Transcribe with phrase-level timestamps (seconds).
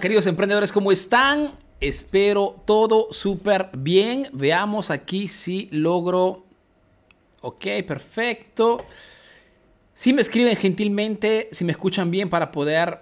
[0.00, 1.50] Queridos emprendedores, ¿cómo están?
[1.80, 4.28] Espero todo súper bien.
[4.32, 6.44] Veamos aquí si logro...
[7.40, 8.84] Ok, perfecto.
[9.94, 13.00] Si me escriben gentilmente, si me escuchan bien para poder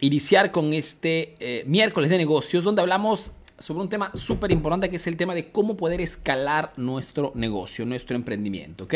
[0.00, 4.96] iniciar con este eh, miércoles de negocios, donde hablamos sobre un tema súper importante que
[4.96, 8.94] es el tema de cómo poder escalar nuestro negocio, nuestro emprendimiento, ¿ok?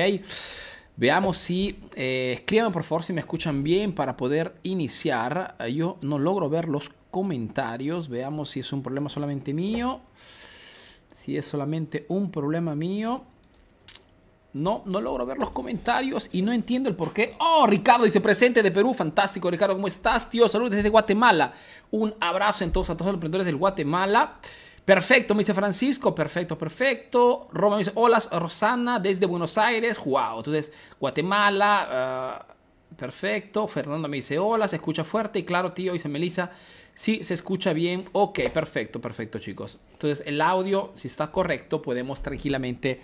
[0.96, 5.54] Veamos si, eh, escríbanme por favor si me escuchan bien para poder iniciar.
[5.58, 8.10] Eh, yo no logro ver los comentarios.
[8.10, 10.00] Veamos si es un problema solamente mío.
[11.22, 13.22] Si es solamente un problema mío.
[14.52, 17.34] No, no logro ver los comentarios y no entiendo el por qué.
[17.40, 18.92] Oh, Ricardo dice presente de Perú.
[18.92, 19.74] Fantástico, Ricardo.
[19.74, 20.46] ¿Cómo estás, tío?
[20.46, 21.54] Saludos desde Guatemala.
[21.90, 24.34] Un abrazo entonces a todos los emprendedores del Guatemala.
[24.84, 26.14] Perfecto, me dice Francisco.
[26.14, 27.48] Perfecto, perfecto.
[27.50, 29.98] Roma me dice, hola, Rosana, desde Buenos Aires.
[30.04, 30.36] Wow.
[30.36, 30.70] Entonces,
[31.00, 31.88] Guatemala.
[31.90, 32.46] Ah,
[32.94, 33.66] perfecto.
[33.66, 35.38] Fernando me dice, hola, se escucha fuerte.
[35.38, 36.50] Y claro, tío, dice Melissa.
[36.96, 38.04] Sí, se escucha bien.
[38.12, 39.78] Ok, perfecto, perfecto, chicos.
[39.92, 43.02] Entonces, el audio, si está correcto, podemos tranquilamente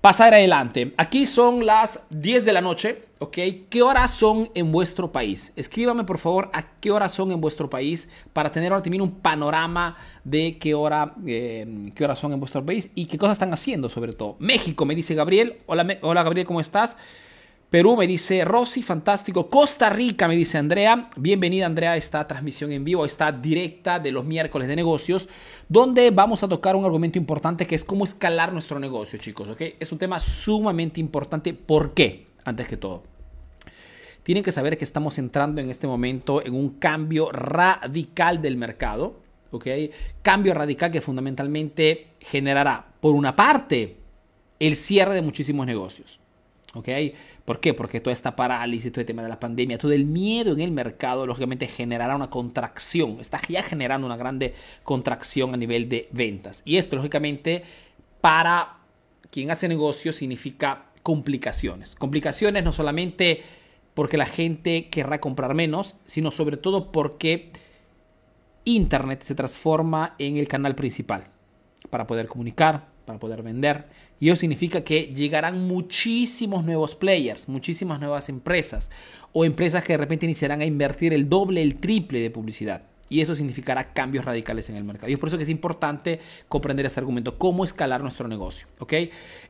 [0.00, 0.94] pasar adelante.
[0.96, 3.38] Aquí son las 10 de la noche, ¿ok?
[3.70, 5.52] ¿Qué horas son en vuestro país?
[5.54, 9.12] Escríbame por favor a qué horas son en vuestro país para tener ahora también un
[9.20, 13.52] panorama de qué hora, eh, qué horas son en vuestro país y qué cosas están
[13.52, 14.34] haciendo sobre todo.
[14.40, 15.58] México, me dice Gabriel.
[15.66, 16.96] Hola, hola Gabriel, ¿cómo estás?
[17.70, 19.46] Perú me dice Rosy, fantástico.
[19.50, 21.10] Costa Rica me dice Andrea.
[21.16, 25.28] Bienvenida Andrea a esta transmisión en vivo, esta directa de los miércoles de negocios,
[25.68, 29.50] donde vamos a tocar un argumento importante que es cómo escalar nuestro negocio, chicos.
[29.50, 29.60] ¿ok?
[29.78, 31.52] Es un tema sumamente importante.
[31.52, 32.24] ¿Por qué?
[32.42, 33.02] Antes que todo.
[34.22, 39.20] Tienen que saber que estamos entrando en este momento en un cambio radical del mercado.
[39.50, 39.66] ¿ok?
[40.22, 43.98] Cambio radical que fundamentalmente generará, por una parte,
[44.58, 46.18] el cierre de muchísimos negocios.
[46.74, 46.88] ¿Ok?
[47.48, 47.72] ¿Por qué?
[47.72, 50.70] Porque toda esta parálisis, todo el tema de la pandemia, todo el miedo en el
[50.70, 53.16] mercado, lógicamente generará una contracción.
[53.20, 56.60] Está ya generando una grande contracción a nivel de ventas.
[56.66, 57.62] Y esto, lógicamente,
[58.20, 58.80] para
[59.30, 61.94] quien hace negocio significa complicaciones.
[61.94, 63.40] Complicaciones no solamente
[63.94, 67.50] porque la gente querrá comprar menos, sino sobre todo porque
[68.64, 71.28] Internet se transforma en el canal principal
[71.88, 73.86] para poder comunicar, para poder vender.
[74.20, 78.90] Y eso significa que llegarán muchísimos nuevos players, muchísimas nuevas empresas
[79.32, 82.82] o empresas que de repente iniciarán a invertir el doble, el triple de publicidad.
[83.08, 85.08] Y eso significará cambios radicales en el mercado.
[85.08, 88.66] Y es por eso que es importante comprender este argumento, cómo escalar nuestro negocio.
[88.78, 88.92] ¿ok?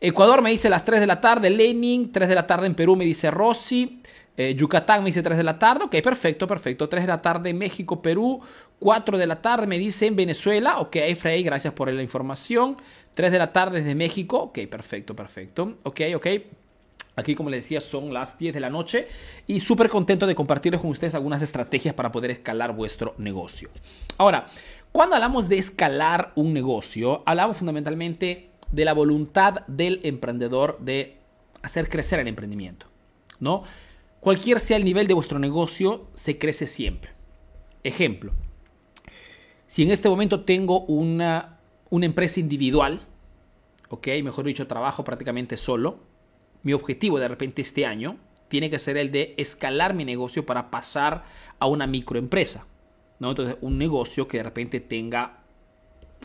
[0.00, 2.94] Ecuador me dice las 3 de la tarde, Lenin, 3 de la tarde en Perú
[2.94, 4.00] me dice Rossi,
[4.40, 6.88] eh, Yucatán me dice 3 de la tarde, ok, perfecto, perfecto.
[6.88, 8.40] 3 de la tarde México, Perú,
[8.78, 12.76] 4 de la tarde me dice en Venezuela, ok, Frey, gracias por la información.
[13.14, 14.38] 3 de la tarde desde México.
[14.38, 15.78] Ok, perfecto, perfecto.
[15.82, 16.26] Ok, ok.
[17.16, 19.08] Aquí, como les decía, son las 10 de la noche
[19.48, 23.70] y súper contento de compartirles con ustedes algunas estrategias para poder escalar vuestro negocio.
[24.18, 24.46] Ahora,
[24.92, 31.16] cuando hablamos de escalar un negocio, hablamos fundamentalmente de la voluntad del emprendedor de
[31.60, 32.86] hacer crecer el emprendimiento,
[33.40, 33.64] ¿no?
[34.20, 37.12] Cualquier sea el nivel de vuestro negocio, se crece siempre.
[37.84, 38.32] Ejemplo,
[39.66, 41.58] si en este momento tengo una
[41.90, 43.00] una empresa individual,
[43.88, 44.08] ¿ok?
[44.22, 46.00] Mejor dicho, trabajo prácticamente solo.
[46.62, 48.16] Mi objetivo de repente este año
[48.48, 51.24] tiene que ser el de escalar mi negocio para pasar
[51.58, 52.66] a una microempresa,
[53.18, 53.30] ¿no?
[53.30, 55.40] Entonces, un negocio que de repente tenga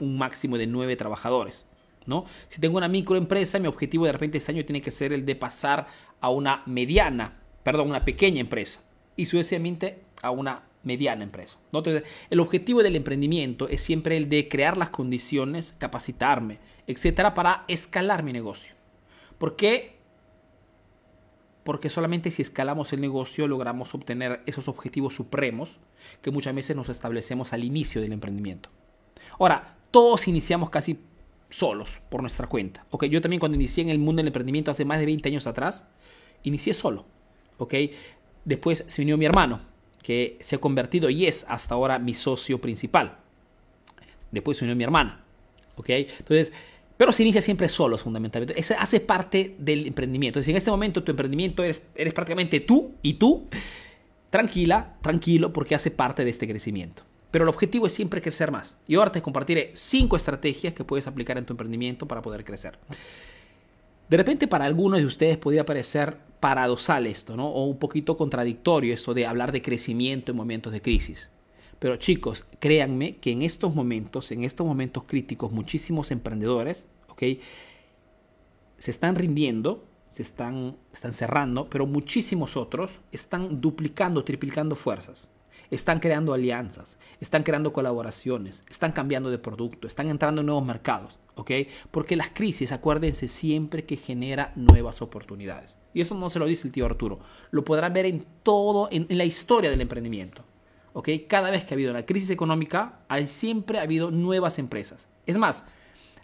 [0.01, 1.65] un máximo de nueve trabajadores,
[2.05, 2.25] ¿no?
[2.47, 5.35] Si tengo una microempresa, mi objetivo de repente este año tiene que ser el de
[5.35, 5.87] pasar
[6.19, 8.81] a una mediana, perdón, una pequeña empresa
[9.15, 11.59] y sucesivamente a una mediana empresa.
[11.65, 17.63] Entonces, el objetivo del emprendimiento es siempre el de crear las condiciones, capacitarme, etcétera, para
[17.67, 18.75] escalar mi negocio.
[19.37, 19.97] ¿Por qué?
[21.63, 25.79] Porque solamente si escalamos el negocio logramos obtener esos objetivos supremos
[26.21, 28.69] que muchas veces nos establecemos al inicio del emprendimiento.
[29.39, 30.99] Ahora, todos iniciamos casi
[31.49, 32.85] solos por nuestra cuenta.
[32.89, 33.05] ¿ok?
[33.05, 35.87] Yo también cuando inicié en el mundo del emprendimiento hace más de 20 años atrás,
[36.43, 37.05] inicié solo.
[37.57, 37.73] ¿Ok?
[38.45, 39.61] Después se unió mi hermano
[40.01, 43.17] que se ha convertido y es hasta ahora mi socio principal.
[44.31, 45.23] Después se unió mi hermana.
[45.75, 45.89] ¿Ok?
[45.89, 46.51] Entonces,
[46.97, 48.59] pero se inicia siempre solo, fundamentalmente.
[48.59, 50.39] Eso hace parte del emprendimiento.
[50.39, 53.47] Es decir, en este momento tu emprendimiento eres, eres prácticamente tú y tú.
[54.29, 57.03] Tranquila, tranquilo, porque hace parte de este crecimiento.
[57.31, 58.75] Pero el objetivo es siempre crecer más.
[58.87, 62.77] Y ahora te compartiré cinco estrategias que puedes aplicar en tu emprendimiento para poder crecer.
[64.09, 67.47] De repente para algunos de ustedes podría parecer paradosal esto, ¿no?
[67.47, 71.31] O un poquito contradictorio esto de hablar de crecimiento en momentos de crisis.
[71.79, 77.23] Pero chicos, créanme que en estos momentos, en estos momentos críticos, muchísimos emprendedores, ¿ok?
[78.77, 85.29] Se están rindiendo, se están, están cerrando, pero muchísimos otros están duplicando, triplicando fuerzas.
[85.69, 91.19] Están creando alianzas, están creando colaboraciones, están cambiando de producto, están entrando en nuevos mercados,
[91.35, 91.51] ¿ok?
[91.91, 95.77] Porque las crisis, acuérdense siempre que genera nuevas oportunidades.
[95.93, 97.19] Y eso no se lo dice el tío Arturo,
[97.51, 100.43] lo podrán ver en todo, en, la historia del emprendimiento,
[100.93, 101.09] ¿ok?
[101.27, 105.07] Cada vez que ha habido una crisis económica, hay, siempre ha habido nuevas empresas.
[105.25, 105.65] Es más,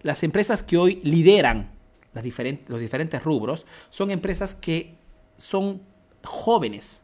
[0.02, 1.72] las empresas que hoy lideran
[2.14, 4.96] los diferentes rubros son empresas que
[5.38, 5.82] son
[6.24, 7.04] jóvenes.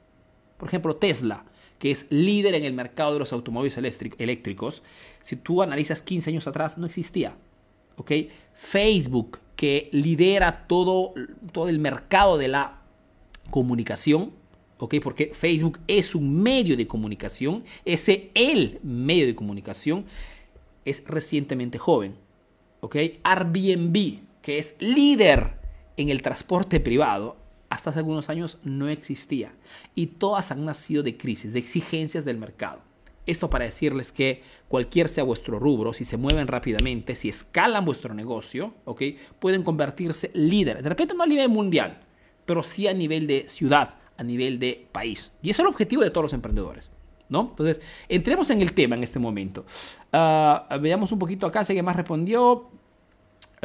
[0.58, 1.46] Por ejemplo, Tesla
[1.86, 4.82] que es líder en el mercado de los automóviles eléctricos,
[5.22, 7.38] si tú analizas 15 años atrás, no existía.
[7.98, 8.12] ¿ok?
[8.56, 11.14] Facebook, que lidera todo,
[11.52, 12.82] todo el mercado de la
[13.52, 14.32] comunicación,
[14.80, 20.06] porque Facebook es un medio de comunicación, ese el medio de comunicación
[20.86, 22.16] es recientemente joven.
[22.80, 22.96] ¿ok?
[23.22, 25.60] Airbnb, que es líder
[25.98, 27.38] en el transporte privado,
[27.76, 29.54] hasta hace algunos años no existía.
[29.96, 32.80] Y todas han nacido de crisis, de exigencias del mercado.
[33.26, 38.14] Esto para decirles que cualquier sea vuestro rubro, si se mueven rápidamente, si escalan vuestro
[38.14, 39.02] negocio, ¿ok?
[39.40, 40.84] pueden convertirse líderes.
[40.84, 42.00] De repente no a nivel mundial,
[42.46, 45.34] pero sí a nivel de ciudad, a nivel de país.
[45.42, 46.92] Y ese es el objetivo de todos los emprendedores.
[47.28, 47.48] ¿No?
[47.50, 49.66] Entonces, entremos en el tema en este momento.
[50.14, 52.70] Ah, veamos un poquito acá, sé que más respondió.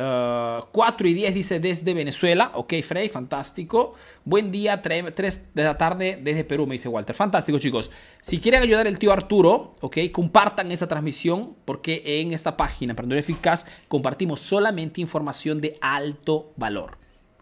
[0.01, 2.53] 4 eh, y 10 dice desde Venezuela.
[2.55, 3.93] Ok, Frey, fantástico.
[4.25, 7.15] Buen día, 3 de la tarde desde Perú, me dice Walter.
[7.15, 7.91] Fantástico, chicos.
[8.21, 13.21] Si quieren ayudar al tío Arturo, ok, compartan esa transmisión porque en esta página, Emprendedor
[13.21, 16.99] Eficaz, compartimos solamente información de alto valor.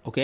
[0.09, 0.19] ¿ok?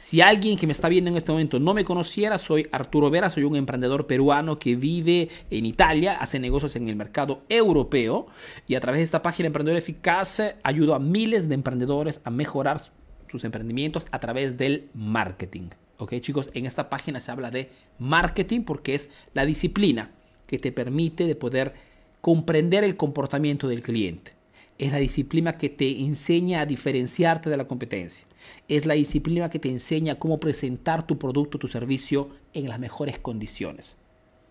[0.00, 3.30] Si alguien que me está viendo en este momento no me conociera, soy Arturo Vera,
[3.30, 8.28] soy un emprendedor peruano que vive en Italia, hace negocios en el mercado europeo
[8.68, 12.80] y a través de esta página Emprendedor Eficaz ayudo a miles de emprendedores a mejorar
[13.26, 15.70] sus emprendimientos a través del marketing.
[15.96, 16.50] ¿Ok chicos?
[16.54, 17.68] En esta página se habla de
[17.98, 20.12] marketing porque es la disciplina
[20.46, 21.74] que te permite de poder
[22.20, 24.37] comprender el comportamiento del cliente.
[24.78, 28.28] Es la disciplina que te enseña a diferenciarte de la competencia
[28.68, 33.18] es la disciplina que te enseña cómo presentar tu producto, tu servicio en las mejores
[33.18, 33.96] condiciones.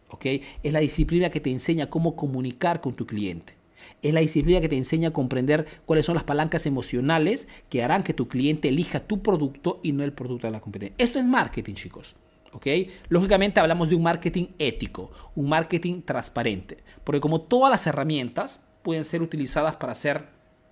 [0.10, 0.26] ¿ok?
[0.64, 3.56] Es la disciplina que te enseña cómo comunicar con tu cliente.
[4.02, 8.04] Es la disciplina que te enseña a comprender cuáles son las palancas emocionales que harán
[8.04, 10.96] que tu cliente elija tu producto y no el producto de la competencia.
[10.98, 12.16] Esto es marketing, chicos.
[12.54, 12.68] ¿ok?
[13.10, 19.04] Lógicamente hablamos de un marketing ético, un marketing transparente, porque como todas las herramientas pueden
[19.04, 20.28] ser utilizadas para hacer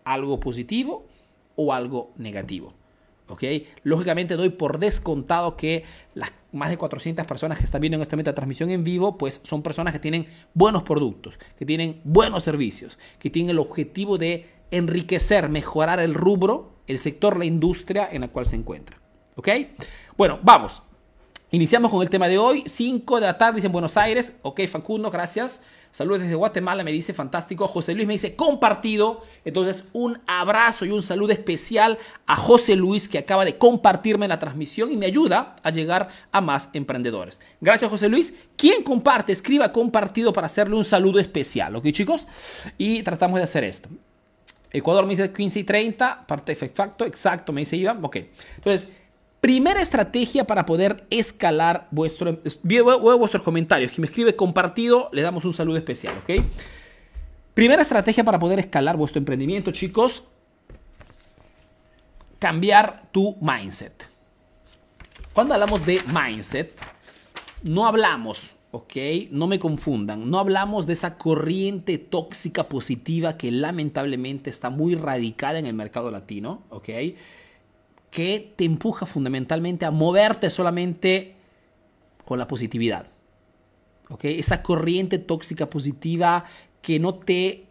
[0.06, 1.06] algo positivo
[1.58, 2.74] o algo negativo.
[3.84, 5.84] Lógicamente doy por descontado que
[6.14, 9.42] las más de 400 personas que están viendo en esta meta transmisión en vivo, pues
[9.44, 14.50] son personas que tienen buenos productos, que tienen buenos servicios, que tienen el objetivo de
[14.72, 18.98] enriquecer, mejorar el rubro, el sector, la industria en la cual se encuentra.
[19.36, 19.50] ¿Ok?
[20.16, 20.82] Bueno, vamos.
[21.56, 24.36] Iniciamos con el tema de hoy, 5 de la tarde en Buenos Aires.
[24.42, 25.64] Ok, Facundo, gracias.
[25.90, 27.66] Saludos desde Guatemala, me dice fantástico.
[27.66, 29.22] José Luis me dice compartido.
[29.46, 34.38] Entonces, un abrazo y un saludo especial a José Luis que acaba de compartirme la
[34.38, 37.40] transmisión y me ayuda a llegar a más emprendedores.
[37.62, 38.34] Gracias, José Luis.
[38.58, 39.32] ¿Quién comparte?
[39.32, 42.28] Escriba compartido para hacerle un saludo especial, ¿ok, chicos?
[42.78, 43.88] Y tratamos de hacer esto.
[44.72, 48.04] Ecuador me dice 15 y 30, parte facto, exacto, me dice Iván.
[48.04, 48.18] Ok,
[48.58, 48.90] entonces.
[49.46, 52.40] Primera estrategia para poder escalar vuestro...
[52.64, 53.92] Vuestros comentarios.
[53.92, 56.44] Quien me escribe compartido, le damos un saludo especial, ¿ok?
[57.54, 60.24] Primera estrategia para poder escalar vuestro emprendimiento, chicos.
[62.40, 64.10] Cambiar tu mindset.
[65.32, 66.72] Cuando hablamos de mindset,
[67.62, 68.96] no hablamos, ¿ok?
[69.30, 75.60] No me confundan, no hablamos de esa corriente tóxica positiva que lamentablemente está muy radicada
[75.60, 76.90] en el mercado latino, ¿ok?
[78.16, 81.36] Que te empuja fundamentalmente a moverte solamente
[82.24, 83.08] con la positividad.
[84.22, 86.46] Esa corriente tóxica positiva
[86.82, 87.66] que no te,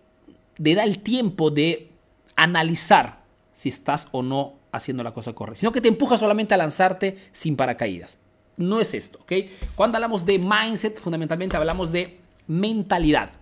[0.58, 1.88] da el tiempo de
[2.36, 3.22] analizar
[3.54, 7.16] si estás o no haciendo la cosa correcta, sino que te empuja solamente a lanzarte
[7.32, 8.18] sin paracaídas.
[8.58, 9.32] No es esto, ¿ok?
[9.74, 13.32] Cuando hablamos de mindset, fundamentalmente hablamos de mentalidad.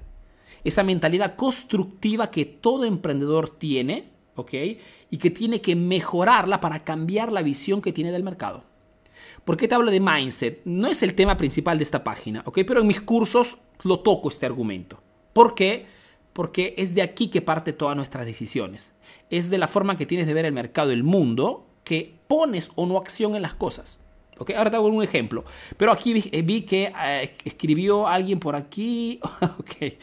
[0.62, 4.52] Esa mentalidad constructiva que todo emprendedor tiene, ¿ok?
[5.10, 8.64] Y que tiene que mejorarla para cambiar la visión que tiene del mercado.
[9.44, 10.60] ¿Por qué te hablo de mindset?
[10.64, 12.60] No es el tema principal de esta página, ¿ok?
[12.66, 15.00] Pero en mis cursos lo toco este argumento.
[15.32, 15.86] ¿Por qué?
[16.32, 18.94] Porque es de aquí que parte todas nuestras decisiones.
[19.30, 22.86] Es de la forma que tienes de ver el mercado, el mundo, que pones o
[22.86, 23.98] no acción en las cosas.
[24.38, 24.50] ¿Ok?
[24.56, 25.44] Ahora te hago un ejemplo.
[25.76, 29.20] Pero aquí vi, que eh, escribió alguien por aquí.
[29.58, 29.94] ok.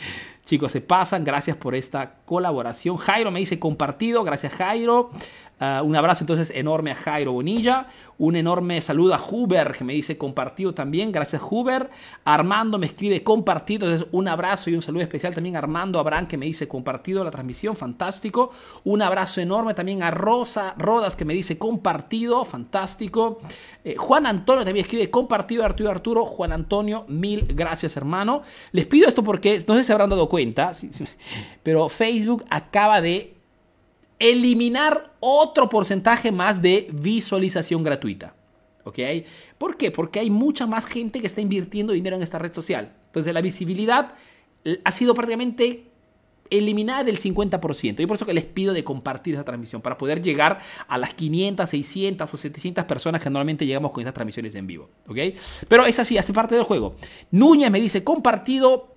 [0.49, 1.23] Chicos, se pasan.
[1.23, 2.97] Gracias por esta colaboración.
[2.97, 4.23] Jairo me dice compartido.
[4.23, 5.11] Gracias, Jairo.
[5.59, 7.87] Ah, un abrazo entonces enorme a Jairo Bonilla.
[8.17, 11.11] Un enorme saludo a Huber que me dice compartido también.
[11.11, 11.89] Gracias Huber.
[12.23, 13.87] Armando me escribe compartido.
[13.87, 17.23] Entonces un abrazo y un saludo especial también a Armando Abraham que me dice compartido
[17.23, 17.75] la transmisión.
[17.75, 18.51] Fantástico.
[18.85, 22.45] Un abrazo enorme también a Rosa Rodas que me dice compartido.
[22.45, 23.39] Fantástico.
[23.83, 26.25] Eh, Juan Antonio también escribe compartido Arturo Arturo.
[26.25, 28.43] Juan Antonio, mil gracias hermano.
[28.71, 30.71] Les pido esto porque no sé si se habrán dado cuenta,
[31.63, 33.38] pero Facebook acaba de
[34.19, 38.35] eliminar otro porcentaje más de visualización gratuita.
[38.83, 38.99] ¿Ok?
[39.57, 39.91] ¿Por qué?
[39.91, 42.93] Porque hay mucha más gente que está invirtiendo dinero en esta red social.
[43.07, 44.13] Entonces la visibilidad
[44.63, 45.85] eh, ha sido prácticamente
[46.49, 47.99] eliminada del 50%.
[47.99, 51.13] Y por eso que les pido de compartir esa transmisión para poder llegar a las
[51.13, 54.89] 500, 600 o 700 personas que normalmente llegamos con estas transmisiones en vivo.
[55.07, 55.17] ¿Ok?
[55.67, 56.95] Pero es así, hace parte del juego.
[57.31, 58.95] Núñez me dice compartido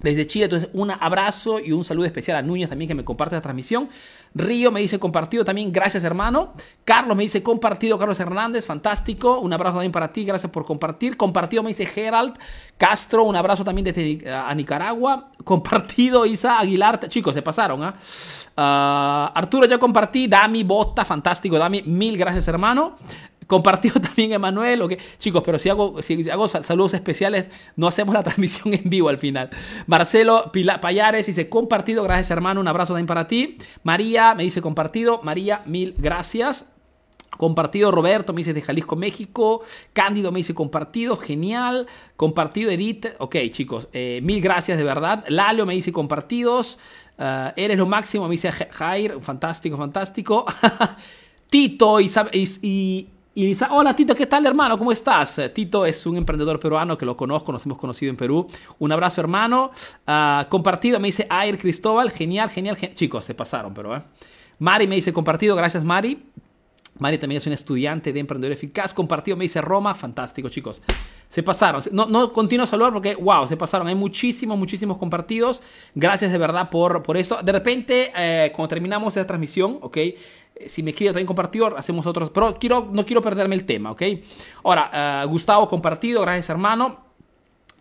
[0.00, 0.46] desde Chile.
[0.46, 3.88] Entonces, un abrazo y un saludo especial a Núñez también que me comparte la transmisión.
[4.34, 6.52] Río me dice compartido también, gracias hermano.
[6.84, 9.40] Carlos me dice compartido, Carlos Hernández, fantástico.
[9.40, 11.16] Un abrazo también para ti, gracias por compartir.
[11.16, 12.38] Compartido me dice Gerald
[12.78, 15.30] Castro, un abrazo también desde a Nicaragua.
[15.44, 17.82] Compartido Isa Aguilar, chicos, se pasaron.
[17.82, 17.94] ¿ah?
[18.56, 19.32] ¿ah?
[19.34, 20.28] Arturo, ya compartí.
[20.28, 22.98] Dami Bota, fantástico, Dami, mil gracias hermano.
[23.50, 24.80] Compartido también Emanuel.
[24.82, 24.98] Okay.
[25.18, 29.18] Chicos, pero si hago, si hago saludos especiales, no hacemos la transmisión en vivo al
[29.18, 29.50] final.
[29.88, 32.04] Marcelo Payares dice compartido.
[32.04, 32.60] Gracias, hermano.
[32.60, 33.58] Un abrazo también para ti.
[33.82, 35.20] María me dice compartido.
[35.24, 36.72] María, mil gracias.
[37.36, 39.62] Compartido Roberto, me dice de Jalisco, México.
[39.94, 41.88] Cándido me dice compartido, genial.
[42.16, 43.06] Compartido Edith.
[43.18, 45.24] Ok, chicos, eh, mil gracias de verdad.
[45.26, 46.78] Lalio me dice compartidos.
[47.18, 49.18] Uh, eres lo máximo, me dice Jair.
[49.22, 50.46] Fantástico, fantástico.
[51.50, 52.08] Tito y
[53.34, 54.76] dice, hola Tito, ¿qué tal hermano?
[54.76, 55.40] ¿Cómo estás?
[55.54, 58.46] Tito es un emprendedor peruano que lo conozco, nos hemos conocido en Perú.
[58.78, 59.70] Un abrazo hermano.
[60.06, 63.96] Uh, compartido, me dice Air Cristóbal, genial, genial, Chicos, se pasaron, pero...
[63.96, 64.02] ¿eh?
[64.60, 66.22] Mari me dice compartido, gracias Mari.
[67.00, 68.94] Mari también es un estudiante de emprendedor eficaz.
[68.94, 70.82] Compartido me dice Roma, fantástico chicos.
[71.28, 71.82] Se pasaron.
[71.92, 73.88] No, no continúo a saludar porque, wow, se pasaron.
[73.88, 75.62] Hay muchísimos, muchísimos compartidos.
[75.94, 77.40] Gracias de verdad por, por esto.
[77.42, 79.96] De repente, eh, cuando terminamos esta transmisión, ¿ok?
[79.96, 80.16] Eh,
[80.66, 82.30] si me quiere también compartido, hacemos otros.
[82.30, 84.02] Pero quiero, no quiero perderme el tema, ¿ok?
[84.64, 87.09] Ahora, uh, Gustavo compartido, gracias hermano.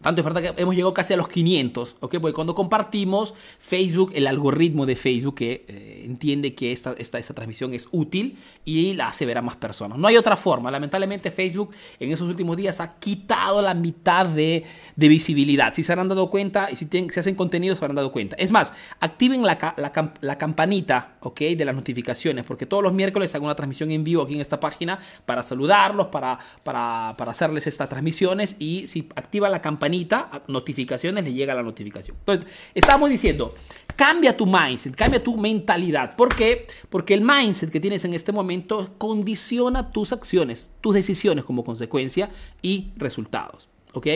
[0.01, 2.19] Tanto es verdad que hemos llegado casi a los 500, ¿ok?
[2.21, 7.33] Porque cuando compartimos, Facebook, el algoritmo de Facebook que eh, entiende que esta, esta, esta,
[7.33, 9.97] transmisión es útil y la hace ver a más personas.
[9.97, 10.71] No hay otra forma.
[10.71, 14.63] Lamentablemente Facebook en esos últimos días ha quitado la mitad de,
[14.95, 15.73] de visibilidad.
[15.73, 18.35] Si se han dado cuenta y si tienen, se hacen contenidos se habrán dado cuenta.
[18.37, 21.39] Es más, activen la, la, la, campanita, ¿ok?
[21.39, 24.59] De las notificaciones, porque todos los miércoles hago una transmisión en vivo aquí en esta
[24.59, 31.23] página para saludarlos, para, para, para hacerles estas transmisiones y si activan la campanita notificaciones,
[31.23, 32.17] le llega la notificación.
[32.19, 33.55] Entonces, estamos diciendo,
[33.95, 36.15] cambia tu mindset, cambia tu mentalidad.
[36.15, 36.67] ¿Por qué?
[36.89, 42.29] Porque el mindset que tienes en este momento condiciona tus acciones, tus decisiones como consecuencia
[42.61, 43.69] y resultados.
[43.93, 44.07] ¿Ok?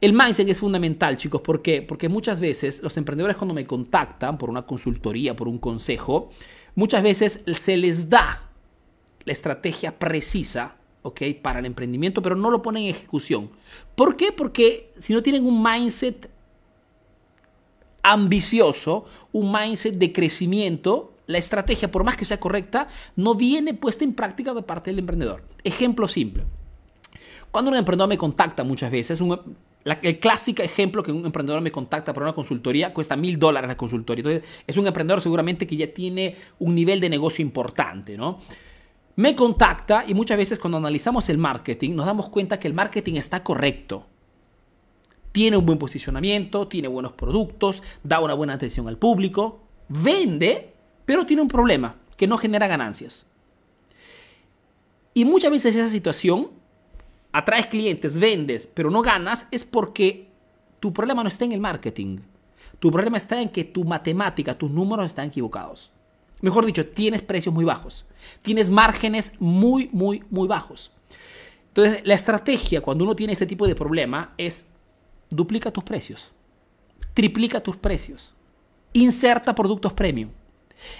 [0.00, 1.40] El mindset es fundamental, chicos.
[1.40, 1.82] ¿Por qué?
[1.82, 6.30] Porque muchas veces los emprendedores cuando me contactan por una consultoría, por un consejo,
[6.74, 8.48] muchas veces se les da
[9.24, 11.22] la estrategia precisa ¿ok?
[11.42, 13.50] Para el emprendimiento, pero no lo ponen en ejecución.
[13.94, 14.32] ¿Por qué?
[14.32, 16.30] Porque si no tienen un mindset
[18.02, 24.04] ambicioso, un mindset de crecimiento, la estrategia, por más que sea correcta, no viene puesta
[24.04, 25.44] en práctica de parte del emprendedor.
[25.64, 26.44] Ejemplo simple.
[27.50, 29.20] Cuando un emprendedor me contacta muchas veces,
[29.84, 33.76] el clásico ejemplo que un emprendedor me contacta para una consultoría cuesta mil dólares la
[33.76, 34.22] consultoría.
[34.22, 38.38] Entonces, es un emprendedor seguramente que ya tiene un nivel de negocio importante, ¿no?
[39.18, 43.14] me contacta y muchas veces cuando analizamos el marketing nos damos cuenta que el marketing
[43.14, 44.06] está correcto.
[45.32, 49.58] Tiene un buen posicionamiento, tiene buenos productos, da una buena atención al público,
[49.88, 50.72] vende,
[51.04, 53.26] pero tiene un problema, que no genera ganancias.
[55.14, 56.50] Y muchas veces esa situación,
[57.32, 60.28] atraes clientes, vendes, pero no ganas, es porque
[60.80, 62.18] tu problema no está en el marketing.
[62.78, 65.90] Tu problema está en que tu matemática, tus números están equivocados.
[66.40, 68.04] Mejor dicho, tienes precios muy bajos.
[68.42, 70.92] Tienes márgenes muy, muy, muy bajos.
[71.68, 74.72] Entonces, la estrategia cuando uno tiene este tipo de problema es
[75.30, 76.32] duplica tus precios,
[77.14, 78.34] triplica tus precios,
[78.92, 80.30] inserta productos premium.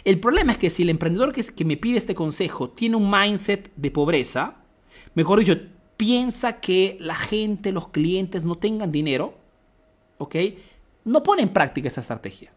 [0.04, 3.10] El problema es que si el emprendedor que, que me pide este consejo tiene un
[3.10, 4.56] mindset de pobreza,
[5.14, 5.56] mejor dicho,
[5.98, 9.34] piensa que la gente, los clientes no tengan dinero,
[10.16, 10.36] ¿ok?
[11.04, 12.52] No pone en práctica esa estrategia.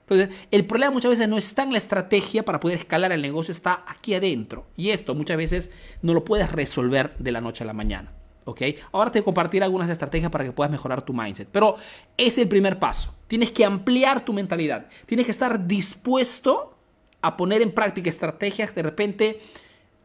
[0.00, 3.52] Entonces, el problema muchas veces no está en la estrategia para poder escalar el negocio,
[3.52, 4.66] está aquí adentro.
[4.76, 5.70] Y esto muchas veces
[6.02, 8.12] no lo puedes resolver de la noche a la mañana.
[8.44, 8.62] ¿ok?
[8.92, 11.48] Ahora te voy a compartir algunas estrategias para que puedas mejorar tu mindset.
[11.50, 11.76] Pero
[12.16, 13.14] es el primer paso.
[13.28, 14.88] Tienes que ampliar tu mentalidad.
[15.06, 16.76] Tienes que estar dispuesto
[17.22, 19.40] a poner en práctica estrategias de repente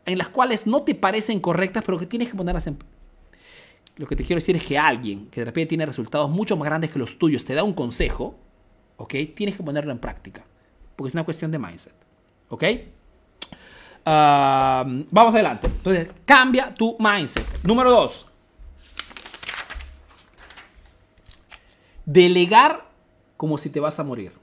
[0.09, 2.77] en las cuales no te parecen correctas, pero que tienes que ponerlas en
[3.97, 6.65] Lo que te quiero decir es que alguien que de repente tiene resultados mucho más
[6.67, 8.35] grandes que los tuyos te da un consejo,
[8.97, 9.13] ¿ok?
[9.35, 10.43] Tienes que ponerlo en práctica,
[10.95, 11.93] porque es una cuestión de mindset,
[12.49, 12.63] ¿ok?
[14.05, 15.67] Vamos adelante.
[15.67, 17.45] Entonces, cambia tu mindset.
[17.63, 18.25] Número dos.
[22.05, 22.89] Delegar
[23.37, 24.38] como si te vas a morir.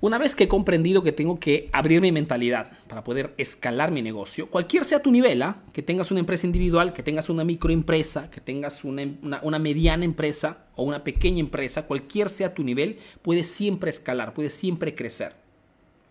[0.00, 4.00] Una vez que he comprendido que tengo que abrir mi mentalidad para poder escalar mi
[4.00, 5.60] negocio, cualquier sea tu nivel, ¿ah?
[5.72, 9.02] que tengas una empresa individual, que tengas una microempresa, que tengas una,
[9.42, 14.54] una, mediana empresa o una pequeña empresa, cualquier sea tu nivel, puedes siempre escalar, puedes
[14.54, 15.34] siempre crecer.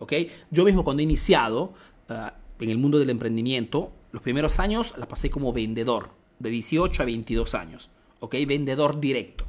[0.00, 0.12] ¿ok?
[0.50, 1.72] Yo mismo cuando he iniciado
[2.10, 7.02] ah, en el mundo del emprendimiento, los primeros años la pasé como vendedor, de 18
[7.02, 7.88] a 22 años,
[8.20, 8.34] ¿ok?
[8.46, 9.46] vendedor directo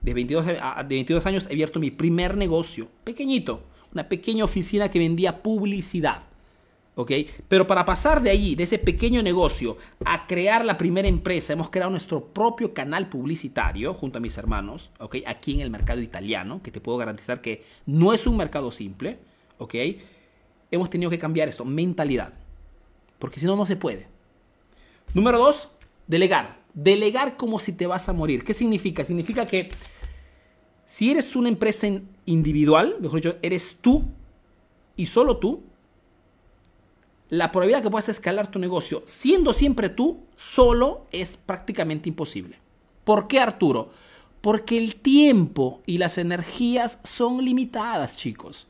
[0.00, 4.98] de 22, de 22 años he abierto mi primer negocio, pequeñito, una pequeña oficina que
[4.98, 6.22] vendía publicidad.
[6.98, 7.12] ¿ok?
[7.46, 11.70] Pero para pasar de allí, de ese pequeño negocio, a crear la primera empresa, hemos
[11.70, 15.18] creado nuestro propio canal publicitario junto a mis hermanos, ¿ok?
[15.24, 19.18] Aquí en el mercado italiano, que te puedo garantizar que no es un mercado simple,
[19.58, 19.74] ¿ok?
[20.72, 22.32] Hemos tenido que cambiar esto, mentalidad,
[23.20, 24.08] porque si no, no se puede.
[25.14, 25.70] Número dos,
[26.08, 26.58] delegar.
[26.74, 28.42] Delegar como si te vas a morir.
[28.42, 29.04] ¿Qué significa?
[29.04, 29.70] Significa que
[30.88, 31.86] si eres una empresa
[32.24, 34.04] individual, mejor dicho, eres tú
[34.96, 35.60] y solo tú,
[37.28, 42.56] la probabilidad que puedas escalar tu negocio siendo siempre tú solo es prácticamente imposible.
[43.04, 43.90] ¿Por qué, Arturo?
[44.40, 48.66] Porque el tiempo y las energías son limitadas, chicos.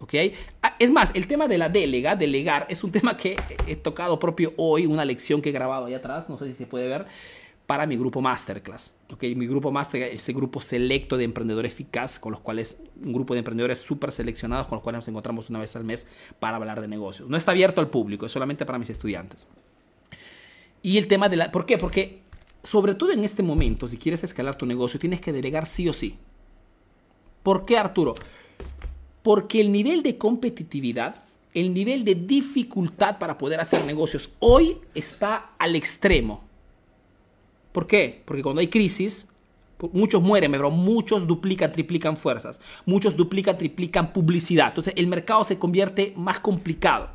[0.00, 0.14] ¿Ok?
[0.60, 4.18] Ah, es más, el tema de la delega, delegar, es un tema que he tocado
[4.18, 7.06] propio hoy, una lección que he grabado ahí atrás, no sé si se puede ver,
[7.68, 8.94] para mi grupo Masterclass.
[9.12, 9.24] ¿ok?
[9.36, 13.40] Mi grupo Masterclass, ese grupo selecto de emprendedores eficaz, con los cuales, un grupo de
[13.40, 16.06] emprendedores súper seleccionados, con los cuales nos encontramos una vez al mes
[16.40, 17.28] para hablar de negocios.
[17.28, 19.46] No está abierto al público, es solamente para mis estudiantes.
[20.80, 21.52] Y el tema de la...
[21.52, 21.76] ¿Por qué?
[21.76, 22.22] Porque
[22.62, 25.92] sobre todo en este momento, si quieres escalar tu negocio, tienes que delegar sí o
[25.92, 26.16] sí.
[27.42, 28.14] ¿Por qué, Arturo?
[29.22, 35.50] Porque el nivel de competitividad, el nivel de dificultad para poder hacer negocios hoy está
[35.58, 36.47] al extremo.
[37.72, 38.22] ¿Por qué?
[38.24, 39.28] Porque cuando hay crisis,
[39.92, 42.60] muchos mueren, pero muchos duplican, triplican fuerzas.
[42.86, 44.68] Muchos duplican, triplican publicidad.
[44.68, 47.10] Entonces el mercado se convierte más complicado.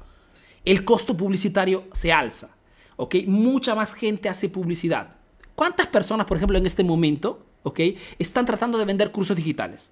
[0.66, 2.56] El costo publicitario se alza.
[2.96, 3.16] ¿ok?
[3.28, 5.18] Mucha más gente hace publicidad.
[5.56, 7.80] ¿Cuántas personas, por ejemplo, en este momento, ¿ok?
[8.18, 9.92] están tratando de vender cursos digitales?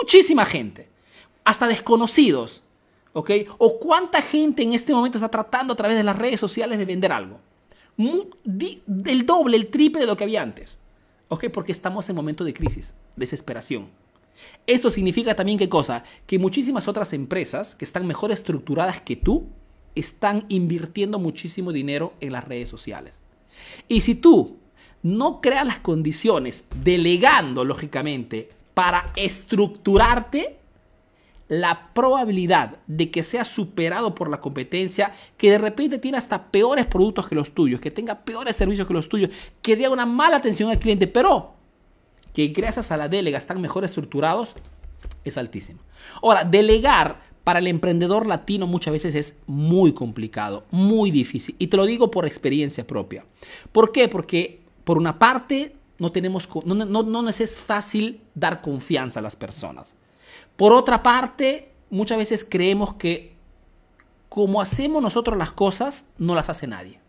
[0.00, 0.88] muchísima gente,
[1.44, 2.62] hasta desconocidos,
[3.12, 3.30] ¿ok?
[3.58, 6.84] O cuánta gente en este momento está tratando a través de las redes sociales de
[6.84, 7.40] vender algo.
[7.98, 10.78] El doble, el triple de lo que había antes,
[11.28, 11.46] ¿ok?
[11.52, 13.88] Porque estamos en momento de crisis, desesperación.
[14.66, 16.04] Eso significa también qué cosa?
[16.26, 19.48] Que muchísimas otras empresas que están mejor estructuradas que tú
[19.94, 23.18] están invirtiendo muchísimo dinero en las redes sociales.
[23.88, 24.56] Y si tú
[25.02, 30.59] no creas las condiciones, delegando lógicamente para estructurarte
[31.50, 36.86] la probabilidad de que sea superado por la competencia, que de repente tiene hasta peores
[36.86, 40.36] productos que los tuyos, que tenga peores servicios que los tuyos, que dé una mala
[40.36, 41.54] atención al cliente, pero
[42.32, 44.54] que gracias a la delega están mejor estructurados,
[45.24, 45.80] es altísimo.
[46.22, 51.56] Ahora, delegar para el emprendedor latino muchas veces es muy complicado, muy difícil.
[51.58, 53.24] Y te lo digo por experiencia propia.
[53.72, 54.06] ¿Por qué?
[54.06, 59.22] Porque por una parte no, tenemos, no, no, no nos es fácil dar confianza a
[59.24, 59.96] las personas.
[60.60, 63.32] Por otra parte, muchas veces creemos que
[64.28, 67.00] como hacemos nosotros las cosas, no las hace nadie.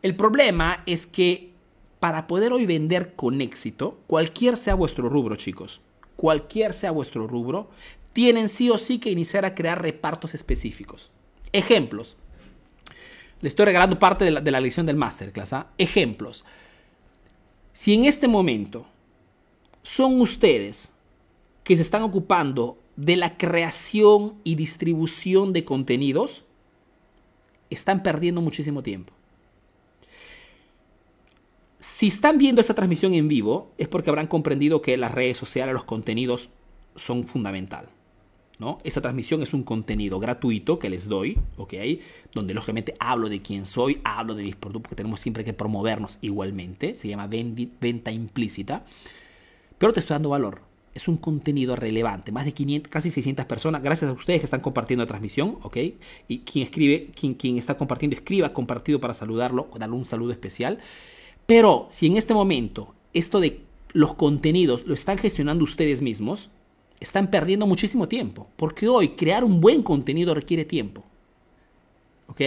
[0.00, 1.52] El problema es que
[2.00, 5.82] para poder hoy vender con éxito, cualquier sea vuestro rubro, chicos,
[6.16, 7.68] cualquier sea vuestro rubro,
[8.14, 11.10] tienen sí o sí que iniciar a crear repartos específicos.
[11.52, 12.16] Ejemplos.
[13.42, 15.52] Le estoy regalando parte de la, de la lección del masterclass.
[15.52, 15.66] ¿ah?
[15.76, 16.46] Ejemplos.
[17.74, 18.86] Si en este momento
[19.82, 20.93] son ustedes
[21.64, 26.44] que se están ocupando de la creación y distribución de contenidos,
[27.70, 29.12] están perdiendo muchísimo tiempo.
[31.78, 35.74] Si están viendo esta transmisión en vivo, es porque habrán comprendido que las redes sociales,
[35.74, 36.50] los contenidos
[36.94, 37.88] son fundamental.
[38.58, 38.78] ¿no?
[38.84, 41.74] Esa transmisión es un contenido gratuito que les doy, ¿ok?
[42.32, 46.18] Donde lógicamente hablo de quién soy, hablo de mis productos, porque tenemos siempre que promovernos
[46.22, 46.94] igualmente.
[46.94, 48.84] Se llama venta implícita.
[49.76, 50.73] Pero te estoy dando valor.
[50.94, 52.30] Es un contenido relevante.
[52.30, 55.76] Más de 500, casi 600 personas, gracias a ustedes que están compartiendo la transmisión, ¿ok?
[56.28, 60.78] Y quien escribe, quien, quien está compartiendo, escriba compartido para saludarlo, darle un saludo especial.
[61.46, 63.60] Pero si en este momento esto de
[63.92, 66.50] los contenidos lo están gestionando ustedes mismos,
[67.00, 71.04] están perdiendo muchísimo tiempo, porque hoy crear un buen contenido requiere tiempo.
[72.28, 72.40] ¿Ok?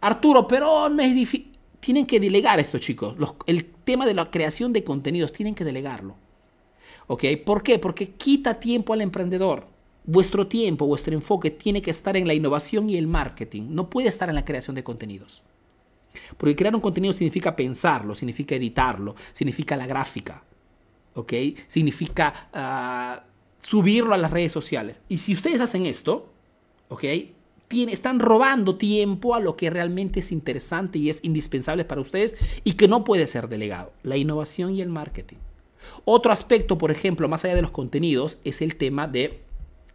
[0.00, 1.50] Arturo, pero no es difícil.
[1.80, 3.16] Tienen que delegar esto, chicos.
[3.46, 6.14] el tema de la creación de contenidos, tienen que delegarlo.
[7.06, 7.24] ¿Ok?
[7.44, 7.78] ¿Por qué?
[7.78, 9.66] Porque quita tiempo al emprendedor.
[10.04, 13.68] Vuestro tiempo, vuestro enfoque tiene que estar en la innovación y el marketing.
[13.70, 15.42] No puede estar en la creación de contenidos.
[16.36, 20.42] Porque crear un contenido significa pensarlo, significa editarlo, significa la gráfica,
[21.14, 21.32] ¿ok?
[21.68, 23.24] Significa ah,
[23.58, 25.02] subirlo a las redes sociales.
[25.08, 26.30] Y si ustedes hacen esto,
[26.88, 27.04] ¿ok?
[27.88, 32.74] están robando tiempo a lo que realmente es interesante y es indispensable para ustedes y
[32.74, 35.38] que no puede ser delegado, la innovación y el marketing.
[36.04, 39.40] Otro aspecto, por ejemplo, más allá de los contenidos, es el tema de,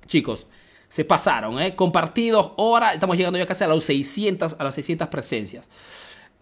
[0.06, 0.48] chicos,
[0.88, 1.76] se pasaron, ¿eh?
[1.76, 5.70] compartidos, ahora estamos llegando ya casi a, los 600, a las 600 presencias.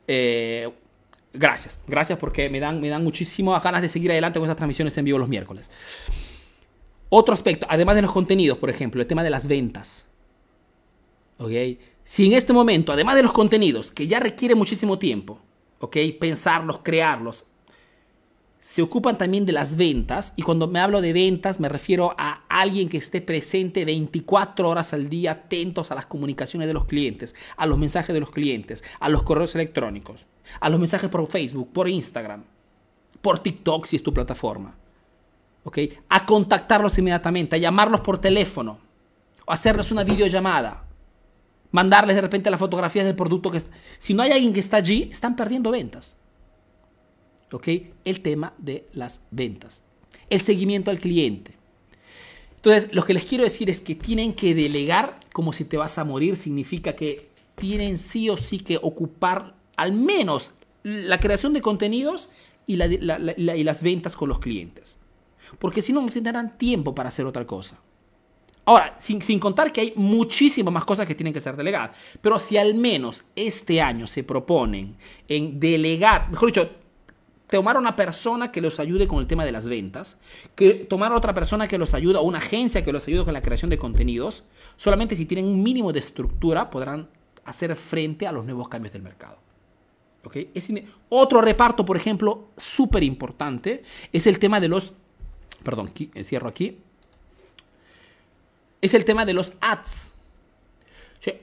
[0.07, 0.69] Eh,
[1.33, 4.97] gracias, gracias porque me dan, me dan muchísimas ganas de seguir adelante con estas transmisiones
[4.97, 5.71] en vivo los miércoles.
[7.09, 10.07] Otro aspecto, además de los contenidos, por ejemplo, el tema de las ventas.
[11.37, 11.51] ¿Ok?
[12.03, 15.39] Si en este momento, además de los contenidos, que ya requiere muchísimo tiempo,
[15.79, 15.97] ¿ok?
[16.19, 17.45] Pensarlos, crearlos,
[18.65, 22.45] se ocupan también de las ventas y cuando me hablo de ventas me refiero a
[22.49, 27.35] alguien que esté presente 24 horas al día atentos a las comunicaciones de los clientes,
[27.57, 30.25] a los mensajes de los clientes, a los correos electrónicos,
[30.59, 32.43] a los mensajes por Facebook, por Instagram,
[33.21, 34.73] por TikTok si es tu plataforma.
[35.63, 35.77] ¿Ok?
[36.09, 38.79] A contactarlos inmediatamente, a llamarlos por teléfono,
[39.45, 40.85] o hacerles una videollamada,
[41.69, 43.61] mandarles de repente las fotografías del producto que
[43.99, 46.17] si no hay alguien que está allí, están perdiendo ventas.
[47.51, 47.67] ¿Ok?
[48.03, 49.83] El tema de las ventas,
[50.29, 51.53] el seguimiento al cliente.
[52.55, 55.97] Entonces, lo que les quiero decir es que tienen que delegar como si te vas
[55.97, 61.61] a morir, significa que tienen sí o sí que ocupar al menos la creación de
[61.61, 62.29] contenidos
[62.65, 64.97] y, las ventas con los clientes.
[65.59, 67.77] Porque si no, no tendrán tiempo para hacer otra cosa.
[68.63, 71.95] Ahora, sin, sin, contar que hay muchísimas más cosas que tienen que ser delegadas.
[72.19, 74.95] Pero si al menos este año se proponen
[75.27, 76.69] en delegar, mejor dicho,
[77.49, 80.19] tomar una persona que los ayude con el tema de las ventas,
[80.55, 83.41] que tomar otra persona que los ayude, o una agencia que los ayude con la
[83.41, 84.43] creación de contenidos,
[84.75, 87.07] solamente si tienen un mínimo de estructura podrán
[87.45, 89.37] hacer frente a los nuevos cambios del mercado.
[90.55, 90.71] Es
[91.09, 94.93] otro reparto, por ejemplo, súper importante, es el tema de los,
[95.63, 95.91] perdón,
[96.23, 96.79] cierro aquí,
[98.81, 100.11] es el tema de los ads.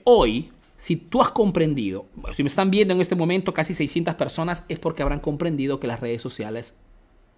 [0.03, 0.51] hoy
[0.83, 4.79] si tú has comprendido, si me están viendo en este momento casi 600 personas, es
[4.79, 6.75] porque habrán comprendido que las redes sociales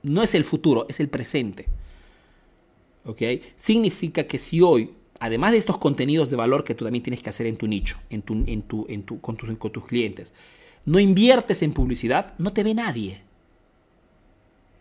[0.02, 1.68] no es el futuro, es el presente.
[3.06, 3.22] ¿Ok?
[3.56, 7.30] Significa que si hoy, además de estos contenidos de valor que tú también tienes que
[7.30, 10.34] hacer en tu nicho, en tu, en tu, en tu, con, tus, con tus clientes,
[10.84, 13.22] no inviertes en publicidad, no te ve nadie.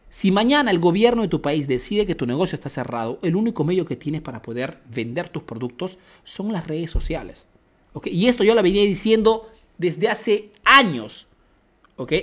[0.08, 3.62] Si mañana el gobierno de tu país decide que tu negocio está cerrado, el único
[3.62, 7.46] medio que tienes para poder vender tus productos son las redes sociales.
[8.04, 11.26] Y esto yo lo venía diciendo desde hace años.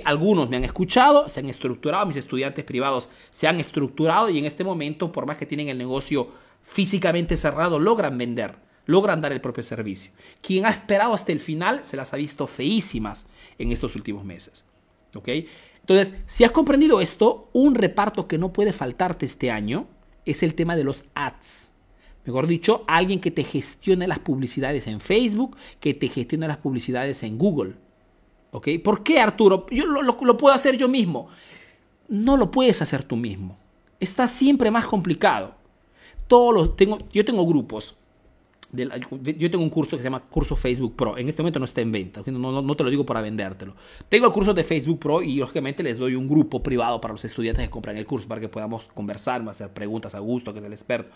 [0.04, 4.44] Algunos me han escuchado, se han estructurado, mis estudiantes privados se han estructurado y en
[4.44, 6.28] este momento, por más que tienen el negocio
[6.62, 10.12] físicamente cerrado, logran vender, logran dar el propio servicio.
[10.42, 13.26] Quien ha esperado hasta el final se las ha visto feísimas
[13.58, 14.66] en estos últimos meses.
[15.14, 19.86] Entonces, si has comprendido esto, un reparto que no puede faltarte este año
[20.26, 21.71] es el tema de los ads
[22.24, 27.22] mejor dicho, alguien que te gestione las publicidades en Facebook, que te gestione las publicidades
[27.22, 27.74] en Google.
[28.52, 28.68] ¿Ok?
[28.84, 29.66] ¿Por qué, Arturo?
[29.70, 31.28] Yo lo, puedo hacer yo mismo.
[32.08, 33.56] No lo puedes hacer tú mismo.
[33.98, 35.54] Está siempre más complicado.
[36.26, 37.96] Todos los, tengo, yo tengo grupos.
[38.72, 41.16] yo tengo un curso que se llama Curso Facebook Pro.
[41.16, 42.22] En este momento no está en venta.
[42.26, 43.74] No, no, te lo digo para vendértelo.
[44.08, 47.24] Tengo el curso de Facebook Pro y lógicamente les doy un grupo privado para los
[47.24, 50.64] estudiantes que compran el curso para que podamos conversar, hacer preguntas a gusto, que es
[50.64, 51.10] el experto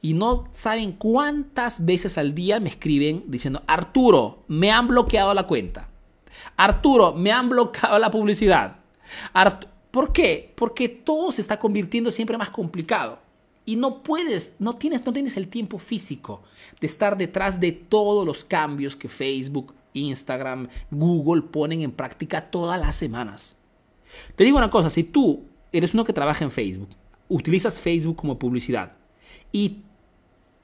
[0.00, 5.46] y no saben cuántas veces al día me escriben diciendo, Arturo, me han bloqueado la
[5.46, 5.88] cuenta.
[6.56, 8.76] Arturo, me han bloqueado la publicidad.
[9.90, 10.52] ¿Por qué?
[10.54, 13.18] Porque todo se está convirtiendo siempre más complicado.
[13.64, 16.42] Y no puedes, no tienes, no tienes el tiempo físico
[16.80, 22.80] de estar detrás de todos los cambios que Facebook, Instagram, Google ponen en práctica todas
[22.80, 23.56] las semanas.
[24.36, 26.88] Te digo una cosa, si tú eres uno que trabaja en Facebook,
[27.28, 28.92] utilizas Facebook como publicidad
[29.52, 29.82] y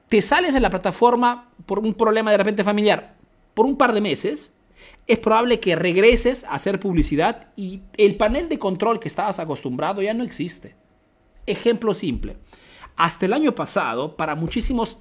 [0.09, 3.15] te sales de la plataforma por un problema de repente familiar
[3.55, 4.53] por un par de meses,
[5.07, 10.01] es probable que regreses a hacer publicidad y el panel de control que estabas acostumbrado
[10.01, 10.75] ya no existe.
[11.47, 12.37] Ejemplo simple.
[12.95, 14.97] Hasta el año pasado, para muchísimos,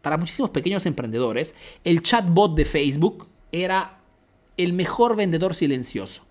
[0.00, 4.00] para muchísimos pequeños emprendedores, el chatbot de Facebook era
[4.56, 6.24] el mejor vendedor silencioso.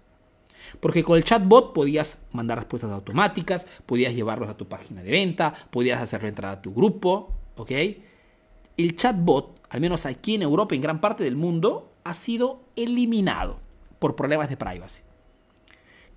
[0.79, 5.53] Porque con el chatbot podías mandar respuestas automáticas, podías llevarlos a tu página de venta,
[5.69, 7.71] podías hacerlo entrar a tu grupo, ¿ok?
[8.77, 12.61] El chatbot, al menos aquí en Europa y en gran parte del mundo, ha sido
[12.75, 13.59] eliminado
[13.99, 15.01] por problemas de privacy.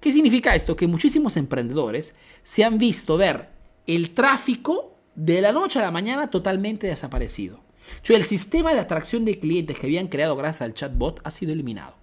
[0.00, 0.76] ¿Qué significa esto?
[0.76, 3.48] Que muchísimos emprendedores se han visto ver
[3.86, 7.60] el tráfico de la noche a la mañana totalmente desaparecido.
[8.08, 11.94] el sistema de atracción de clientes que habían creado gracias al chatbot ha sido eliminado.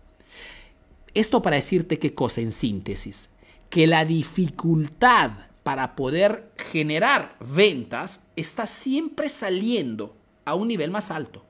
[1.14, 3.32] Esto para decirte qué cosa en síntesis,
[3.70, 5.32] que la dificultad
[5.64, 11.46] para poder generar ventas está siempre saliendo a un nivel más alto.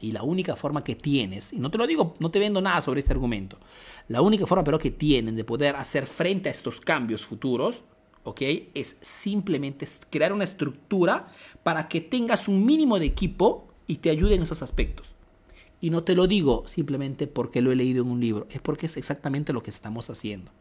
[0.00, 2.80] Y la única forma que tienes, y no te lo digo, no te vendo nada
[2.80, 3.58] sobre este argumento,
[4.06, 7.84] la única forma pero que tienen de poder hacer frente a estos cambios futuros,
[8.22, 8.42] ¿ok?
[8.74, 11.28] Es simplemente crear una estructura
[11.62, 15.14] para que tengas un mínimo de equipo y te ayude en esos aspectos.
[15.80, 18.86] Y no te lo digo simplemente porque lo he leído en un libro, es porque
[18.86, 20.52] es exactamente lo que estamos haciendo.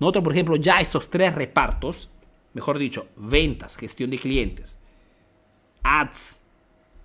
[0.00, 2.10] Nosotros, por ejemplo, ya esos tres repartos,
[2.54, 4.78] mejor dicho, ventas, gestión de clientes,
[5.82, 6.40] ads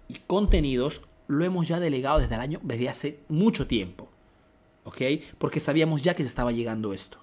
[0.07, 4.09] y contenidos, lo hemos ya delegado desde el año, desde hace mucho tiempo.
[4.83, 5.01] ¿Ok?
[5.37, 7.17] Porque sabíamos ya que se estaba llegando esto.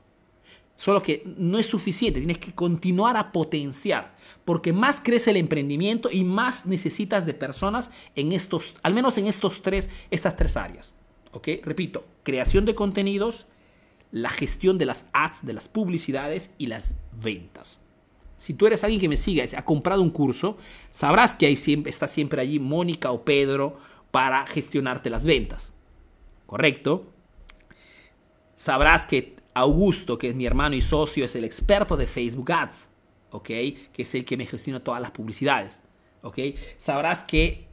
[0.80, 6.08] Solo que no es suficiente, tienes que continuar a potenciar, porque más crece el emprendimiento
[6.10, 10.94] y más necesitas de personas en estos, al menos en estos tres, estas tres áreas.
[11.32, 11.48] ¿Ok?
[11.62, 13.44] Repito, creación de contenidos,
[14.12, 17.80] la gestión de las ads, de las publicidades y las ventas.
[18.36, 20.56] Si tú eres alguien que me sigue, ha comprado un curso,
[20.90, 23.76] sabrás que ahí está siempre allí Mónica o Pedro
[24.10, 25.72] para gestionarte las ventas.
[26.46, 27.04] ¿Correcto?
[28.56, 32.88] Sabrás que Augusto, que es mi hermano y socio, es el experto de Facebook Ads,
[33.30, 33.46] ¿ok?
[33.46, 35.82] Que es el que me gestiona todas las publicidades,
[36.22, 36.38] ¿ok?
[36.78, 37.69] Sabrás que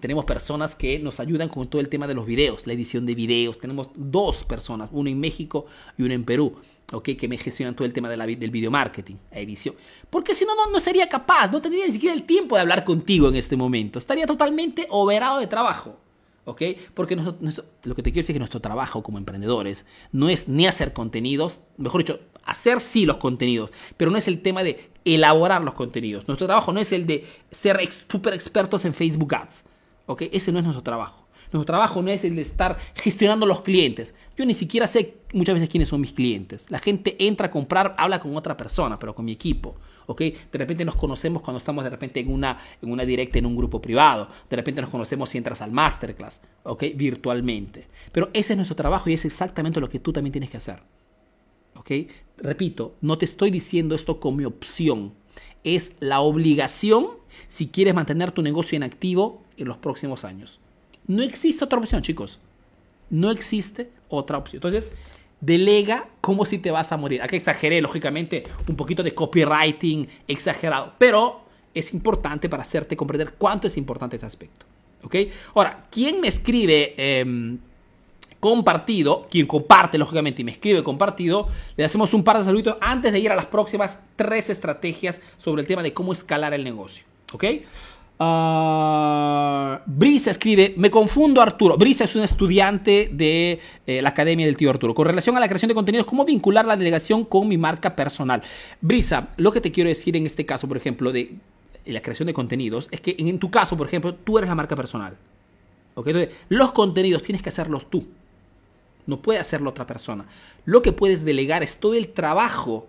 [0.00, 3.14] tenemos personas que nos ayudan con todo el tema de los videos, la edición de
[3.14, 3.58] videos.
[3.58, 6.56] Tenemos dos personas, uno en México y uno en Perú,
[6.92, 7.10] ¿ok?
[7.18, 9.74] Que me gestionan todo el tema de la, del video marketing, edición.
[10.10, 12.84] Porque si no, no, no sería capaz, no tendría ni siquiera el tiempo de hablar
[12.84, 13.98] contigo en este momento.
[13.98, 15.98] Estaría totalmente overado de trabajo.
[16.46, 16.62] ¿ok?
[16.94, 20.66] Porque lo que te quiero decir es que nuestro trabajo como emprendedores no es ni
[20.66, 25.62] hacer contenidos, mejor dicho, hacer sí los contenidos, pero no es el tema de elaborar
[25.62, 26.26] los contenidos.
[26.28, 29.64] Nuestro trabajo no es el de ser super expertos en Facebook Ads,
[30.06, 30.22] ¿ok?
[30.32, 31.26] Ese no es nuestro trabajo.
[31.52, 34.14] Nuestro trabajo no es el de estar gestionando los clientes.
[34.36, 36.66] Yo ni siquiera sé muchas veces quiénes son mis clientes.
[36.70, 39.76] La gente entra a comprar, habla con otra persona, pero con mi equipo.
[40.06, 40.20] ¿ok?
[40.20, 43.56] De repente nos conocemos cuando estamos de repente en una, en una directa, en un
[43.56, 44.28] grupo privado.
[44.50, 46.84] De repente nos conocemos si entras al masterclass, ¿ok?
[46.94, 47.86] Virtualmente.
[48.12, 50.80] Pero ese es nuestro trabajo y es exactamente lo que tú también tienes que hacer.
[51.76, 51.90] ¿ok?
[52.38, 55.12] Repito, no te estoy diciendo esto como opción.
[55.62, 57.06] Es la obligación
[57.48, 60.60] si quieres mantener tu negocio en activo en los próximos años.
[61.06, 62.38] No existe otra opción, chicos.
[63.10, 64.58] No existe otra opción.
[64.58, 64.92] Entonces,
[65.40, 67.22] delega como si te vas a morir.
[67.22, 71.42] Aquí exageré, lógicamente, un poquito de copywriting exagerado, pero
[71.74, 74.66] es importante para hacerte comprender cuánto es importante ese aspecto.
[75.02, 75.14] ¿Ok?
[75.54, 77.58] Ahora, ¿quién me escribe em,
[78.40, 79.26] compartido?
[79.30, 83.18] Quien comparte, lógicamente, y me escribe compartido, le hacemos un par de saluditos antes de
[83.20, 87.04] ir a las próximas tres estrategias sobre el tema de cómo escalar el negocio.
[87.32, 87.44] ¿Ok?
[88.18, 91.76] Uh, Brisa escribe, me confundo Arturo.
[91.76, 94.94] Brisa es un estudiante de eh, la Academia del Tío Arturo.
[94.94, 98.40] Con relación a la creación de contenidos, ¿cómo vincular la delegación con mi marca personal?
[98.80, 101.34] Brisa, lo que te quiero decir en este caso, por ejemplo, de
[101.84, 104.74] la creación de contenidos, es que en tu caso, por ejemplo, tú eres la marca
[104.74, 105.16] personal.
[105.94, 108.06] Entonces, los contenidos tienes que hacerlos tú.
[109.06, 110.26] No puede hacerlo otra persona.
[110.64, 112.86] Lo que puedes delegar es todo el trabajo,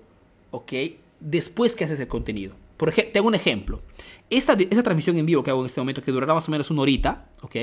[0.51, 0.73] ¿ok?
[1.19, 2.55] Después que haces el contenido.
[2.77, 3.81] Por ejemplo, un ejemplo.
[4.29, 6.83] Esta, transmisión en vivo que hago en este momento, que durará más o menos una
[6.83, 7.55] horita, ¿ok?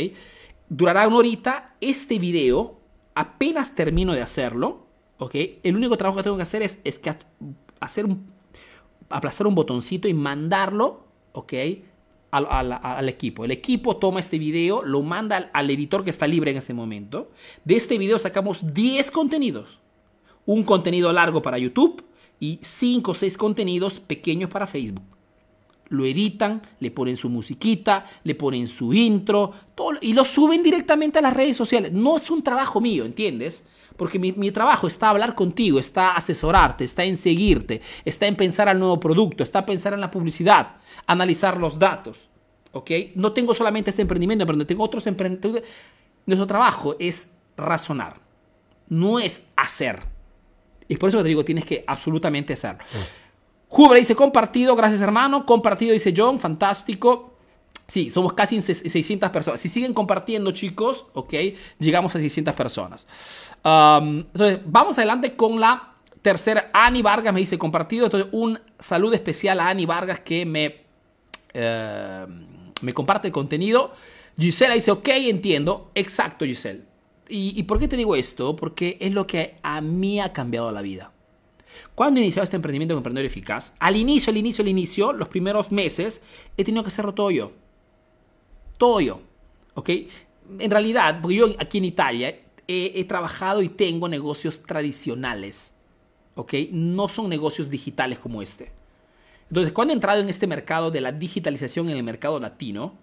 [0.69, 1.77] Durará una horita.
[1.81, 2.81] Este video,
[3.15, 4.87] apenas termino de hacerlo,
[5.19, 5.35] ¿ok?
[5.63, 7.13] El único trabajo que tengo que hacer es, que
[7.81, 8.27] hacer un,
[9.09, 11.53] aplastar un botoncito y mandarlo, ¿ok?
[12.33, 13.45] Al, al, equipo.
[13.45, 16.75] El equipo toma este video, lo manda al, al editor que está libre en ese
[16.75, 17.31] momento.
[17.65, 19.79] De este video sacamos 10 contenidos.
[20.45, 22.05] Un contenido largo para YouTube,
[22.45, 25.05] y 5 o 6 contenidos pequeños para Facebook.
[25.89, 31.19] Lo editan, le ponen su musiquita, le ponen su intro todo, y lo suben directamente
[31.19, 31.93] a las redes sociales.
[31.93, 33.67] No es un trabajo mío, ¿entiendes?
[33.97, 38.79] Porque mi, trabajo está hablar contigo, está asesorarte, está en seguirte, está en pensar al
[38.79, 40.77] nuevo producto, está en pensar en la publicidad,
[41.07, 42.19] analizar los datos.
[42.73, 42.91] ¿Ok?
[43.15, 45.63] No tengo solamente este emprendimiento, pero tengo otros emprendimientos.
[46.27, 48.21] Nuestro trabajo es razonar,
[48.89, 50.14] no es hacer.
[50.89, 52.85] Y por eso te digo, tienes que absolutamente hacerlo.
[53.69, 55.45] Jubre dice compartido, gracias hermano.
[55.47, 57.35] Compartido dice John, fantástico.
[57.87, 59.61] Sí, somos casi 600 personas.
[59.61, 61.35] Si siguen compartiendo, chicos, ok,
[61.79, 63.07] llegamos a 600 personas.
[63.65, 66.71] entonces, vamos adelante con la tercera.
[66.73, 68.07] Ani Vargas me dice compartido.
[68.07, 70.85] Entonces, un saludo especial a Ani Vargas que me,
[71.53, 72.27] eh,
[72.81, 73.93] me comparte el contenido.
[74.39, 75.91] Gisela dice, ok, entiendo.
[75.95, 76.94] Exacto, Giselle.
[77.29, 78.57] ¿Y, ¿Y por qué te digo esto?
[78.57, 81.13] Porque es lo que a mí ha cambiado la vida.
[81.95, 85.29] Cuando he iniciado este emprendimiento de emprendedor eficaz, al inicio, al inicio, al inicio, los
[85.29, 86.23] primeros meses,
[86.57, 87.53] he tenido que hacerlo todo yo
[88.79, 89.21] todo yo.
[89.75, 89.91] ¿Ok?
[90.59, 95.75] En realidad, porque yo aquí en Italia he, trabajado y tengo negocios tradicionales.
[96.35, 96.55] ¿Ok?
[96.71, 98.73] No son negocios digitales como este.
[99.49, 102.95] Entonces, cuando he entrado en este mercado de la digitalización en el mercado latino,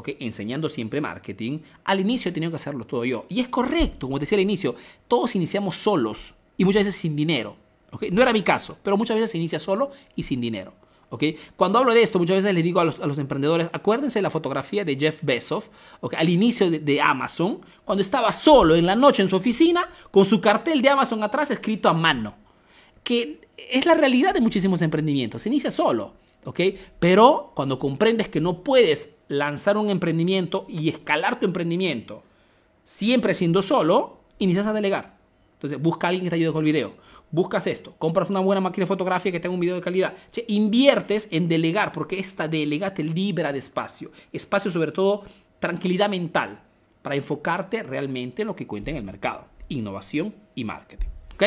[0.00, 0.10] ¿ok?
[0.20, 3.26] enseñando siempre marketing, al inicio he tenido que hacerlo todo yo.
[3.28, 4.74] Y es correcto, como te decía al inicio,
[5.06, 7.56] todos iniciamos solos y muchas veces sin dinero.
[8.10, 10.72] No era mi caso, pero muchas veces se inicia solo y sin dinero.
[11.56, 14.84] Cuando hablo de esto, muchas veces les digo a los, emprendedores, acuérdense de la fotografía
[14.84, 15.64] de Jeff Bezos,
[16.16, 20.40] al inicio de, Amazon, cuando estaba solo en la noche en su oficina, con su
[20.40, 22.34] cartel de Amazon atrás escrito a mano,
[23.02, 26.14] que es la realidad de muchísimos emprendimientos, se inicia solo.
[26.98, 32.22] Pero cuando comprendes que no puedes lanzar un emprendimiento y escalar tu emprendimiento
[32.82, 35.18] siempre siendo solo, inicias a delegar.
[35.54, 36.94] Entonces busca a alguien que te ayude con el video
[37.30, 40.14] buscas esto, compras una buena máquina de fotografía que tenga un video de calidad,
[40.48, 45.22] inviertes en delegar, porque esta delega te libera de espacio, espacio sobre todo
[45.58, 46.60] tranquilidad mental,
[47.02, 51.08] para enfocarte realmente en lo que cuenta en el mercado, innovación y marketing.
[51.34, 51.44] ¿Ok?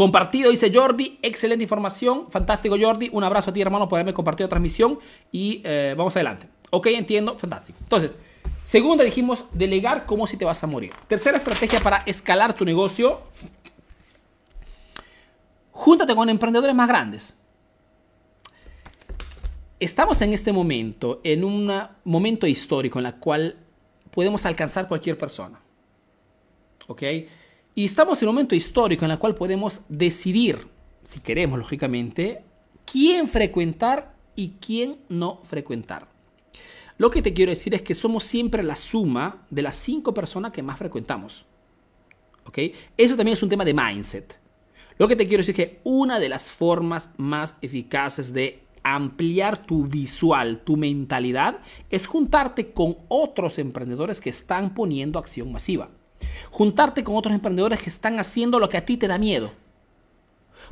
[0.00, 4.48] Compartido, dice Jordi, excelente información, fantástico Jordi, un abrazo a ti hermano por haberme compartido
[4.48, 4.98] transmisión
[5.30, 6.48] y eh, vamos adelante.
[6.70, 7.78] Ok, entiendo, fantástico.
[7.82, 8.16] Entonces,
[8.64, 10.92] Segunda dijimos, delegar como si te vas a morir.
[11.06, 13.20] Tercera estrategia para escalar tu negocio.
[15.70, 17.36] Júntate con emprendedores más grandes.
[19.78, 21.70] Estamos en este momento, en un
[22.04, 23.58] momento histórico en el cual
[24.10, 25.60] podemos alcanzar cualquier persona.
[26.86, 27.02] ¿Ok?
[27.74, 30.66] Y estamos en un momento histórico en el cual podemos decidir,
[31.02, 32.42] si queremos, lógicamente,
[32.84, 36.08] quién frecuentar y quién no frecuentar.
[36.98, 40.52] Lo que te quiero decir es que somos siempre la suma de las cinco personas
[40.52, 41.46] que más frecuentamos.
[42.44, 42.58] ¿Ok?
[42.96, 44.38] Eso también es un tema de mindset.
[44.98, 49.56] Lo que te quiero decir es que una de las formas más eficaces de ampliar
[49.56, 55.88] tu visual, tu mentalidad, es juntarte con otros emprendedores que están poniendo acción masiva.
[56.50, 59.52] Juntarte con otros emprendedores que están haciendo lo que a ti te da miedo.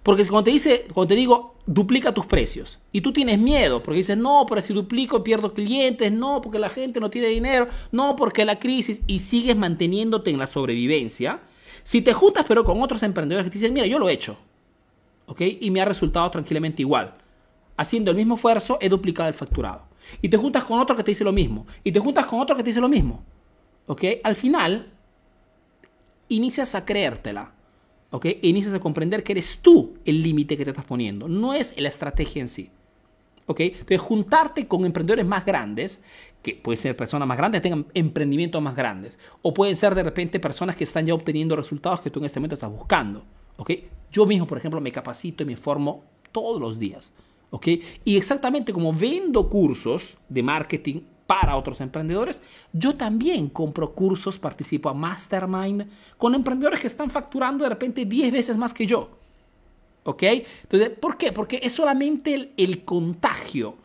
[0.03, 3.99] Porque cuando te, dice, cuando te digo, duplica tus precios, y tú tienes miedo, porque
[3.99, 8.15] dices, no, pero si duplico pierdo clientes, no, porque la gente no tiene dinero, no,
[8.17, 11.41] porque la crisis, y sigues manteniéndote en la sobrevivencia,
[11.85, 14.37] si te juntas pero con otros emprendedores que te dicen, mira, yo lo he hecho,
[15.27, 15.41] ¿ok?
[15.61, 17.15] Y me ha resultado tranquilamente igual.
[17.77, 19.85] Haciendo el mismo esfuerzo, he duplicado el facturado.
[20.21, 21.67] Y te juntas con otro que te dice lo mismo.
[21.85, 23.23] Y te juntas con otro que te dice lo mismo.
[23.87, 24.05] ¿Ok?
[24.25, 24.91] Al final,
[26.29, 27.53] inicias a creértela.
[28.11, 28.27] ¿ok?
[28.43, 31.89] inicias a comprender que eres tú el límite que te estás poniendo, no es la
[31.89, 32.71] estrategia en sí.
[33.47, 33.61] ¿ok?
[33.61, 36.03] Entonces, juntarte con emprendedores más grandes,
[36.43, 40.41] que pueden ser personas más grandes, tengan emprendimientos más grandes, o pueden ser de repente
[40.41, 43.25] personas que están ya obteniendo resultados que tú en este momento estás buscando.
[43.57, 43.71] ¿ok?
[44.13, 47.13] Yo mismo, por ejemplo, me capacito y me formo todos los días.
[47.51, 47.67] ¿ok?
[48.05, 52.41] Y exactamente como vendo cursos de marketing para otros emprendedores.
[52.73, 55.87] Yo también compro cursos, participo a Mastermind
[56.17, 59.11] con emprendedores que están facturando de repente 10 veces más que yo.
[60.05, 60.23] ¿Ok?
[60.23, 61.31] Entonces, ¿por qué?
[61.33, 63.77] Porque es solamente el, el contagio,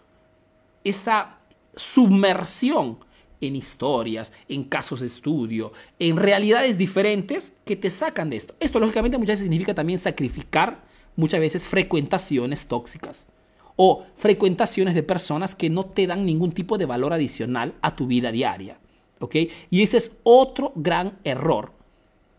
[0.86, 1.40] esa
[1.76, 3.00] submersión
[3.42, 8.56] en historias, en casos de estudio, en realidades diferentes que te sacan de esto.
[8.62, 10.82] Esto lógicamente muchas veces significa también sacrificar
[11.18, 13.28] muchas veces frecuentaciones tóxicas
[13.76, 18.08] o frecuentaciones de personas que no te dan ningún tipo de valor adicional a tu
[18.08, 18.78] vida diaria.
[19.20, 19.36] ¿ok?
[19.70, 21.72] Y ese es otro gran error.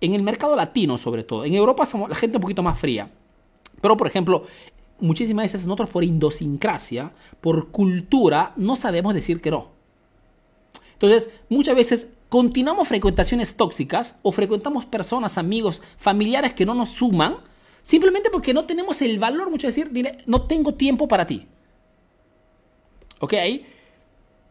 [0.00, 1.44] En el mercado latino, sobre todo.
[1.44, 3.10] En Europa somos la gente un poquito más fría.
[3.80, 4.44] Pero, por ejemplo,
[5.00, 9.68] muchísimas veces nosotros por idiosincrasia, por cultura, no sabemos decir que no.
[10.92, 17.36] Entonces, muchas veces continuamos frecuentaciones tóxicas o frecuentamos personas, amigos, familiares que no nos suman
[17.84, 19.90] Simplemente porque no tenemos el valor, mucho decir,
[20.24, 21.46] no tengo tiempo para ti.
[23.20, 23.34] ¿Ok?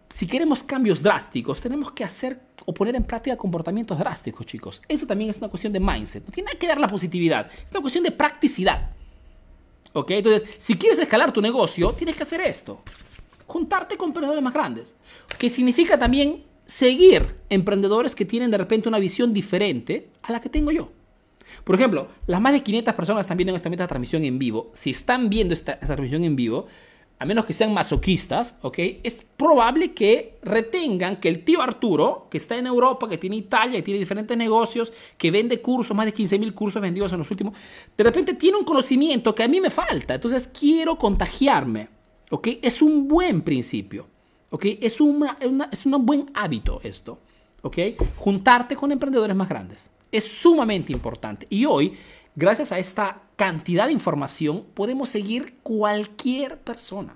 [0.08, 4.84] Si queremos cambios drásticos, tenemos que hacer o poner en práctica comportamientos drásticos, chicos.
[4.88, 6.24] Eso también es una cuestión de mindset.
[6.24, 7.50] No tiene nada que ver la positividad.
[7.66, 8.92] Es una cuestión de practicidad.
[9.94, 10.12] ¿Ok?
[10.12, 12.84] Entonces, si quieres escalar tu negocio, tienes que hacer esto.
[13.48, 14.96] Juntarte con emprendedores más grandes.
[15.40, 20.50] Que significa también seguir emprendedores que tienen de repente una visión diferente a la que
[20.50, 20.92] tengo yo.
[21.64, 24.72] Por ejemplo, las más de 500 personas están viendo esta, transmisión en vivo.
[24.74, 26.68] Si están viendo esta, transmisión en vivo,
[27.20, 28.80] a menos que sean masoquistas, ¿ok?
[29.04, 33.78] Es probable que retengan que el tío Arturo, que está en Europa, que tiene Italia,
[33.78, 37.32] que tiene diferentes negocios, que vende cursos, más de 15 mil cursos vendidos en los
[37.32, 37.54] últimos,
[37.96, 41.88] de repente tiene un conocimiento que a mí me falta, entonces quiero contagiarme,
[42.30, 42.48] ¿ok?
[42.62, 44.08] Es un buen principio,
[44.50, 44.66] ¿ok?
[44.82, 45.38] Es, una,
[45.72, 47.20] es un buen hábito esto,
[47.62, 47.78] ¿ok?
[48.18, 49.93] Juntarte con emprendedores más grandes.
[50.14, 51.46] Es sumamente importante.
[51.50, 51.98] Y hoy
[52.36, 57.16] Gracias a esta cantidad de información podemos seguir cualquier persona.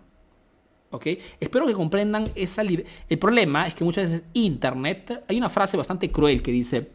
[0.92, 1.08] ¿Ok?
[1.40, 6.12] Espero que comprendan esa El problema es que muchas veces Internet, hay una frase bastante
[6.12, 6.92] cruel que dice,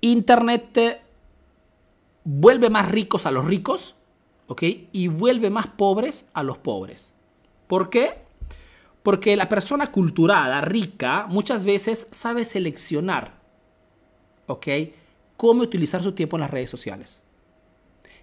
[0.00, 1.00] Internet
[2.24, 3.96] vuelve más ricos a los ricos,
[4.46, 4.62] ¿ok?
[4.92, 7.14] Y vuelve más pobres a los pobres.
[7.66, 8.22] ¿Por qué?
[9.02, 13.41] Porque la persona culturada, rica, muchas veces sabe seleccionar,
[14.46, 14.66] ¿ok?
[15.42, 17.20] cómo utilizar su tiempo en las redes sociales.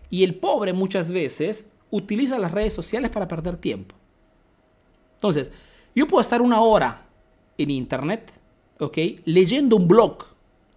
[0.09, 3.93] Y el pobre muchas veces utiliza las redes sociales para perder tiempo.
[5.15, 5.51] Entonces,
[5.93, 7.07] yo puedo estar una hora
[7.57, 8.31] en internet,
[8.79, 8.97] ¿ok?
[9.25, 10.27] Leyendo un blog,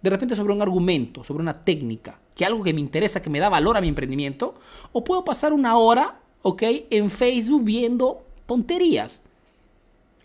[0.01, 3.39] de repente sobre un argumento, sobre una técnica, que algo que me interesa, que me
[3.39, 4.55] da valor a mi emprendimiento,
[4.91, 6.61] o puedo pasar una hora, ¿ok?
[6.89, 9.21] En Facebook viendo tonterías.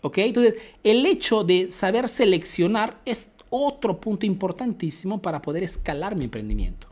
[0.01, 0.17] ¿Ok?
[0.17, 6.87] Entonces, el hecho de saber seleccionar es otro punto importantísimo para poder escalar mi emprendimiento.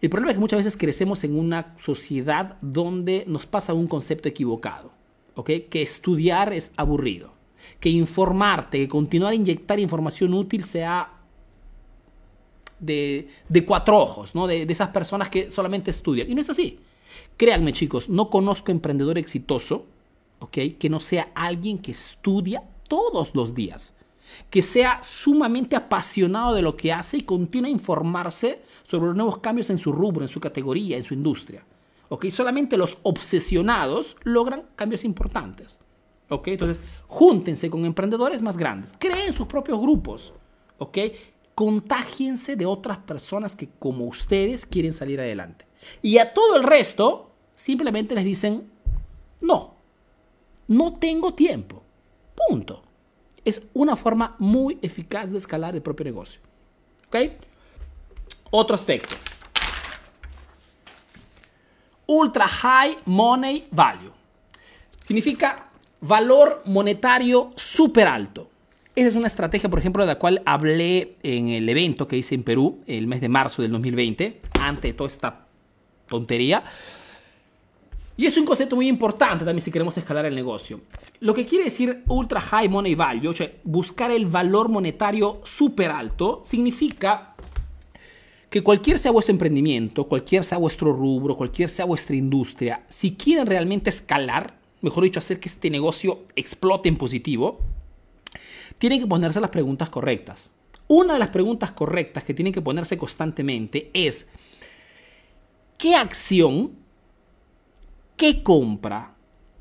[0.00, 4.28] El problema es que muchas veces crecemos en una sociedad donde nos pasa un concepto
[4.28, 4.92] equivocado,
[5.34, 5.50] ¿ok?
[5.70, 7.32] Que estudiar es aburrido,
[7.80, 11.10] que informarte, que continuar a inyectar información útil sea
[12.78, 13.28] de,
[13.66, 14.46] cuatro ojos, ¿no?
[14.46, 16.30] De, de esas personas que solamente estudian.
[16.30, 16.80] Y no es así.
[17.38, 19.86] Créanme chicos, no conozco emprendedor exitoso,
[20.40, 20.58] ¿ok?
[20.78, 23.93] Que no sea alguien que estudia todos los días
[24.50, 29.38] que sea sumamente apasionado de lo que hace y continúe a informarse sobre los nuevos
[29.38, 31.64] cambios en su rubro, en su categoría, en su industria.
[32.08, 32.26] ¿Ok?
[32.28, 35.80] Solamente los obsesionados logran cambios importantes.
[36.28, 36.48] ¿Ok?
[36.48, 40.32] Entonces, júntense con emprendedores más grandes, creen sus propios grupos.
[40.78, 40.98] ¿Ok?
[41.54, 45.66] Contágiense de otras personas que como ustedes quieren salir adelante.
[46.02, 48.70] Y a todo el resto, simplemente les dicen,
[49.40, 49.74] no,
[50.68, 51.82] no tengo tiempo.
[52.48, 52.83] Punto
[53.44, 56.40] es una forma muy eficaz de escalar el propio negocio.
[57.08, 57.16] ¿Ok?
[58.50, 59.14] Otro aspecto.
[62.06, 64.12] Ultra High Money Value.
[65.04, 65.68] Significa
[66.00, 68.48] valor monetario súper alto.
[68.94, 72.34] Esa es una estrategia, por ejemplo, de la cual hablé en el evento que hice
[72.34, 75.46] en Perú el mes de marzo del 2020, antes de toda esta
[76.06, 76.62] tontería.
[78.16, 80.80] Y es un concepto muy importante también si queremos escalar el negocio.
[81.20, 85.90] Lo que quiere decir ultra high money value, o sea, buscar el valor monetario súper
[85.90, 87.34] alto, significa
[88.48, 93.48] que cualquier sea vuestro emprendimiento, cualquier sea vuestro rubro, cualquier sea vuestra industria, si quieren
[93.48, 97.58] realmente escalar, mejor dicho, hacer que este negocio explote en positivo,
[98.78, 100.52] tienen que ponerse las preguntas correctas.
[100.86, 104.30] Una de las preguntas correctas que tienen que ponerse constantemente es,
[105.76, 106.83] ¿qué acción
[108.16, 109.14] qué compra,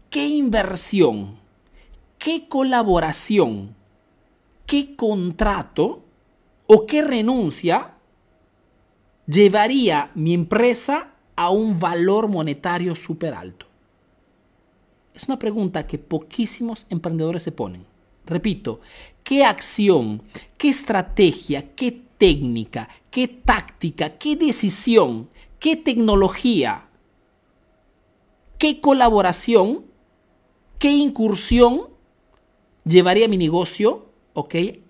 [0.10, 1.38] qué inversión,
[2.18, 3.76] qué colaboración,
[4.66, 6.01] qué contrato
[6.68, 7.93] o qué renuncia
[9.26, 13.66] llevaría mi empresa a un valor monetario súper alto.
[15.14, 17.86] Es una pregunta que poquísimos emprendedores se ponen.
[18.26, 18.80] Repito,
[19.24, 20.22] ¿qué acción,
[20.58, 25.30] qué estrategia, qué técnica, qué táctica, qué decisión,
[25.60, 26.88] qué tecnología
[28.64, 29.84] qué colaboración,
[30.80, 31.89] qué incursión
[32.86, 34.05] llevaría mi negocio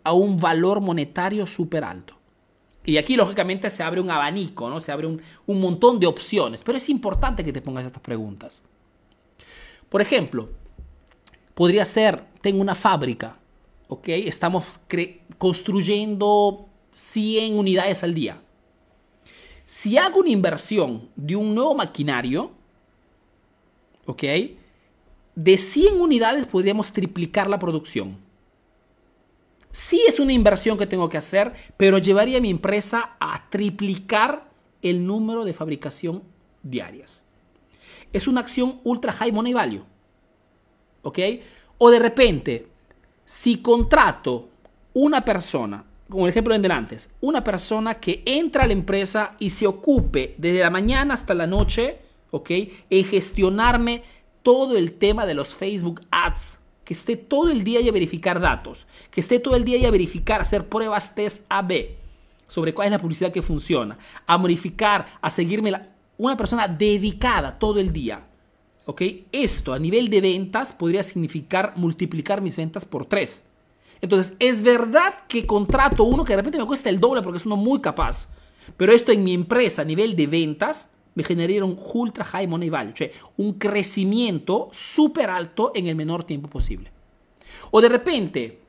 [0.04, 2.14] a un valor monetario súper alto.
[2.86, 4.80] Y aquí, lógicamente, se abre un abanico, ¿no?
[4.80, 6.64] Se abre un, montón de opciones.
[6.64, 8.64] Pero es importante que te pongas estas preguntas.
[9.90, 10.50] Por ejemplo,
[11.56, 13.40] podría ser, tengo una fábrica,
[13.88, 14.10] ¿ok?
[14.10, 14.82] Estamos
[15.40, 18.40] construyendo 100 unidades al día.
[19.66, 22.52] Si hago una inversión de un nuevo maquinario,
[24.06, 24.24] ¿ok?
[25.36, 28.18] De 100 unidades podríamos triplicar la producción.
[29.72, 34.50] Sí es una inversión que tengo que hacer, pero llevaría a mi empresa a triplicar
[34.84, 36.22] el número de fabricación
[36.62, 37.24] diarias.
[38.12, 39.84] Es una acción ultra high money value.
[41.02, 41.20] ¿Ok?
[41.80, 42.68] O de repente,
[43.26, 44.50] si contrato
[44.94, 49.50] una persona, como el ejemplo de antes, una persona que entra a la empresa y
[49.50, 52.03] se ocupe desde la mañana hasta la noche
[52.34, 52.52] ¿ok?
[52.90, 54.04] En gestionarme
[54.42, 58.42] todo el tema de los Facebook Ads, que esté todo el día y a verificar
[58.42, 61.72] datos, que esté todo el día y a verificar, hacer pruebas test AB
[62.48, 65.74] sobre cuál es la publicidad que funciona, a modificar, a seguirme
[66.18, 68.26] una persona dedicada todo el día
[68.86, 69.02] ¿ok?
[69.32, 73.44] Esto a nivel de ventas podría significar multiplicar mis ventas por tres.
[74.02, 77.46] Entonces, es verdad que contrato uno que de repente me cuesta el doble porque es
[77.46, 78.34] uno muy capaz,
[78.76, 82.70] pero esto en mi empresa a nivel de ventas me generaría un ultra high money
[82.70, 86.92] value, sea, un crecimiento súper alto en el menor tiempo posible.
[87.72, 88.60] O de repente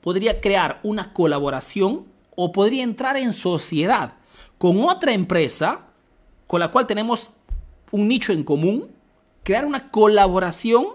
[0.00, 4.14] podría crear una colaboración o podría entrar en sociedad
[4.58, 5.86] con otra empresa
[6.46, 7.30] con la cual tenemos
[7.90, 8.90] un nicho en común,
[9.42, 10.86] crear una colaboración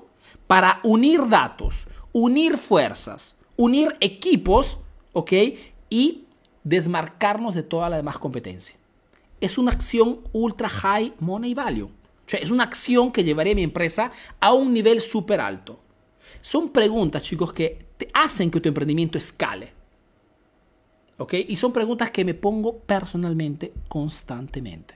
[0.48, 4.78] para unir datos, unir fuerzas, unir equipos,
[5.14, 5.32] ¿ok?
[5.90, 6.26] Y
[6.64, 8.76] desmarcarnos de toda la demás competencia.
[9.44, 11.88] Es una acción ultra high money value.
[11.88, 15.80] O sea, es una acción que llevaría mi empresa a un nivel súper alto.
[16.42, 19.74] Son preguntas, chicos, que hacen que tu emprendimiento escale.
[21.18, 21.34] ¿Ok?
[21.48, 24.96] Y son preguntas que me pongo personalmente constantemente.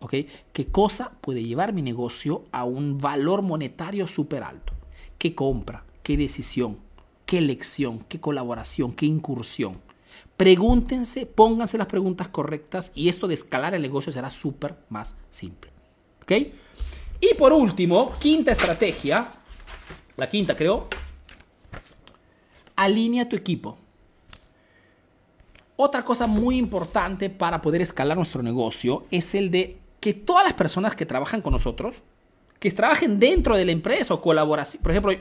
[0.00, 0.14] ¿Ok?
[0.52, 4.72] ¿Qué cosa puede llevar mi negocio a un valor monetario súper alto?
[5.18, 5.84] ¿Qué compra?
[6.02, 6.78] ¿Qué decisión?
[7.32, 9.80] qué elección, qué colaboración, qué incursión.
[10.42, 15.70] Pregúntense, pónganse las preguntas correctas y esto de escalar el negocio será súper más simple.
[16.20, 16.32] ¿Ok?
[17.20, 19.28] Y por último, quinta estrategia,
[20.16, 20.88] la quinta creo,
[22.74, 23.78] alinea tu equipo.
[25.76, 30.54] Otra cosa muy importante para poder escalar nuestro negocio es el de que todas las
[30.54, 32.02] personas que trabajan con nosotros,
[32.58, 35.12] que trabajen dentro de la empresa o colaboración, por ejemplo,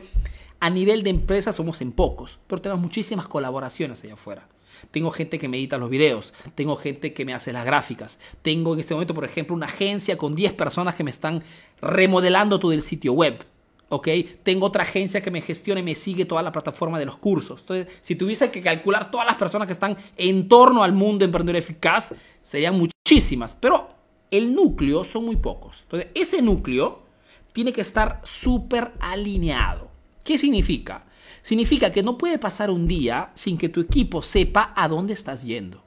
[0.60, 4.48] a nivel de empresa somos en pocos, pero tenemos muchísimas colaboraciones allá afuera.
[4.90, 8.74] Tengo gente que me edita los videos, tengo gente que me hace las gráficas, tengo
[8.74, 11.44] en este momento, por ejemplo, una agencia con 10 personas que me están
[11.82, 13.46] remodelando todo el sitio web.
[13.92, 14.08] ¿ok?
[14.44, 17.60] Tengo otra agencia que me gestiona y me sigue toda la plataforma de los cursos.
[17.62, 21.58] Entonces, si tuviese que calcular todas las personas que están en torno al mundo emprendedor
[21.58, 23.90] eficaz, serían muchísimas, pero
[24.32, 25.82] el núcleo son muy pocos.
[25.84, 27.04] Entonces, ese núcleo
[27.52, 29.90] tiene que estar súper alineado.
[30.24, 31.04] ¿Qué significa?
[31.42, 35.44] Significa que no puede pasar un día sin que tu equipo sepa a dónde estás
[35.44, 35.84] yendo.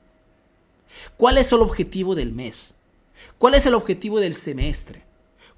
[1.16, 2.74] ¿Cuál es el objetivo del mes?
[3.38, 5.04] ¿Cuál es el objetivo del semestre?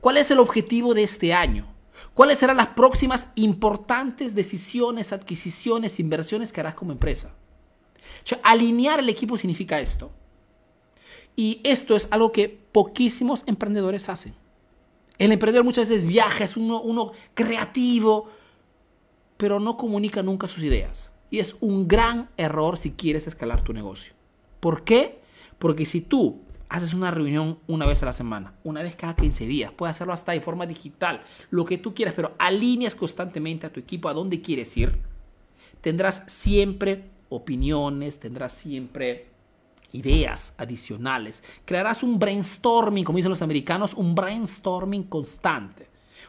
[0.01, 1.67] ¿Cuál es el objetivo de este año?
[2.15, 7.35] ¿Cuáles serán las próximas importantes decisiones, adquisiciones, inversiones que harás como empresa?
[8.43, 10.11] alinear el equipo significa esto.
[11.35, 14.35] Y esto es algo que poquísimos emprendedores hacen.
[15.19, 18.31] El emprendedor muchas veces viaja, es uno, creativo,
[19.37, 21.13] pero no comunica nunca sus ideas.
[21.31, 24.15] Y es un gran error si quieres escalar tu negocio.
[24.61, 25.21] ¿Por qué?
[25.59, 29.47] Porque si tú haces una reunión una vez a la semana, una vez cada 15
[29.47, 33.73] días, puedes hacerlo hasta de forma digital, lo que tú quieras, pero alineas constantemente a
[33.73, 34.99] tu equipo a dónde quieres ir,
[35.81, 39.29] tendrás siempre opiniones, tendrás siempre
[39.93, 45.89] ideas adicionales, crearás un brainstorming, como dicen los americanos, un brainstorming constante,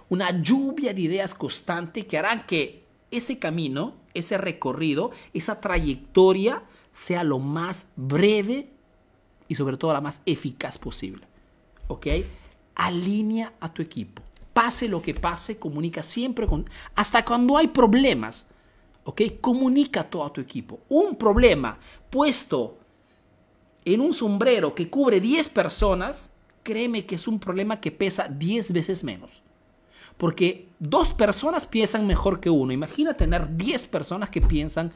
[0.10, 7.24] una lluvia de ideas constante que harán que ese camino, ese recorrido, esa trayectoria sea
[7.24, 8.70] lo más breve
[9.48, 11.26] y sobre todo la más eficaz posible.
[11.88, 12.08] ¿Ok?
[12.76, 14.22] Alinea a tu equipo.
[14.54, 16.66] Pase lo que pase, comunica siempre con...
[16.96, 18.48] Hasta cuando hay problemas,
[19.04, 19.22] ¿ok?
[19.40, 20.80] Comunica todo a tu equipo.
[20.90, 21.78] Un problema
[22.10, 22.78] puesto
[23.86, 26.34] en un sombrero que cubre 10 personas,
[26.64, 29.44] créeme que es un problema que pesa 10 veces menos.
[30.18, 32.74] Porque dos personas piensan mejor que uno.
[32.74, 34.92] Imagina tener 10 personas que piensan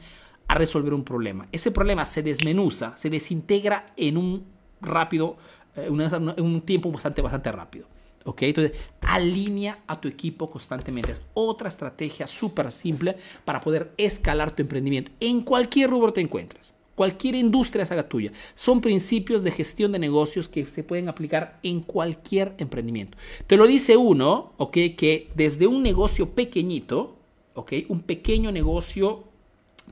[0.48, 1.46] a resolver un problema.
[1.52, 4.44] Ese problema se desmenuza, se desintegra en un
[4.80, 5.36] rápido,
[5.76, 7.86] eh, un tiempo bastante, bastante rápido.
[8.24, 8.42] ¿Ok?
[8.42, 11.12] Entonces, alinea a tu equipo constantemente.
[11.12, 16.74] Es otra estrategia súper simple para poder escalar tu emprendimiento en cualquier rubro te encuentres.
[16.94, 18.32] Cualquier industria haga tuya.
[18.54, 23.16] Son principios de gestión de negocios que se pueden aplicar en cualquier emprendimiento.
[23.46, 24.72] Te lo dice uno, ¿ok?
[24.96, 27.16] Que desde un negocio pequeñito,
[27.54, 27.72] ¿ok?
[27.88, 29.24] Un pequeño negocio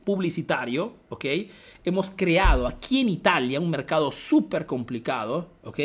[0.03, 1.25] publicitario, ¿ok?
[1.83, 5.79] Hemos creado aquí en Italia un mercado súper complicado, ¿ok?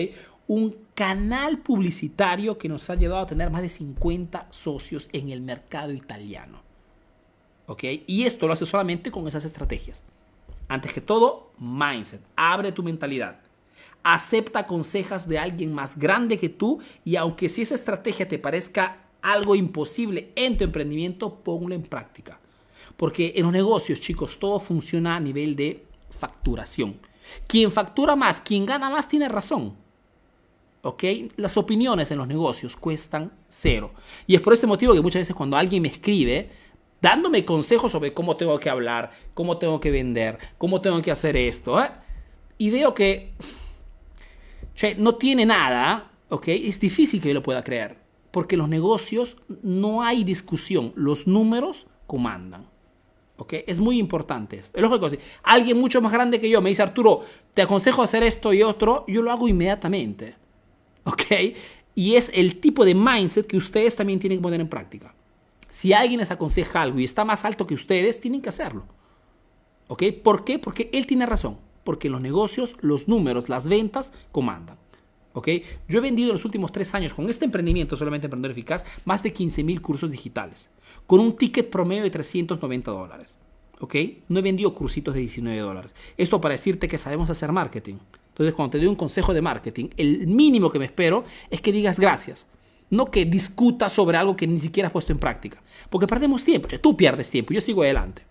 [0.49, 5.41] Un canal publicitario que nos ha llevado a tener más de 50 socios en el
[5.41, 6.61] mercado italiano,
[7.67, 7.85] ¿ok?
[8.07, 10.05] Y esto lo hace solamente con esas estrategias.
[10.69, 12.23] Antes que todo, mindset.
[12.35, 13.41] Abre tu mentalidad.
[14.03, 19.07] Acepta consejos de alguien más grande que tú y aunque si esa estrategia te parezca
[19.23, 22.39] algo imposible en tu emprendimiento, ponlo en práctica.
[22.97, 26.99] Porque en los negocios, chicos, todo funciona a nivel de facturación.
[27.47, 29.75] Quien factura más, quien gana más, tiene razón.
[30.83, 31.03] ¿Ok?
[31.37, 33.93] Las opiniones en los negocios cuestan cero.
[34.27, 36.49] Y es por ese motivo que muchas veces cuando alguien me escribe,
[37.01, 41.37] dándome consejos sobre cómo tengo que hablar, cómo tengo que vender, cómo tengo que hacer
[41.37, 41.81] esto.
[41.81, 41.91] ¿eh?
[42.59, 43.33] Y veo que
[44.99, 46.49] no tiene nada, ¿ok?
[46.49, 47.97] Es difícil que yo lo pueda creer.
[48.31, 52.67] Porque los negocios no hay discusión, los números comandan.
[53.39, 53.55] ¿Ok?
[53.67, 54.79] Es muy importante esto.
[54.79, 57.23] Es si alguien mucho más grande que yo me dice, Arturo,
[57.53, 60.35] te aconsejo hacer esto y otro, yo lo hago inmediatamente.
[61.05, 61.23] ¿Ok?
[61.95, 65.15] Y es el tipo de mindset que ustedes también tienen que poner en práctica.
[65.69, 68.85] Si alguien les aconseja algo y está más alto que ustedes, tienen que hacerlo.
[69.89, 70.03] ¿Ok?
[70.23, 70.59] ¿Por qué?
[70.59, 71.59] Porque él tiene razón.
[71.85, 74.77] Porque los negocios, los números, las ventas comandan.
[75.33, 75.49] ¿Ok?
[75.89, 79.23] Yo he vendido en los últimos tres años con este emprendimiento, solamente Emprendedor Eficaz, más
[79.23, 80.71] de 15 mil cursos digitales,
[81.07, 83.39] con un ticket promedio de 390 dólares.
[83.81, 83.95] ¿Ok?
[84.29, 85.95] No he vendido cursitos de 19 dólares.
[86.17, 87.97] Esto para decirte que sabemos hacer marketing.
[88.29, 91.73] Entonces, cuando te doy un consejo de marketing, el mínimo que me espero es que
[91.73, 92.47] digas gracias.
[92.91, 95.63] No que discutas sobre algo que ni siquiera has puesto en práctica.
[95.91, 96.69] Porque perdemos tiempo.
[96.81, 98.23] tú pierdes tiempo, yo sigo adelante.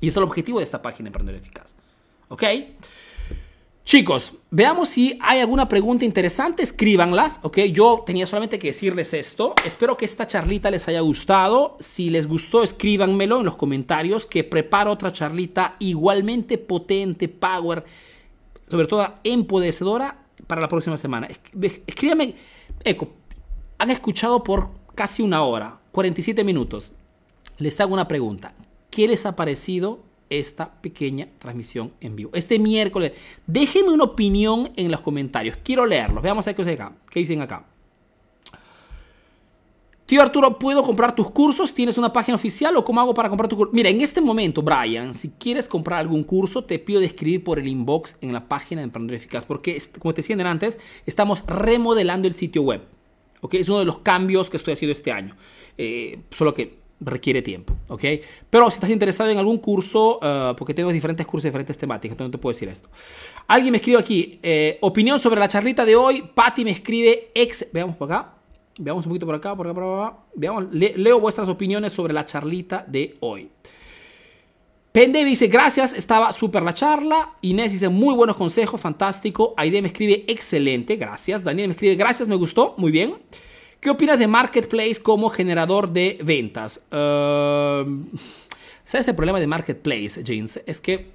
[0.00, 1.74] Y ese es el objetivo de esta página Emprendedor Eficaz.
[2.28, 2.44] ¿Ok?
[3.84, 7.58] Chicos, veamos si hay alguna pregunta interesante, escríbanlas, ¿ok?
[7.72, 9.54] Yo tenía solamente que decirles esto.
[9.66, 11.76] Espero que esta charlita les haya gustado.
[11.80, 17.84] Si les gustó, escríbanmelo en los comentarios, que preparo otra charlita igualmente potente, power,
[18.70, 20.16] sobre todo empodecedora
[20.46, 21.28] para la próxima semana.
[21.86, 22.36] Escríbanme,
[22.84, 23.08] eco,
[23.82, 26.92] han escuchado por casi una hora, 47 minutos.
[27.58, 28.54] Les hago una pregunta.
[28.90, 29.98] ¿Qué les ha parecido
[30.30, 32.30] esta pequeña transmisión en vivo.
[32.32, 33.12] Este miércoles,
[33.44, 35.58] déjenme una opinión en los comentarios.
[35.64, 36.22] Quiero leerlos.
[36.22, 36.92] Veamos a qué acá.
[37.10, 37.66] ¿Qué dicen acá?
[40.06, 41.74] Tío Arturo, ¿puedo comprar tus cursos?
[41.74, 43.72] ¿Tienes una página oficial o cómo hago para comprar tu curso?
[43.74, 47.58] Mira, en este momento, Brian, si quieres comprar algún curso, te pido de escribir por
[47.58, 52.28] el inbox en la página de Emprendedor Eficaz, porque, como te decía antes, estamos remodelando
[52.28, 52.82] el sitio web.
[53.42, 53.54] ¿Ok?
[53.54, 55.36] Es uno de los cambios que estoy haciendo este año.
[55.76, 58.04] Eh, solo que requiere tiempo, ¿ok?
[58.48, 62.28] Pero si estás interesado en algún curso, uh, porque tengo diferentes cursos diferentes temáticas, entonces
[62.28, 62.88] no te puedo decir esto.
[63.48, 66.22] Alguien me escribe aquí, eh, opinión sobre la charlita de hoy.
[66.34, 68.34] Patty me escribe, ex, veamos por acá,
[68.78, 70.16] veamos un poquito por acá, por acá, por acá.
[70.34, 73.50] Veamos, leo vuestras opiniones sobre la charlita de hoy.
[74.92, 77.30] Pende dice, gracias, estaba súper la charla.
[77.40, 79.54] Inés dice, muy buenos consejos, fantástico.
[79.56, 81.42] Aide me escribe, excelente, gracias.
[81.42, 83.14] Daniel me escribe, gracias, me gustó, muy bien.
[83.80, 86.82] ¿Qué opinas de Marketplace como generador de ventas?
[86.92, 88.04] Uh,
[88.84, 90.60] ¿Sabes el problema de Marketplace, Jeans?
[90.66, 91.10] Es que,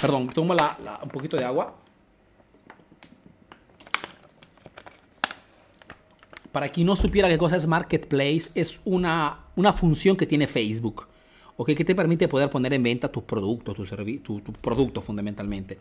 [0.00, 1.76] perdón, tomo un poquito de agua.
[6.52, 11.09] Para quien no supiera qué cosa es Marketplace, es una, una función que tiene Facebook.
[11.62, 11.74] ¿Okay?
[11.74, 15.78] que te permite poder poner en venta tus productos, tu, tu, tu producto fundamentalmente.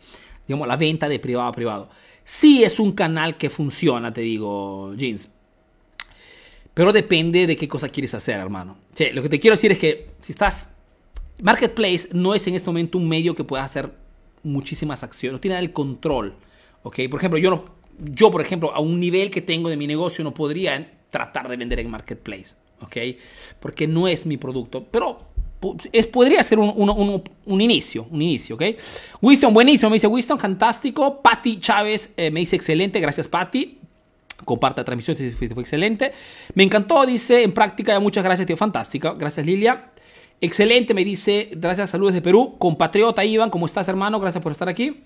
[0.48, 1.90] Digamos, la venta de privado a privado.
[2.24, 5.30] Sí es un canal que funciona, te digo, Jeans
[6.80, 8.78] pero depende de qué cosa quieres hacer, hermano.
[9.12, 10.74] lo que te quiero decir es que si estás...
[11.42, 13.92] Marketplace no es en este momento un medio que pueda hacer
[14.44, 16.36] muchísimas acciones, no tiene el control.
[16.84, 17.00] ¿ok?
[17.12, 17.66] Por ejemplo, yo, no,
[17.98, 21.58] yo, por ejemplo, a un nivel que tengo de mi negocio no podría tratar de
[21.58, 22.56] vender en Marketplace.
[22.80, 22.98] ¿ok?
[23.60, 24.86] Porque no es mi producto.
[24.90, 25.29] Pero
[26.12, 28.64] podría ser un, un, un, inicio, un inicio, ¿ok?
[29.22, 31.22] Winston, buenísimo, me dice Winston, fantástico.
[31.22, 33.80] Patty Chávez eh, me dice excelente, gracias Patty
[34.45, 36.12] comparte la transmisión, fue, fue excelente.
[36.55, 39.14] Me encantó, dice, en práctica, muchas gracias, tío, fantástica.
[39.18, 39.91] Gracias, Lilia.
[40.41, 42.55] Excelente, me dice, gracias, saludos de Perú.
[42.57, 44.20] Compatriota Iván, ¿cómo estás, hermano?
[44.20, 45.01] Gracias por estar aquí.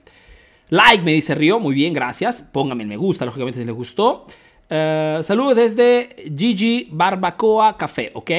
[0.69, 2.41] Like, me dice Río, muy bien, gracias.
[2.41, 4.25] Póngame el me gusta, lógicamente, si les gustó.
[4.69, 8.31] Uh, saludos desde Gigi Barbacoa Café, ¿ok?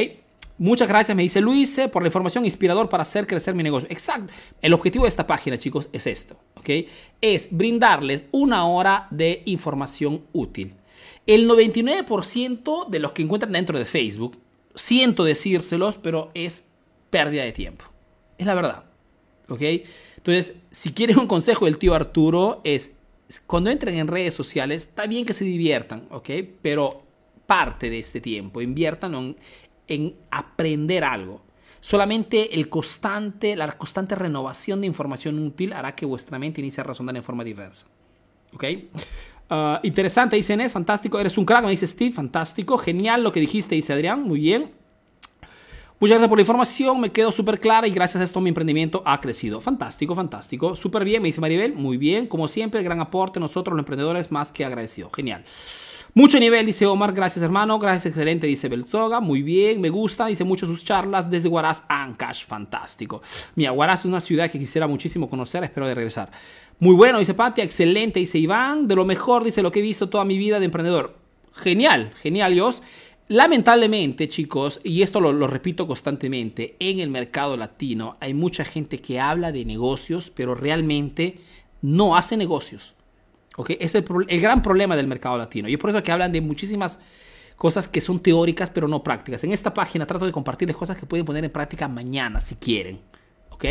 [0.56, 3.88] Muchas gracias, me dice Luis, por la información inspirador para hacer crecer mi negocio.
[3.90, 4.32] Exacto.
[4.62, 6.70] El objetivo de esta página, chicos, es esto, ¿ok?
[7.20, 10.74] Es brindarles una hora de información útil.
[11.26, 14.38] El 99% de los que encuentran dentro de Facebook,
[14.74, 16.66] siento decírselos, pero es
[17.10, 17.86] pérdida de tiempo.
[18.38, 18.84] Es la verdad.
[19.48, 19.62] ¿Ok?
[20.16, 22.96] Entonces, si quieren un consejo del tío Arturo, es
[23.46, 26.30] cuando entren en redes sociales, está bien que se diviertan, ¿ok?
[26.62, 27.02] Pero
[27.46, 29.36] parte de este tiempo, inviertan en,
[29.88, 31.42] en aprender algo.
[31.80, 36.84] Solamente el constante, la constante renovación de información útil hará que vuestra mente inicie a
[36.84, 37.86] razonar en forma diversa.
[38.54, 38.64] ¿Ok?
[39.50, 41.18] Ah, interesante, dice Inés, fantástico.
[41.18, 42.78] Eres un crack, me dice Steve, fantástico.
[42.78, 44.72] Genial lo que dijiste, dice Adrián, muy bien.
[46.00, 49.02] Muchas gracias por la información, me quedo súper clara y gracias a esto mi emprendimiento
[49.06, 49.60] ha crecido.
[49.60, 50.74] Fantástico, fantástico.
[50.74, 52.26] Súper bien, me dice Maribel, muy bien.
[52.26, 55.10] Como siempre, gran aporte nosotros los emprendedores más que agradecido.
[55.10, 55.44] Genial.
[56.16, 57.12] Mucho nivel, dice Omar.
[57.12, 57.76] Gracias, hermano.
[57.80, 59.18] Gracias, excelente, dice Belzoga.
[59.18, 60.26] Muy bien, me gusta.
[60.26, 62.46] Dice mucho sus charlas desde Huaraz, Ancash.
[62.46, 63.20] Fantástico.
[63.56, 65.64] Mira, Huaraz es una ciudad que quisiera muchísimo conocer.
[65.64, 66.30] Espero de regresar.
[66.78, 67.64] Muy bueno, dice Patia.
[67.64, 68.86] Excelente, dice Iván.
[68.86, 71.16] De lo mejor, dice lo que he visto toda mi vida de emprendedor.
[71.52, 72.84] Genial, genial, Dios.
[73.26, 78.98] Lamentablemente, chicos, y esto lo, lo, repito constantemente, en el mercado latino hay mucha gente
[79.00, 81.40] que habla de negocios, pero realmente
[81.82, 82.94] no hace negocios.
[83.56, 83.76] ¿Okay?
[83.80, 84.04] Es el,
[84.40, 85.68] gran problema del mercado latino.
[85.68, 86.98] Y por eso que hablan de muchísimas
[87.56, 89.44] cosas que son teóricas pero no prácticas.
[89.44, 93.00] En esta página trato de compartirles cosas que pueden poner en práctica mañana si quieren.
[93.50, 93.64] ¿Ok?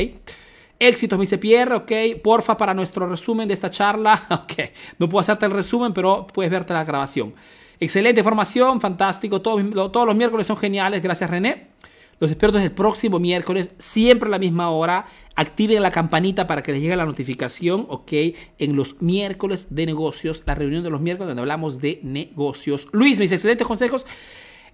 [0.80, 1.92] Éxitos, me dice Pierre, ok.
[2.24, 4.24] Porfa, para nuestro resumen de esta charla.
[4.44, 4.54] Ok,
[5.00, 7.34] no puedo hacerte el resumen, pero puedes verte la grabación.
[7.80, 9.42] Excelente formación, fantástico.
[9.42, 11.02] Todos, todos los miércoles son geniales.
[11.02, 11.68] Gracias, René.
[12.20, 15.06] Los desde el próximo miércoles, siempre a la misma hora.
[15.36, 18.14] Activen la campanita para que les llegue la notificación, ¿ok?
[18.60, 22.88] En los miércoles de negocios, la reunión de los miércoles donde hablamos de negocios.
[22.92, 24.06] Luis, mis excelentes consejos.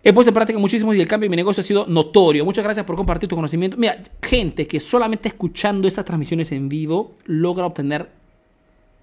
[0.02, 2.46] He puesto en práctica muchísimos y el cambio en mi negocio ha sido notorio.
[2.46, 3.76] Muchas gracias por compartir tu conocimiento.
[3.76, 8.10] Mira, gente que solamente escuchando estas transmisiones en vivo logra obtener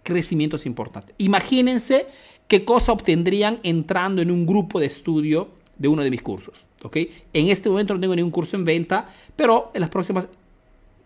[0.03, 1.15] crecimientos importantes.
[1.19, 2.07] Imagínense
[2.49, 6.65] qué cosa obtendrían entrando en un grupo de estudio de uno de mis cursos.
[6.87, 6.97] ¿Ok?
[7.33, 10.29] En este momento no tengo ningún curso en venta, pero en las próximas...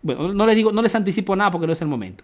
[0.01, 2.23] Bueno, no les digo, no les anticipo nada porque no es el momento.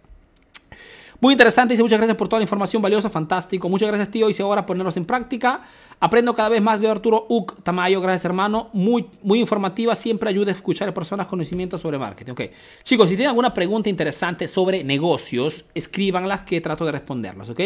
[1.20, 3.70] Muy interesante, dice muchas gracias por toda la información valiosa, fantástico.
[3.70, 4.30] Muchas gracias, tío.
[4.30, 5.62] Y ahora ponerlos en práctica.
[5.99, 6.80] Aprendo cada vez más.
[6.80, 8.70] Veo Arturo Uc Tamayo, gracias, hermano.
[8.74, 9.95] Muy, muy informativa.
[9.95, 12.34] Siempre ayuda a escuchar a personas conocimientos sobre marketing.
[12.34, 12.41] Ok.
[12.84, 17.49] Chicos, si tienen alguna pregunta interesante sobre negocios, escríbanlas que trato de responderlas.
[17.49, 17.62] Ok.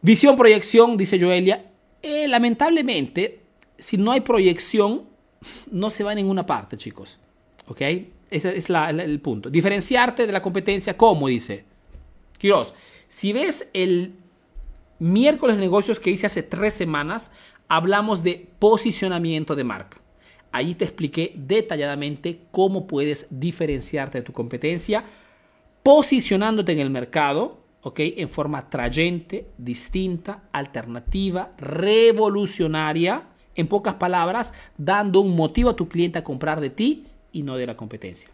[0.00, 1.66] Visión, proyección, dice Joelia.
[2.00, 3.40] Eh, lamentablemente,
[3.80, 5.04] si no hay proyección,
[5.70, 7.18] no se va a ninguna parte, chicos.
[7.66, 7.80] ¿Ok?
[8.30, 9.50] Ese es el punto.
[9.50, 11.28] Diferenciarte de la competencia, ¿cómo?
[11.28, 11.64] Dice.
[12.38, 12.74] Quiroz,
[13.08, 14.14] si ves el
[14.98, 17.32] miércoles negocios que hice hace tres semanas,
[17.68, 20.00] hablamos de posicionamiento de marca.
[20.52, 25.04] Allí te expliqué detalladamente cómo puedes diferenciarte de tu competencia
[25.82, 28.00] posicionándote en el mercado, ¿ok?
[28.00, 36.18] En forma trayente, distinta, alternativa, revolucionaria, en pocas palabras, dando un motivo a tu cliente
[36.18, 38.30] a comprar de ti y no de la competencia.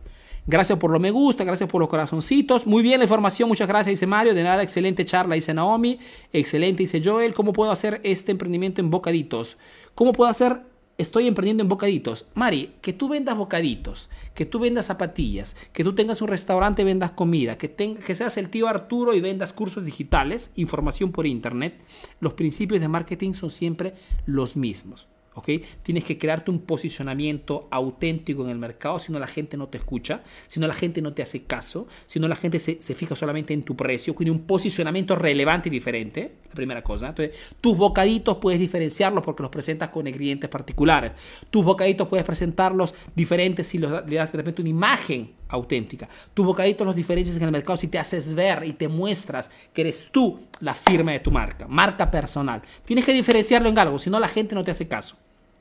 [0.48, 2.66] Gracias por lo me gusta, gracias por los corazoncitos.
[2.66, 4.32] Muy bien la información, muchas gracias, dice Mario.
[4.32, 5.98] De nada, excelente charla, dice Naomi.
[6.32, 7.34] Excelente, dice Joel.
[7.34, 9.56] ¿Cómo puedo hacer este emprendimiento en bocaditos?
[9.96, 10.60] ¿Cómo puedo hacer?
[10.99, 12.24] Estoy emprendiendo en bocaditos.
[12.34, 16.86] Mari, que tú vendas bocaditos, que tú vendas zapatillas, que tú tengas un restaurante y
[16.86, 21.84] vendas comida, que, que seas el tío Arturo y vendas cursos digitales, información por internet.
[22.20, 23.94] Los principios de marketing son siempre
[24.24, 25.07] los mismos.
[25.82, 29.78] Tienes que crearte un posicionamiento auténtico en el mercado, si no la gente no te
[29.78, 33.14] escucha, si no la gente no te hace caso, si no la gente se, fija
[33.14, 37.09] solamente en tu precio, tiene un posicionamiento relevante y diferente, la primera cosa.
[37.09, 41.12] Entonces, tus bocaditos puedes diferenciarlos porque los presentas con ingredientes particulares.
[41.51, 46.09] Tus bocaditos puedes presentarlos diferentes si los, le das de repente una imagen auténtica.
[46.34, 49.82] Tus bocaditos los diferencias en el mercado si te haces ver y te muestras que
[49.82, 52.62] eres tú la firma de tu marca, marca personal.
[52.84, 55.16] Tienes que diferenciarlo en algo, si no la gente no te hace caso.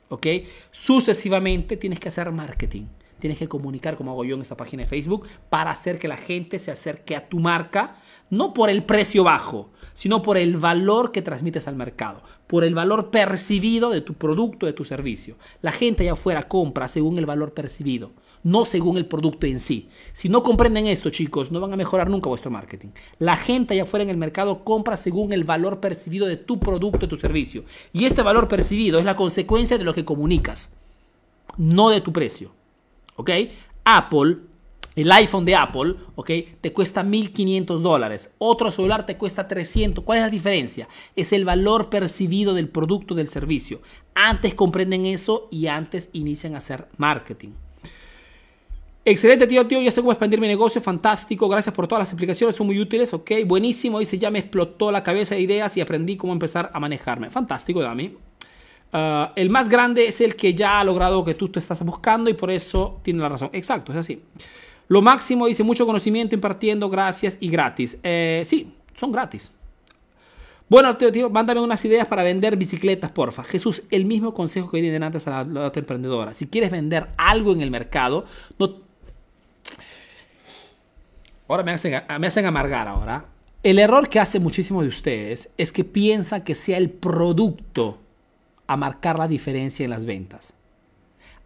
[0.08, 0.26] ¿Ok?
[0.70, 2.86] Sucesivamente tienes que hacer marketing.
[3.18, 6.18] Tienes que comunicar como hago yo en esta página de Facebook para hacer que la
[6.18, 7.96] gente se acerque a tu marca,
[8.28, 12.74] no por el precio bajo, sino por el valor que transmites al mercado, por el
[12.74, 15.36] valor percibido de tu producto, de tu servicio.
[15.62, 18.12] La gente allá afuera compra según el valor percibido
[18.46, 19.88] no según el producto en sí.
[20.12, 22.90] Si no comprenden esto, chicos, no van a mejorar nunca vuestro marketing.
[23.18, 27.00] La gente allá afuera en el mercado compra según el valor percibido de tu producto,
[27.00, 27.64] de tu servicio.
[27.92, 30.72] Y este valor percibido es la consecuencia de lo que comunicas,
[31.56, 32.52] no de tu precio.
[33.16, 33.30] ¿Ok?
[33.84, 34.36] Apple
[34.94, 36.30] el iPhone de Apple, ¿ok?
[36.62, 38.32] Te cuesta 1.500 dólares.
[38.38, 40.02] Otro celular te cuesta 300.
[40.02, 40.88] ¿Cuál es la diferencia?
[41.14, 43.82] Es el valor percibido del producto, del servicio.
[44.14, 47.50] Antes comprenden eso y antes inician a hacer marketing.
[49.08, 49.80] Excelente, tío, tío.
[49.80, 50.80] Ya sé cómo expandir mi negocio.
[50.80, 51.48] Fantástico.
[51.48, 52.56] Gracias por todas las explicaciones.
[52.56, 53.14] Son muy útiles.
[53.14, 54.00] Ok, buenísimo.
[54.00, 57.30] Dice, ya me explotó la cabeza de ideas y aprendí cómo empezar a manejarme.
[57.30, 58.16] Fantástico, Dami.
[58.92, 62.28] Uh, el más grande es el que ya ha logrado que tú te estás buscando
[62.28, 63.50] y por eso tiene la razón.
[63.52, 64.20] Exacto, es así.
[64.88, 67.98] Lo máximo dice mucho conocimiento impartiendo, gracias y gratis.
[68.02, 69.52] Eh, sí, son gratis.
[70.68, 73.44] Bueno, tío, tío, mándame unas ideas para vender bicicletas, porfa.
[73.44, 76.34] Jesús, el mismo consejo que di antes a la, otra emprendedora.
[76.34, 78.24] Si quieres vender algo en el mercado,
[78.58, 78.85] no,
[81.48, 83.26] Ahora me hacen, me hacen amargar ahora.
[83.62, 87.98] El error que hace muchísimos de ustedes es que piensan que sea el producto
[88.66, 90.54] a marcar la diferencia en las ventas.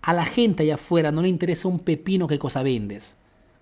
[0.03, 3.16] A la gente allá afuera no le interesa un pepino qué cosa vendes.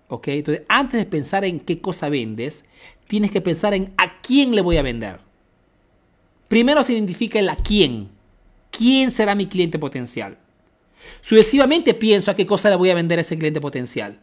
[0.07, 0.29] ¿Ok?
[0.29, 2.65] Entonces, antes de pensar en qué cosa vendes,
[3.07, 5.19] tienes que pensar en a quién le voy a vender.
[6.47, 8.09] Primero se identifica el a quién.
[8.71, 10.37] ¿Quién será mi cliente potencial?
[11.21, 14.19] Sucesivamente pienso a qué cosa le voy a vender a ese cliente potencial.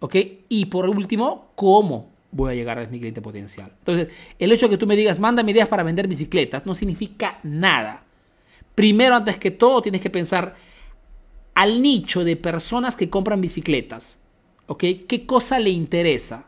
[0.00, 0.16] ¿Ok?
[0.48, 3.70] Y por último, ¿cómo voy a llegar a mi cliente potencial?
[3.78, 7.38] Entonces, el hecho de que tú me digas, mándame ideas para vender bicicletas, no significa
[7.42, 8.04] nada.
[8.74, 10.54] Primero, antes que todo, tienes que pensar
[11.54, 14.18] al nicho de personas que compran bicicletas.
[14.66, 14.84] ¿Ok?
[15.06, 16.46] ¿Qué cosa le interesa?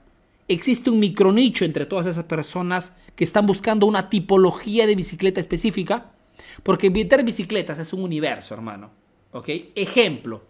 [0.49, 6.13] Existe un micronicho entre todas esas personas que están buscando una tipología de bicicleta específica.
[6.63, 8.91] Porque vender bicicletas es un universo, hermano.
[9.33, 9.49] ¿Ok?
[9.75, 10.43] Ejemplo.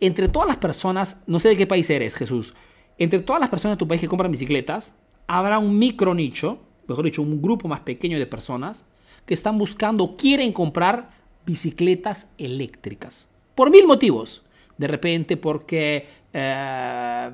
[0.00, 2.54] Entre todas las personas, no sé de qué país eres, Jesús,
[2.98, 4.94] entre todas las personas de tu país que compran bicicletas,
[5.26, 8.84] habrá un micro nicho, mejor dicho, un grupo más pequeño de personas
[9.26, 11.10] que están buscando, quieren comprar
[11.46, 13.28] bicicletas eléctricas.
[13.54, 14.42] Por mil motivos.
[14.76, 17.30] De repente porque eh,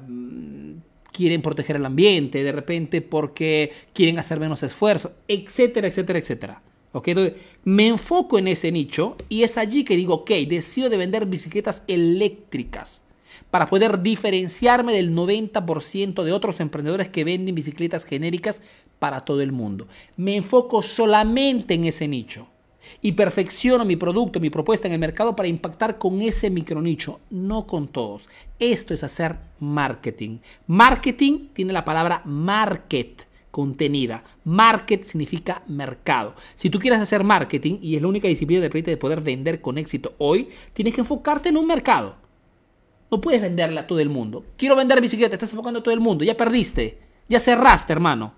[1.10, 6.62] quieren proteger el ambiente, de repente porque quieren hacer menos esfuerzo, etcétera, etcétera, etcétera.
[6.92, 7.34] Entonces,
[7.64, 11.84] me enfoco en ese nicho y es allí que digo, ok, decido de vender bicicletas
[11.86, 13.02] eléctricas
[13.50, 18.62] para poder diferenciarme del 90% de otros emprendedores que venden bicicletas genéricas
[18.98, 19.88] para todo el mundo.
[20.16, 22.46] Me enfoco solamente en ese nicho
[23.02, 27.66] y perfecciono mi producto, mi propuesta en el mercado para impactar con ese micronicho, no
[27.66, 28.28] con todos.
[28.58, 30.38] Esto es hacer marketing.
[30.66, 34.22] Marketing tiene la palabra market contenida.
[34.44, 36.34] Market significa mercado.
[36.54, 39.78] Si tú quieres hacer marketing y es la única disciplina de de poder vender con
[39.78, 42.16] éxito hoy, tienes que enfocarte en un mercado.
[43.10, 44.44] No puedes venderle a todo el mundo.
[44.56, 46.98] Quiero vender bicicleta, estás enfocando a todo el mundo, ya perdiste,
[47.28, 48.34] ya cerraste, hermano.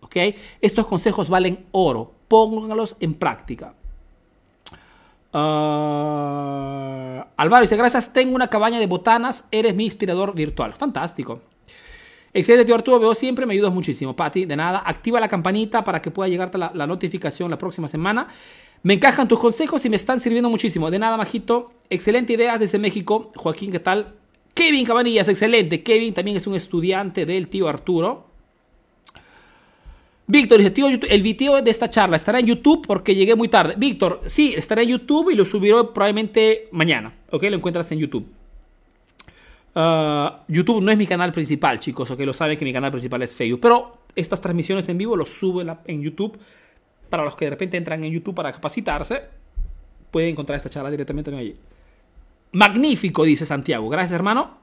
[0.00, 0.16] ¿Ok?
[0.60, 2.12] Estos consejos valen oro.
[2.28, 3.74] Pónganlos en práctica.
[5.32, 5.38] Uh,
[7.36, 10.74] Álvaro dice, gracias, tengo una cabaña de botanas, eres mi inspirador virtual.
[10.74, 11.40] Fantástico.
[12.34, 14.16] Excelente, tío Arturo, veo siempre, me ayudas muchísimo.
[14.16, 18.28] Pati, de nada, activa la campanita para que pueda llegarte la, notificación la próxima semana.
[18.82, 20.90] Me encajan tus consejos y me están sirviendo muchísimo.
[20.90, 21.72] De nada, majito.
[21.90, 23.32] Excelente ideas desde México.
[23.36, 24.14] Joaquín, ¿qué tal?
[24.54, 25.82] Kevin Cabanillas, excelente.
[25.82, 28.26] Kevin también es un estudiante del tío Arturo.
[30.26, 33.74] Víctor dice, tío, el video de esta charla estará en YouTube porque llegué muy tarde.
[33.76, 37.12] Víctor, sí, estará en YouTube y lo subiré probablemente mañana.
[37.30, 37.42] ¿Ok?
[37.44, 38.26] Lo encuentras en YouTube.
[39.74, 43.22] Ah, YouTube no es mi canal principal, chicos, ok, lo saben que mi canal principal
[43.22, 46.38] es Facebook, pero estas transmisiones en vivo los subo en, YouTube.
[47.08, 49.22] Para los que de repente entran en YouTube para capacitarse,
[50.10, 51.56] pueden encontrar esta charla directamente allí.
[52.52, 53.88] Magnífico, dice Santiago.
[53.88, 54.62] Gracias, hermano.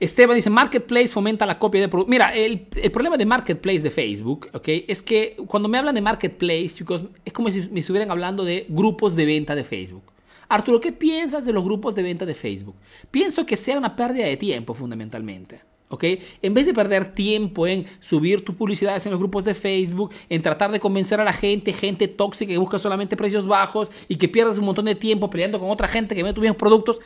[0.00, 2.10] Esteban dice, Marketplace fomenta la copia de productos.
[2.10, 4.68] Mira, el, el, problema de Marketplace de Facebook, ¿ok?
[4.88, 8.66] Es que cuando me hablan de Marketplace, chicos, es como si me estuvieran hablando de
[8.68, 10.02] grupos de venta de Facebook.
[10.50, 12.74] Arturo, ¿qué piensas de los grupos de venta de Facebook?
[13.08, 15.60] Pienso que sea una pérdida de tiempo fundamentalmente.
[15.88, 16.04] ¿ok?
[16.42, 20.42] En vez de perder tiempo en subir tus publicidades en los grupos de Facebook, en
[20.42, 24.28] tratar de convencer a la gente, gente tóxica que busca solamente precios bajos y que
[24.28, 26.98] pierdas un montón de tiempo peleando con otra gente que vende tus mismos productos,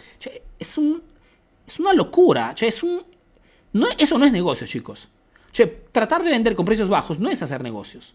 [0.59, 1.03] es, un,
[1.67, 2.55] es una locura.
[2.59, 3.03] es un,
[3.75, 5.11] no, eso no es negocio, chicos.
[5.93, 8.15] tratar de vender con precios bajos no es hacer negocios.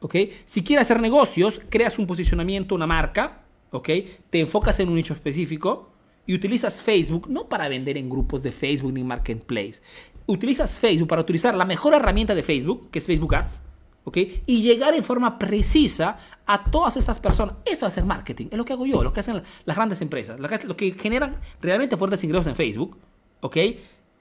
[0.00, 0.14] ¿ok?
[0.44, 3.45] Si quieres hacer negocios, creas un posicionamiento, una marca,
[3.76, 3.88] ¿ok?
[4.30, 5.90] Te enfocas en un nicho específico
[6.26, 9.80] y utilizas Facebook no para vender en grupos de Facebook ni Marketplace.
[10.26, 13.62] Utilizas Facebook para utilizar la mejor herramienta de Facebook, que es Facebook Ads,
[14.04, 14.18] ¿ok?
[14.46, 17.56] Y llegar en forma precisa a todas estas personas.
[17.64, 20.40] Esto es hacer marketing, es lo que hago yo, lo que hacen las grandes empresas,
[20.40, 22.96] lo que generan realmente fuertes ingresos en Facebook,
[23.40, 23.56] ¿ok?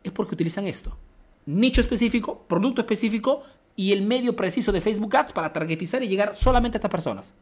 [0.03, 0.95] Es porque utilizan esto.
[1.47, 3.43] Nicho específico, producto específico
[3.75, 7.33] y el medio preciso de Facebook Ads para targetizar y llegar solamente a estas personas.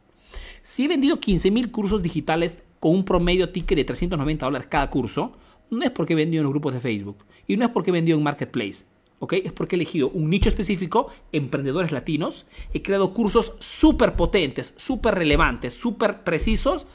[0.64, 5.32] Si he vendido 15.000 cursos digitales con un promedio ticket de 390 dólares cada curso,
[5.68, 7.92] no es porque he vendido en los grupos de Facebook y no es porque he
[7.92, 8.86] vendido en Marketplace.
[9.18, 9.34] ¿ok?
[9.44, 15.16] Es porque he elegido un nicho específico, emprendedores latinos, he creado cursos súper potentes, súper
[15.16, 16.86] relevantes, súper precisos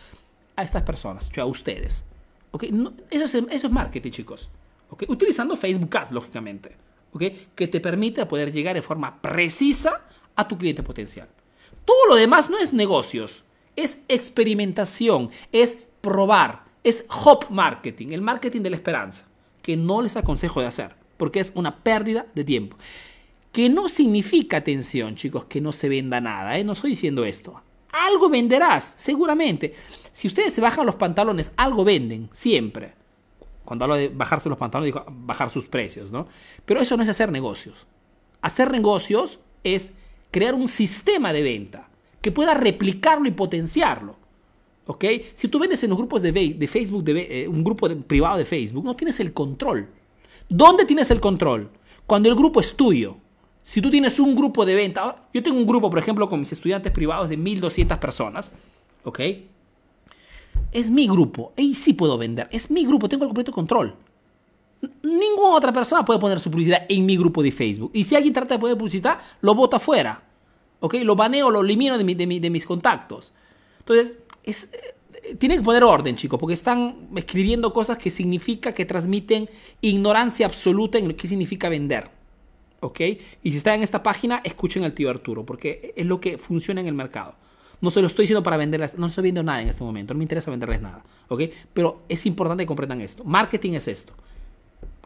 [0.55, 2.05] a estas personas, a ustedes.
[2.49, 2.63] ¿ok?
[3.11, 4.49] eso, es, eso es marketing, chicos.
[4.89, 5.03] ¿ok?
[5.09, 6.75] Utilizando Facebook Ads, lógicamente,
[7.13, 7.23] ¿ok?
[7.53, 10.01] que te permite poder llegar de forma precisa
[10.35, 11.27] a tu cliente potencial.
[11.85, 13.43] Todo lo demás no es negocios
[13.83, 19.27] es experimentación, es probar, es hop marketing, el marketing de la esperanza,
[19.61, 22.77] que no les aconsejo de hacer, porque es una pérdida de tiempo.
[23.51, 26.63] Que no significa, atención chicos, que no se venda nada, ¿eh?
[26.63, 27.61] no estoy diciendo esto.
[27.91, 29.73] Algo venderás, seguramente.
[30.11, 32.93] Si ustedes se bajan los pantalones, algo venden, siempre.
[33.65, 36.27] Cuando hablo de bajarse los pantalones, digo bajar sus precios, ¿no?
[36.65, 37.87] Pero eso no es hacer negocios.
[38.41, 39.95] Hacer negocios es
[40.31, 41.88] crear un sistema de venta
[42.21, 44.15] que pueda replicarlo y potenciarlo.
[44.87, 45.05] ¿Ok?
[45.35, 46.31] Si tú vendes en los grupos de,
[46.67, 49.87] Facebook, de, eh, un grupo privado de Facebook, no tienes el control.
[50.49, 51.69] ¿Dónde tienes el control?
[52.07, 53.17] Cuando el grupo es tuyo.
[53.61, 56.51] Si tú tienes un grupo de venta, yo tengo un grupo, por ejemplo, con mis
[56.51, 58.51] estudiantes privados de 1200 personas,
[59.03, 59.19] ¿ok?
[60.71, 63.95] Es mi grupo, ahí sí puedo vender, es mi grupo, tengo el completo control.
[65.03, 67.91] Ninguna otra persona puede poner su publicidad en mi grupo de Facebook.
[67.93, 70.28] Y si alguien trata de poner publicidad, lo bota fuera.
[70.79, 70.95] ¿Ok?
[71.03, 73.33] Lo baneo, lo elimino de, de, mis contactos.
[73.79, 78.85] Entonces, es, eh, tienen que poner orden, chicos, porque están escribiendo cosas que significa que
[78.85, 79.49] transmiten
[79.81, 82.09] ignorancia absoluta en lo que significa vender.
[82.81, 82.99] ¿ok?
[83.43, 86.81] Y si están en esta página, escuchen al tío Arturo, porque es lo que funciona
[86.81, 87.35] en el mercado.
[87.81, 90.17] No se lo estoy diciendo para venderles, no estoy viendo nada en este momento, no
[90.17, 91.43] me interesa venderles nada, ¿ok?
[91.73, 93.23] Pero es importante que comprendan esto.
[93.23, 94.13] Marketing es esto.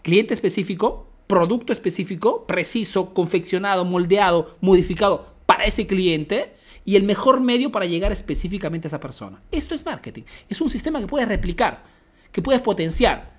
[0.01, 7.71] Cliente específico, producto específico, preciso, confeccionado, moldeado, modificado para ese cliente y el mejor medio
[7.71, 9.41] para llegar específicamente a esa persona.
[9.51, 10.23] Esto es marketing.
[10.49, 11.83] Es un sistema que puedes replicar,
[12.31, 13.33] que puedes potenciar.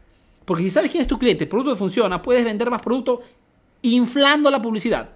[0.45, 3.23] Porque si sabes quién es tu cliente, el producto funciona, puedes vender más producto
[3.83, 5.11] inflando la publicidad.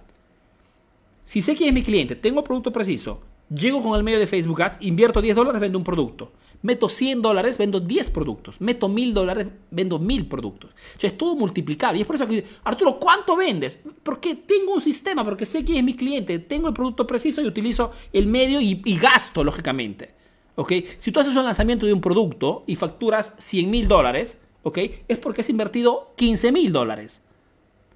[1.23, 3.21] Si sé quién es mi cliente, tengo producto preciso,
[3.53, 6.31] llego con el medio de Facebook Ads, invierto 10 dólares, vendo un producto.
[6.61, 8.59] Meto 100 dólares, vendo 10 productos.
[8.59, 10.71] Meto 1000 dólares, vendo 1000 productos.
[10.71, 11.99] O sea, es todo multiplicable.
[11.99, 13.81] Y es por eso que, Arturo, ¿cuánto vendes?
[14.03, 17.47] Porque tengo un sistema, porque sé quién es mi cliente, tengo el producto preciso y
[17.47, 20.13] utilizo el medio y, y gasto, lógicamente.
[20.55, 20.73] ¿Ok?
[20.97, 24.77] Si tú haces un lanzamiento de un producto y facturas 100 mil dólares, ¿ok?
[25.07, 27.23] Es porque has invertido 15 mil dólares.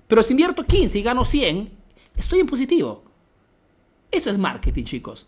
[0.08, 1.70] Pero si invierto 15 y gano 100,
[2.16, 3.04] estoy en positivo.
[4.12, 5.28] Esto es marketing, chicos.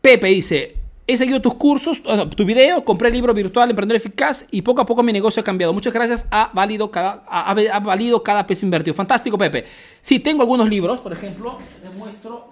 [0.00, 2.00] Pepe dice, he seguido tus cursos,
[2.36, 5.44] tu video, compré el libro virtual Emprendedor Eficaz y poco a poco mi negocio ha
[5.44, 5.72] cambiado.
[5.72, 8.94] Muchas gracias, ha valido cada, ha, valido cada peso invertido.
[8.94, 9.64] Fantástico, Pepe.
[10.00, 12.48] Sí, tengo algunos libros, por ejemplo, demuestro.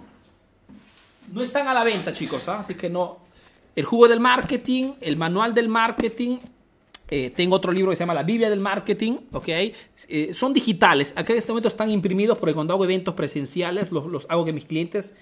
[1.33, 2.59] No están a la venta, chicos, ¿ah?
[2.59, 3.19] así que no.
[3.77, 6.39] El jugo del marketing, el manual del marketing,
[7.13, 9.49] eh, tengo otro libro que se llama La Biblia del Marketing, ¿ok?
[9.49, 11.13] Eh, son digitales.
[11.17, 14.65] Acá en este momento están imprimidos porque cuando hago eventos presenciales los, hago que mis
[14.65, 15.15] clientes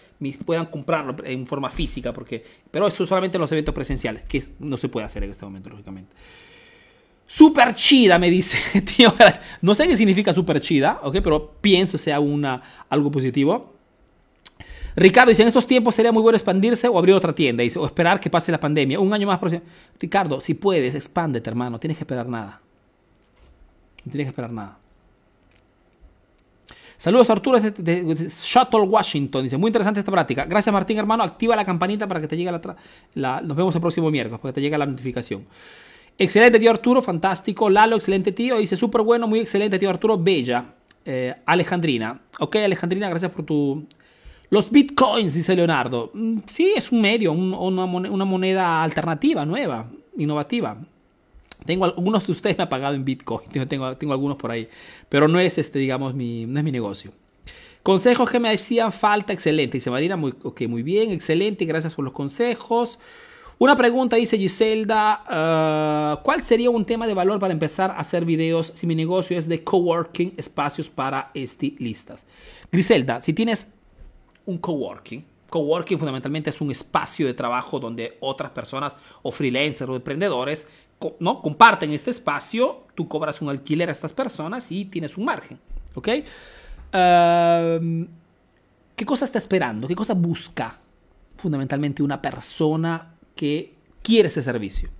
[0.44, 4.76] puedan comprarlo en forma física, porque, pero eso solamente en los eventos presenciales, que no
[4.76, 6.14] se puede hacer en este momento, lógicamente.
[7.26, 9.12] Super chida, me dice, tío.
[9.62, 11.18] No sé qué significa super chida, ¿ok?
[11.22, 13.77] Pero pienso sea una, algo positivo.
[14.98, 18.18] Ricardo dice, en estos tiempos sería muy bueno expandirse o abrir otra tienda o esperar
[18.18, 18.98] que pase la pandemia.
[18.98, 19.38] Un año más.
[20.00, 21.78] Ricardo, si puedes, expándete, hermano.
[21.78, 22.60] Tienes que esperar nada.
[24.04, 24.78] No tienes que esperar nada.
[26.96, 29.44] Saludos Arturo de, Shuttle Washington.
[29.44, 30.44] Dice, muy interesante esta práctica.
[30.46, 31.22] Gracias Martín, hermano.
[31.22, 32.50] Activa la campanita para que te llegue
[33.14, 35.46] la, Nos vemos el próximo miércoles, para que te llegue la notificación.
[36.18, 37.70] Excelente tío Arturo, fantástico.
[37.70, 38.58] Lalo, excelente tío.
[38.58, 40.18] Dice, súper bueno, muy excelente tío Arturo.
[40.18, 40.64] Bella.
[41.04, 42.20] Eh, Alejandrina.
[42.40, 43.86] Ok, Alejandrina, gracias por tu
[44.50, 46.10] los bitcoins, dice Leonardo.
[46.14, 50.78] Mm, sí, es un medio, una, moneda alternativa, nueva, innovativa.
[51.66, 54.68] Tengo algunos de ustedes me han pagado en Bitcoin, tengo, algunos por ahí,
[55.08, 57.12] pero no es este, digamos, mi, no es mi negocio.
[57.82, 59.78] Consejos que me hacían falta, excelente.
[59.78, 62.98] Dice Marina, muy, ok, muy bien, excelente, gracias por los consejos.
[63.60, 68.24] Una pregunta, dice Giselda, ah, ¿cuál sería un tema de valor para empezar a hacer
[68.24, 72.24] videos si mi negocio es de coworking, espacios para estilistas?
[72.70, 73.77] Griselda, si tienes
[74.48, 75.24] un coworking.
[75.50, 80.68] Coworking fundamentalmente es un espacio de trabajo donde otras personas o freelancers o emprendedores
[81.20, 81.40] ¿no?
[81.40, 85.58] comparten este espacio, tú cobras un alquiler a estas personas y tienes un margen.
[85.94, 86.08] ¿Ok?
[88.96, 89.86] ¿Qué cosa está esperando?
[89.86, 90.80] ¿Qué cosa busca
[91.36, 94.90] fundamentalmente una persona que quiere ese servicio?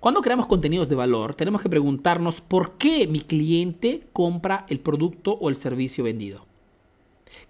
[0.00, 5.32] Cuando creamos contenidos de valor, tenemos que preguntarnos por qué mi cliente compra el producto
[5.32, 6.44] o el servicio vendido.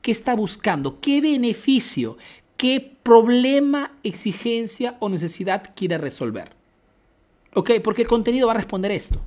[0.02, 1.00] ¿Qué está buscando?
[1.00, 2.16] ¿Qué beneficio?
[2.56, 6.50] ¿Qué problema, exigencia o necesidad quiere resolver?
[7.54, 7.72] ¿Ok?
[7.82, 9.20] Porque el contenido va a responder esto.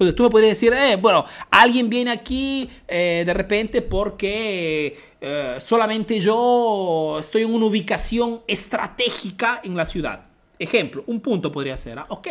[0.00, 5.56] Entonces tú me puedes decir, eh, bueno, alguien viene aquí eh, de repente porque eh,
[5.58, 10.24] solamente yo estoy en una ubicación estratégica en la ciudad.
[10.58, 12.28] Ejemplo, un punto podría ser, ah, ok,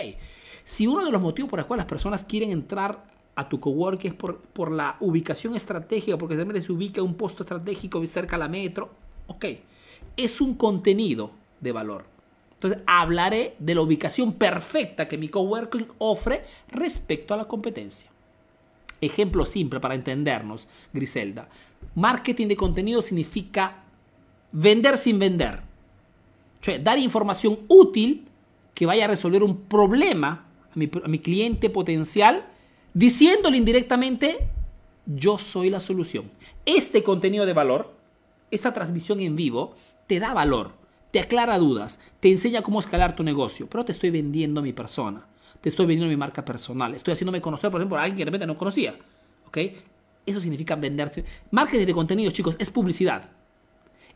[0.64, 3.04] si uno de los motivos por los cuales las personas quieren entrar
[3.40, 7.44] a tu cowork es por, por la ubicación estratégica, porque realmente se ubica un puesto
[7.44, 8.90] estratégico cerca a la metro.
[9.28, 9.46] Ok,
[10.18, 11.32] es un contenido
[11.62, 12.06] de valor.
[12.56, 18.10] Entonces hablaré de la ubicación perfecta que mi coworking ofre respecto a la competencia.
[19.00, 21.48] Ejemplo simple para entendernos, Griselda.
[21.96, 23.84] Marketing de contenido significa
[24.52, 25.62] vender sin vender.
[26.60, 28.28] Sea, dar información útil
[28.74, 32.46] que vaya a resolver un problema a mi cliente potencial
[32.94, 34.50] diciéndole indirectamente,
[35.06, 36.30] yo soy la solución.
[36.66, 37.94] Este contenido de valor,
[38.52, 39.76] esta transmisión en vivo,
[40.08, 40.74] te da valor,
[41.12, 45.26] te aclara dudas, te enseña cómo escalar tu negocio, pero te estoy vendiendo mi persona,
[45.62, 48.32] te estoy vendiendo mi marca personal, estoy haciéndome conocer, por ejemplo, a alguien que de
[48.32, 48.96] repente no conocía.
[49.48, 49.58] ¿Ok?
[50.26, 51.26] Eso significa venderse.
[51.50, 53.30] Marketing de contenidos, chicos, es publicidad.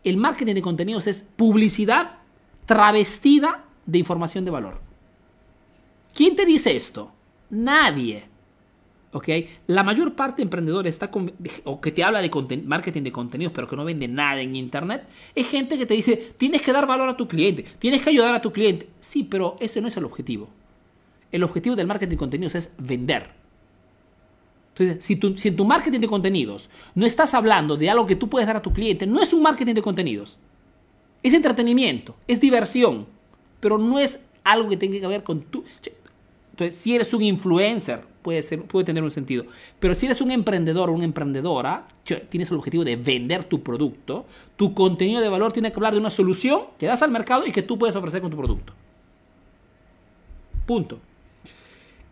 [0.03, 2.17] El marketing de contenidos es publicidad
[2.65, 4.79] travestida de información de valor.
[6.13, 7.11] ¿Quién te dice esto?
[7.49, 8.32] Nadie.
[9.13, 9.29] ¿Ok?
[9.67, 11.09] La mayor parte de emprendedores está
[11.63, 12.29] o que te habla de
[12.65, 16.33] marketing de contenidos, pero que no vende nada en Internet, es gente que te dice,
[16.37, 18.89] tienes que dar valor a tu cliente, tienes que ayudar a tu cliente.
[18.99, 20.49] Sí, pero ese no es el objetivo.
[21.31, 23.29] El objetivo del marketing de contenidos es vender.
[24.75, 28.27] Entonces, si, si en tu marketing de contenidos no estás hablando de algo que tú
[28.27, 30.37] puedes dar a tu cliente, no es un marketing de contenidos.
[31.21, 33.05] Es entretenimiento, es diversión,
[33.59, 35.63] pero no es algo que tenga que ver con tu...
[36.51, 39.45] Entonces, si eres un influencer, puede, ser, puede tener un sentido.
[39.79, 41.85] Pero si eres un emprendedor o una emprendedora,
[42.29, 45.99] tienes el objetivo de vender tu producto, tu contenido de valor tiene que hablar de
[45.99, 48.73] una solución que das al mercado y que tú puedes ofrecer con tu producto.
[50.65, 50.99] Punto.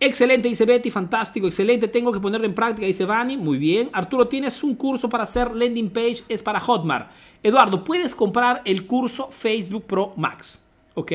[0.04, 1.88] Excelente, dice Betty, fantástico, excelente.
[1.88, 3.38] Tengo que ponerlo en práctica, dice Vani.
[3.38, 3.90] Muy bien.
[3.94, 7.12] Arturo, tienes un curso para hacer landing page, es para Hotmart.
[7.44, 10.60] Eduardo, puedes comprar el curso Facebook Pro Max.
[10.96, 11.12] ¿Ok?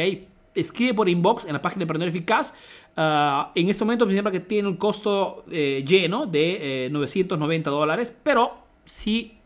[0.57, 2.55] Escribe por inbox en la página de Emprendedor Eficaz.
[2.97, 8.15] Ah, en este momento, me que tiene un costo eh, lleno de 990 eh, dólares,
[8.23, 9.37] pero si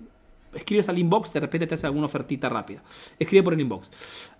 [0.55, 2.83] escribes al inbox, de repente te hace alguna ofertita rápida.
[3.19, 3.91] Escribe por el inbox.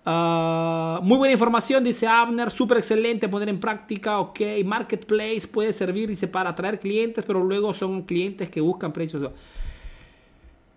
[0.05, 6.09] Ah, muy buena información, dice Abner, súper excelente, poner en práctica, ok, Marketplace puede servir,
[6.09, 9.29] dice, para atraer clientes, pero luego son clientes que buscan precios.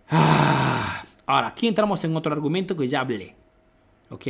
[0.09, 3.33] Ah, ahora, aquí entramos en otro argumento que ya hablé,
[4.09, 4.27] ok,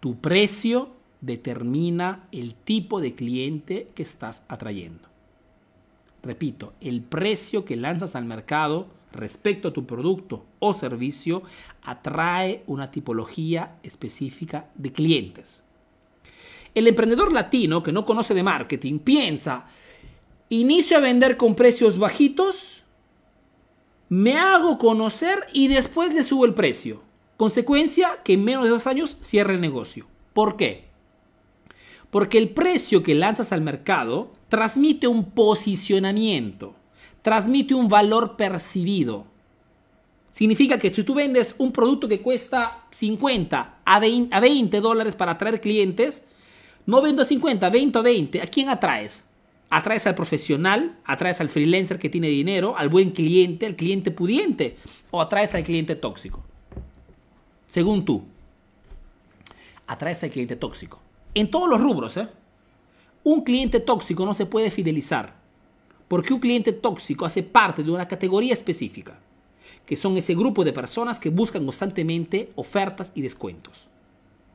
[0.00, 5.08] tu precio determina el tipo de cliente que estás atrayendo.
[6.22, 11.42] Repito, el precio que lanzas al mercado respecto a tu producto o servicio
[11.82, 15.62] atrae una tipología específica de clientes.
[16.74, 19.66] El emprendedor latino que no conoce de marketing piensa,
[20.50, 22.82] inicio a vender con precios bajitos,
[24.08, 27.02] me hago conocer y después le subo el precio.
[27.36, 30.06] Consecuencia que en menos de dos años cierre el negocio.
[30.32, 30.87] ¿Por qué?
[32.10, 36.74] Porque el precio que lanzas al mercado transmite un posicionamiento
[37.22, 39.26] transmite un valor percibido.
[40.30, 45.60] Significa que si tú vendes un producto que cuesta 50 a 20, dólares para atraer
[45.60, 46.24] clientes,
[46.86, 49.26] no vendo a 50, 20 a 20, ¿a quién atraes?
[49.70, 54.76] Atraes al profesional, atraes al freelancer que tiene dinero, al buen cliente, al cliente pudiente,
[55.10, 56.42] o atraes al cliente tóxico.
[57.66, 58.24] Según tú,
[59.86, 61.02] atraes al cliente tóxico.
[61.38, 62.26] En todos los rubros, ¿eh?
[63.22, 65.36] Un cliente tóxico no se puede fidelizar.
[66.08, 69.20] Porque un cliente tóxico hace parte de una categoría específica,
[69.86, 73.86] que son ese grupo de personas que buscan constantemente ofertas y descuentos.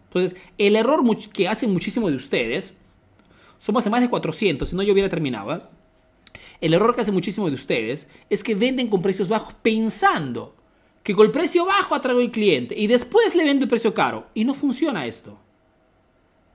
[0.08, 2.78] Entonces, el error que hacen muchísimos de ustedes,
[3.60, 5.62] somos más de 400, si no yo hubiera terminado, ¿eh?
[6.60, 10.54] el error que hacen muchísimos de ustedes es que venden con precios bajos pensando
[11.02, 14.28] que con el precio bajo atraigo al cliente y después le vendo el precio caro.
[14.34, 15.40] Y no funciona esto.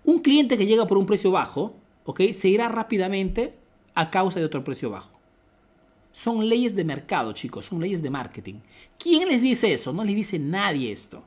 [0.09, 1.75] Un cliente que llega por un precio bajo,
[2.07, 2.33] ¿ok?
[2.33, 3.53] Se irá rápidamente
[3.95, 5.11] a causa de otro precio bajo.
[6.13, 8.55] Son leyes de mercado, chicos, son leyes de marketing.
[8.99, 9.93] ¿Quién les dice eso?
[9.93, 11.23] No les dice nadie esto.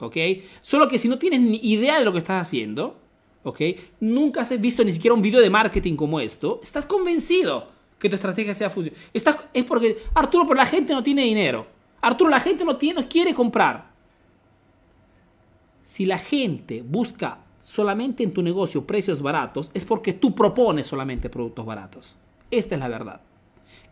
[0.00, 0.16] ¿Ok?
[0.60, 2.98] Solo que si no tienes ni idea de lo que estás haciendo,
[3.44, 3.60] ¿ok?
[4.00, 7.68] Nunca has visto ni siquiera un video de marketing como esto, estás convencido
[8.00, 9.00] que tu estrategia sea funcional.
[9.54, 11.68] Es porque, Arturo, por la gente no tiene dinero.
[12.00, 13.92] Arturo, la gente no, tiene, no quiere comprar.
[15.84, 21.28] Si la gente busca solamente en tu negocio precios baratos es porque tú propones solamente
[21.28, 22.14] productos baratos.
[22.50, 23.20] Esta es la verdad.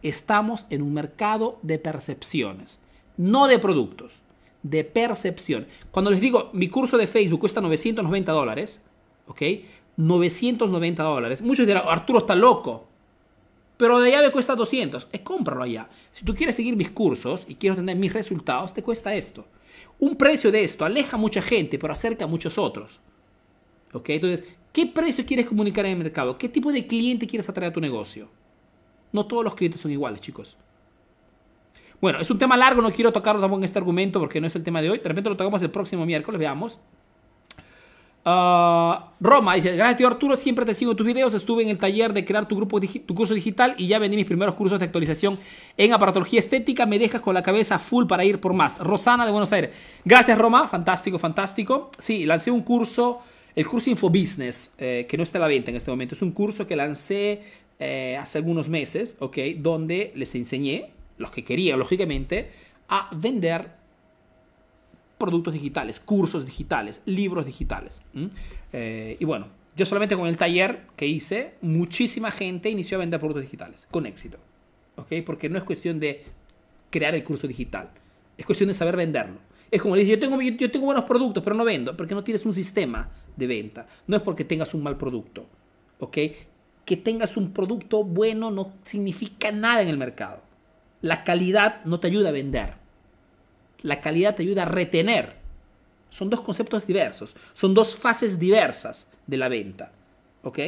[0.03, 2.81] Estamos en un mercado de percepciones,
[3.17, 4.13] no de productos,
[4.63, 5.67] de percepción.
[5.91, 8.83] Cuando les digo, mi curso de Facebook cuesta 990 dólares,
[9.27, 9.43] ¿ok?
[9.97, 11.43] 990 dólares.
[11.43, 12.87] Muchos dirán, Arturo está loco.
[13.77, 15.09] Pero de allá me cuesta 200.
[15.13, 15.89] Es cómpralo allá.
[16.11, 19.47] Si tú quieres seguir mis cursos y quieres tener mis resultados, te cuesta esto.
[19.99, 23.01] Un precio de esto aleja a mucha gente, pero acerca a muchos otros.
[23.93, 26.37] Entonces, ¿qué precio quieres comunicar en el mercado?
[26.37, 28.29] ¿Qué tipo de cliente quieres atraer a tu negocio?
[29.13, 30.57] No todos los clientes son iguales, chicos.
[32.01, 34.55] Bueno, es un tema largo, no quiero tocarlo tampoco en este argumento porque no es
[34.55, 34.99] el tema de hoy.
[34.99, 36.79] De repente lo tocamos el próximo miércoles, veamos.
[38.29, 42.13] Ah, Roma dice, gracias tío Arturo, siempre te sigo tus videos, estuve en el taller
[42.13, 45.39] de crear tu, grupo tu curso digital y ya vendí mis primeros cursos de actualización
[45.77, 48.81] en aparatología estética, me dejas con la cabeza full para ir por más.
[48.81, 49.71] Rosana de Buenos Aires,
[50.05, 51.93] gracias Roma, fantástico, fantástico.
[52.01, 53.21] Sí, lancé un curso
[53.57, 56.33] el curso Infobusiness, eh, que no está a la venta en este momento, es un
[56.33, 57.43] curso que lancé
[57.79, 59.39] eh, hace algunos meses, ¿ok?
[59.57, 62.51] Donde les enseñé, los que quería, lógicamente,
[62.89, 63.71] a vender
[65.17, 68.03] productos digitales, cursos digitales, libros digitales.
[68.75, 73.19] Eh, y bueno, yo solamente con el taller que hice, muchísima gente inició a vender
[73.19, 74.37] productos digitales, con éxito.
[74.97, 75.13] ¿Ok?
[75.25, 76.25] Porque no es cuestión de
[76.91, 77.91] crear el curso digital,
[78.37, 79.39] es cuestión de saber venderlo.
[79.71, 82.45] Es como dice, yo tengo, yo tengo buenos productos, pero no vendo, porque no tienes
[82.47, 83.87] un sistema de venta.
[84.07, 85.47] No es porque tengas un mal producto.
[85.99, 86.19] ¿Ok?
[86.85, 90.41] Que tengas un producto bueno no significa nada en el mercado.
[91.03, 92.75] La calidad no te ayuda a vender.
[93.83, 95.37] La calidad te ayuda a retener.
[96.11, 97.35] Son dos conceptos diversos.
[97.53, 99.93] Son dos fases diversas de la venta.
[100.43, 100.59] ¿Ok?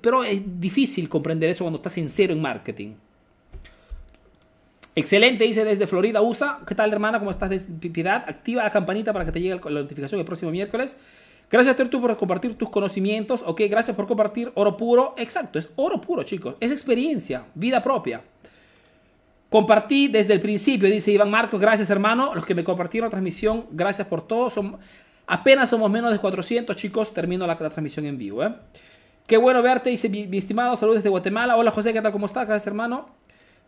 [0.00, 2.94] pero es difícil comprender eso cuando estás en cero en marketing.
[5.00, 6.60] Excelente, dice desde Florida, USA.
[6.66, 7.18] ¿Qué tal, hermana?
[7.18, 7.66] ¿Cómo estás?
[7.80, 10.98] Piedad, activa la campanita para que te llegue la notificación el próximo miércoles.
[11.50, 13.42] Gracias, Tertu, por compartir tus conocimientos.
[13.46, 15.14] Ok, gracias por compartir oro puro.
[15.16, 16.56] Exacto, es oro puro, chicos.
[16.60, 18.20] Es experiencia, vida propia.
[19.48, 21.58] Compartí desde el principio, dice Iván Marcos.
[21.58, 22.34] Gracias, hermano.
[22.34, 24.50] Los que me compartieron la transmisión, gracias por todo.
[24.50, 24.76] Son,
[25.26, 27.14] apenas somos menos de 400, chicos.
[27.14, 28.44] Termino la, transmisión en vivo.
[28.44, 28.54] ¿eh?
[29.26, 30.76] Qué bueno verte, dice mi, mi, estimado.
[30.76, 31.56] Saludos desde Guatemala.
[31.56, 32.12] Hola, José, ¿qué tal?
[32.12, 32.46] ¿Cómo estás?
[32.46, 33.08] Gracias, hermano.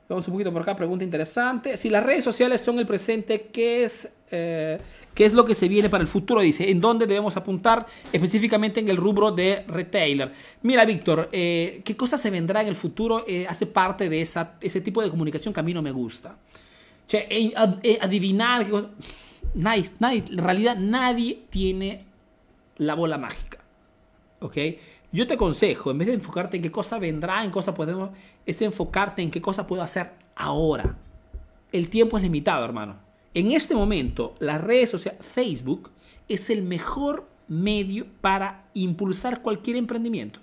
[0.09, 1.77] Vamos un poquito por acá, pregunta interesante.
[1.77, 4.79] Si las redes sociales son el presente, ¿qué es, eh,
[5.15, 6.41] ¿qué es lo que se viene para el futuro?
[6.41, 10.33] Dice, ¿en dónde debemos apuntar específicamente en el rubro de retailer?
[10.63, 13.25] Mira, Víctor, eh, ¿qué cosa se vendrá en el futuro?
[13.27, 16.37] Eh, hace parte de esa, ese tipo de comunicación que a mí no me gusta.
[17.07, 17.27] O sea,
[18.01, 18.67] adivinar,
[19.55, 22.05] nadie, nadie, en realidad nadie tiene
[22.77, 23.59] la bola mágica.
[24.41, 24.57] ¿Ok?
[25.13, 28.11] Yo te aconsejo, en vez de enfocarte en qué cosa vendrá, en cosa podemos,
[28.47, 30.97] es enfocarte en qué cosa puedo hacer ahora.
[31.71, 32.97] El tiempo es limitado, hermano.
[33.35, 35.91] En este momento, las redes sociales, Facebook
[36.29, 40.41] es el mejor medio para impulsar cualquier emprendimiento.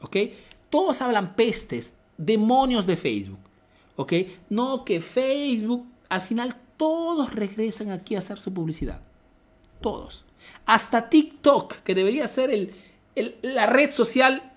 [0.00, 0.16] ¿Ok?
[0.70, 3.40] Todos hablan pestes, demonios de Facebook.
[3.96, 4.12] ¿Ok?
[4.48, 9.00] No que Facebook, al final todos regresan aquí a hacer su publicidad.
[9.80, 10.24] Todos.
[10.66, 12.74] Hasta TikTok, que debería ser el,
[13.42, 14.52] la red social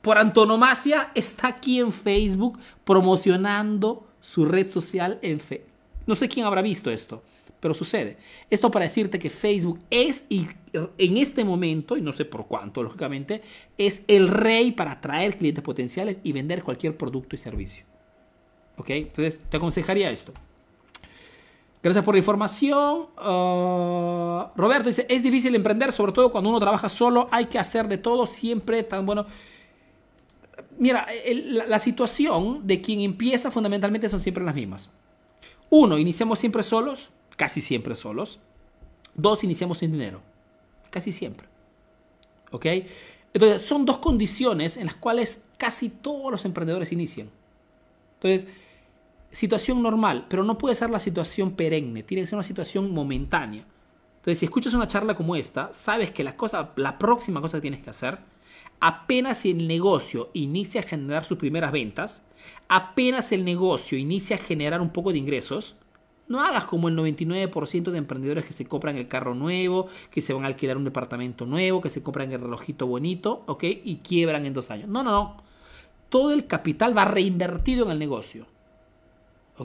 [0.00, 5.64] por antonomasia está aquí en Facebook promocionando su red social en fe.
[6.06, 7.22] No sé quién habrá visto esto,
[7.58, 8.18] pero sucede.
[8.50, 10.46] Esto para decirte que Facebook es, y
[10.98, 13.40] en este momento, y no sé por cuánto, lógicamente,
[13.78, 17.86] es el rey para atraer clientes potenciales y vender cualquier producto y servicio.
[18.76, 18.90] ¿Ok?
[18.90, 20.34] Entonces, te aconsejaría esto.
[21.84, 23.08] Gracias por la información.
[23.18, 27.88] Ah, Roberto dice, es difícil emprender, sobre todo cuando uno trabaja solo, hay que hacer
[27.88, 29.26] de todo siempre tan bueno.
[30.78, 34.88] Mira, la, situación de quien empieza fundamentalmente son siempre las mismas.
[35.68, 38.40] Uno, iniciamos siempre solos, casi siempre solos.
[39.14, 40.22] Dos, iniciamos sin dinero,
[40.88, 41.48] casi siempre.
[42.50, 42.64] ¿Ok?
[43.34, 47.28] Entonces, son dos condiciones en las cuales casi todos los emprendedores inician.
[48.14, 48.48] Entonces,
[49.34, 53.66] situación normal, pero no puede ser la situación perenne, tiene que ser una situación momentánea.
[54.16, 57.62] Entonces, si escuchas una charla como esta, sabes que la, cosa, la próxima cosa que
[57.62, 58.18] tienes que hacer,
[58.80, 62.24] apenas el negocio inicia a generar sus primeras ventas,
[62.68, 65.76] apenas el negocio inicia a generar un poco de ingresos,
[66.26, 70.32] no hagas como el 99% de emprendedores que se compran el carro nuevo, que se
[70.32, 73.64] van a alquilar un departamento nuevo, que se compran el relojito bonito, ¿ok?
[73.64, 74.88] Y quiebran en dos años.
[74.88, 75.36] No, no, no.
[76.08, 78.46] Todo el capital va reinvertido en el negocio.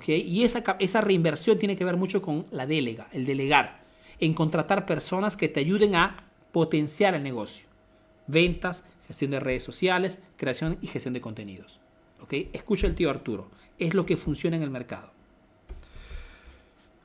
[0.08, 3.82] Y esa, esa reinversión tiene que ver mucho con la delega, el delegar,
[4.20, 6.18] en contratar personas que te ayuden a
[6.52, 7.68] potenciar el negocio.
[8.28, 11.80] Ventas, gestión de redes sociales, creación y gestión de contenidos.
[12.54, 13.50] Escucha el tío Arturo,
[13.80, 15.12] es lo que funciona en el mercado.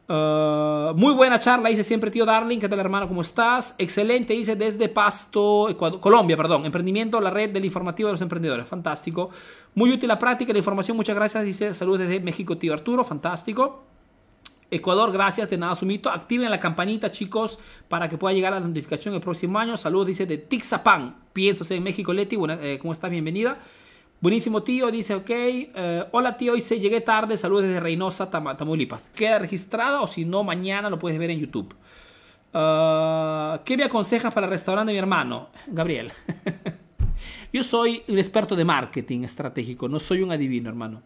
[0.07, 2.59] Ah, muy buena charla, dice siempre tío Darling.
[2.59, 3.09] ¿Qué tal, hermano?
[3.09, 3.75] ¿Cómo estás?
[3.79, 5.69] Excelente, dice desde Pasto,
[6.01, 6.67] Colombia, perdón.
[6.67, 8.67] Emprendimiento, la red del informativo de los emprendedores.
[8.67, 9.31] Fantástico.
[9.75, 10.97] Muy útil la práctica y la información.
[10.97, 11.45] Muchas gracias.
[11.45, 13.03] Dice saludos desde México, tío Arturo.
[13.05, 13.85] Fantástico.
[14.71, 16.11] Ecuador, gracias de nada sumito.
[16.11, 17.59] Activen la campanita, chicos,
[17.89, 19.77] para que pueda llegar la notificación el próximo año.
[19.77, 21.17] Saludos, dice de Tixapan.
[21.33, 22.37] Pienso en México, Leti.
[22.37, 23.11] Bueno, eh, ¿Cómo estás?
[23.11, 23.57] Bienvenida.
[24.21, 25.31] Buenísimo tío, dice, ok.
[25.31, 29.09] Eh, hola tío, se llegué tarde, saludos desde Reynosa, Tamaulipas.
[29.11, 31.75] Queda registrada o si no, mañana lo puedes ver en YouTube.
[32.55, 35.49] Ah, ¿Qué me aconsejas para el restaurante mi hermano?
[35.67, 36.13] Gabriel.
[37.53, 41.03] Yo soy un experto de marketing estratégico, no soy un adivino, hermano.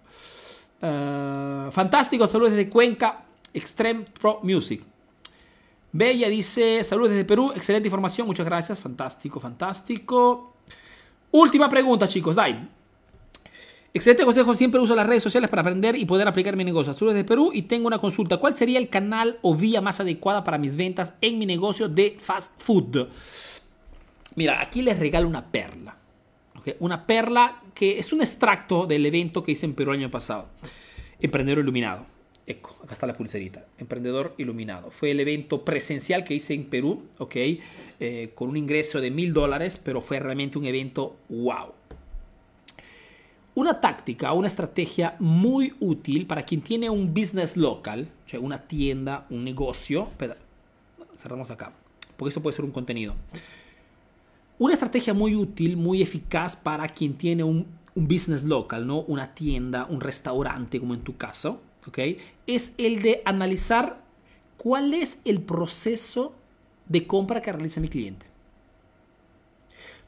[0.81, 4.83] Ah, fantástico, saludos desde Cuenca, Extreme Pro Music.
[5.91, 10.55] Bella dice, saludos desde Perú, excelente información, muchas gracias, fantástico, fantástico.
[11.31, 12.69] Última pregunta, chicos, Dai.
[13.99, 16.95] Excelente consejo, siempre uso las redes sociales para aprender y poder aplicar mi negocio.
[16.95, 18.37] Soy de Perú y tengo una consulta.
[18.37, 22.15] ¿Cuál sería el canal o vía más adecuada para mis ventas en mi negocio de
[22.21, 23.09] fast food?
[24.37, 25.97] Mira, aquí les regalo una perla.
[26.79, 30.47] Una perla que es un extracto del evento que hice en Perú el año pasado.
[31.19, 32.07] Emprendedor Iluminado.
[32.47, 33.67] Eco, acá está la pulserita.
[33.79, 34.93] Emprendedor Iluminado.
[34.93, 37.03] Fue el evento presencial que hice en Perú.
[37.99, 41.78] Eh, con un ingreso de mil dólares, pero fue realmente un evento wow
[43.59, 48.07] una táctica, una estrategia muy útil para quien tiene un business local,
[48.41, 50.11] una tienda, un negocio.
[51.17, 51.73] cerramos acá,
[52.17, 53.17] porque eso puede ser un contenido.
[54.61, 57.67] Una estrategia muy útil, muy eficaz para quien tiene un,
[57.97, 59.01] business local, ¿no?
[59.01, 61.99] Una tienda, un restaurante, como en tu caso, ¿ok?
[62.47, 64.01] Es el de analizar
[64.57, 66.33] cuál es el proceso
[66.87, 68.27] de compra que realiza mi cliente.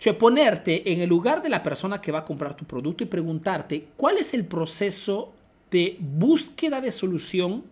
[0.03, 3.07] Sea, ponerte en el lugar de la persona que va a comprar tu producto y
[3.07, 5.33] preguntarte cuál es el proceso
[5.71, 7.65] de búsqueda de solución,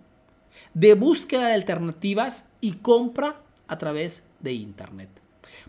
[0.74, 5.08] de búsqueda de alternativas y compra a través de Internet.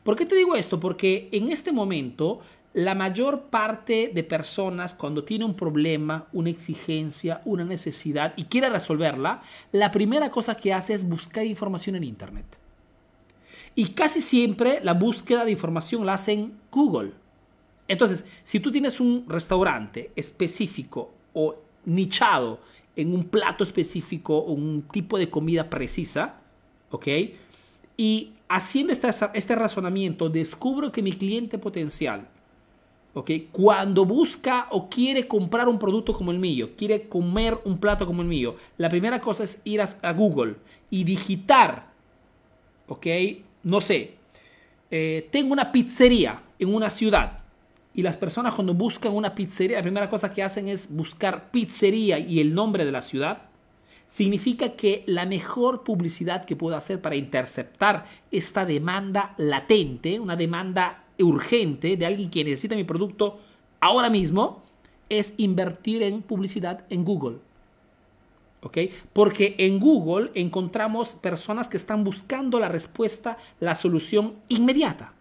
[0.03, 0.79] ¿Por qué te digo esto?
[0.79, 2.41] Porque en este momento
[2.73, 8.69] la mayor parte de personas cuando tiene un problema, una exigencia, una necesidad y quiere
[8.69, 9.41] resolverla,
[9.71, 12.45] la primera cosa que hace es buscar información en Internet.
[13.75, 17.11] Y casi siempre la búsqueda de información la hacen en Google.
[17.87, 21.55] Entonces, si tú tienes un restaurante específico o
[21.85, 22.59] nichado
[22.95, 26.35] en un plato específico o un tipo de comida precisa,
[26.91, 27.07] ¿ok?
[27.97, 32.27] Y haciendo este, este razonamiento, descubro que mi cliente potencial,
[33.13, 33.31] ¿ok?
[33.51, 38.21] Cuando busca o quiere comprar un producto como el mío, quiere comer un plato como
[38.21, 40.55] el mío, la primera cosa es ir a, Google
[40.89, 41.87] y digitar,
[42.87, 43.07] ¿ok?
[43.63, 44.15] No sé,
[44.91, 47.39] eh, tengo una pizzería en una ciudad
[47.93, 52.19] y las personas cuando buscan una pizzería, la primera cosa que hacen es buscar pizzería
[52.19, 53.43] y el nombre de la ciudad,
[54.07, 61.03] significa que la mejor publicidad que puedo hacer para interceptar esta demanda latente, una demanda
[61.19, 63.39] urgente de alguien que necesita mi producto
[63.79, 64.63] ahora mismo,
[65.09, 67.37] es invertir en publicidad en Google.
[68.61, 68.77] ¿Ok?
[69.13, 75.13] Porque en Google encontramos personas que están buscando la respuesta, la solución inmediata.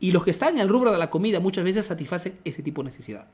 [0.00, 2.82] Y los que están en el rubro de la comida muchas veces satisfacen ese tipo
[2.82, 3.26] de necesidad.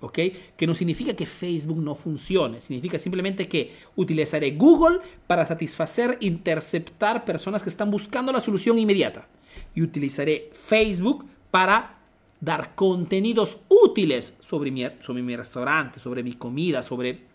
[0.00, 0.18] ¿Ok?
[0.56, 7.24] Que no significa que Facebook no funcione, significa simplemente que utilizaré Google para satisfacer, interceptar
[7.24, 9.26] personas que están buscando la solución inmediata.
[9.74, 11.98] Y utilizaré Facebook para
[12.40, 17.27] dar contenidos útiles sobre mi, sobre mi restaurante, sobre mi comida, sobre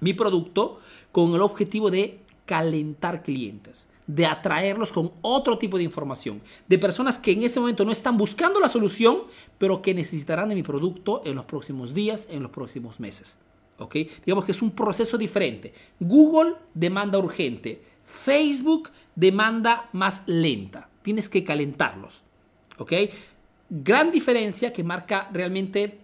[0.00, 0.80] mi producto,
[1.12, 7.18] con el objetivo de calentar clientes de atraerlos con otro tipo de información, de personas
[7.18, 9.24] que en ese momento no están buscando la solución,
[9.58, 13.38] pero que necesitarán de mi producto en los próximos días, en los próximos meses.
[13.78, 13.94] ¿Ok?
[14.24, 15.72] Digamos que es un proceso diferente.
[16.00, 20.88] Google demanda urgente, Facebook demanda más lenta.
[21.02, 22.22] Tienes que calentarlos.
[22.78, 22.92] ¿Ok?
[23.68, 26.00] Gran diferencia que marca realmente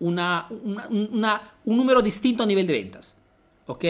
[0.00, 3.16] una, un número distinto a nivel de ventas.
[3.66, 3.84] ¿Ok?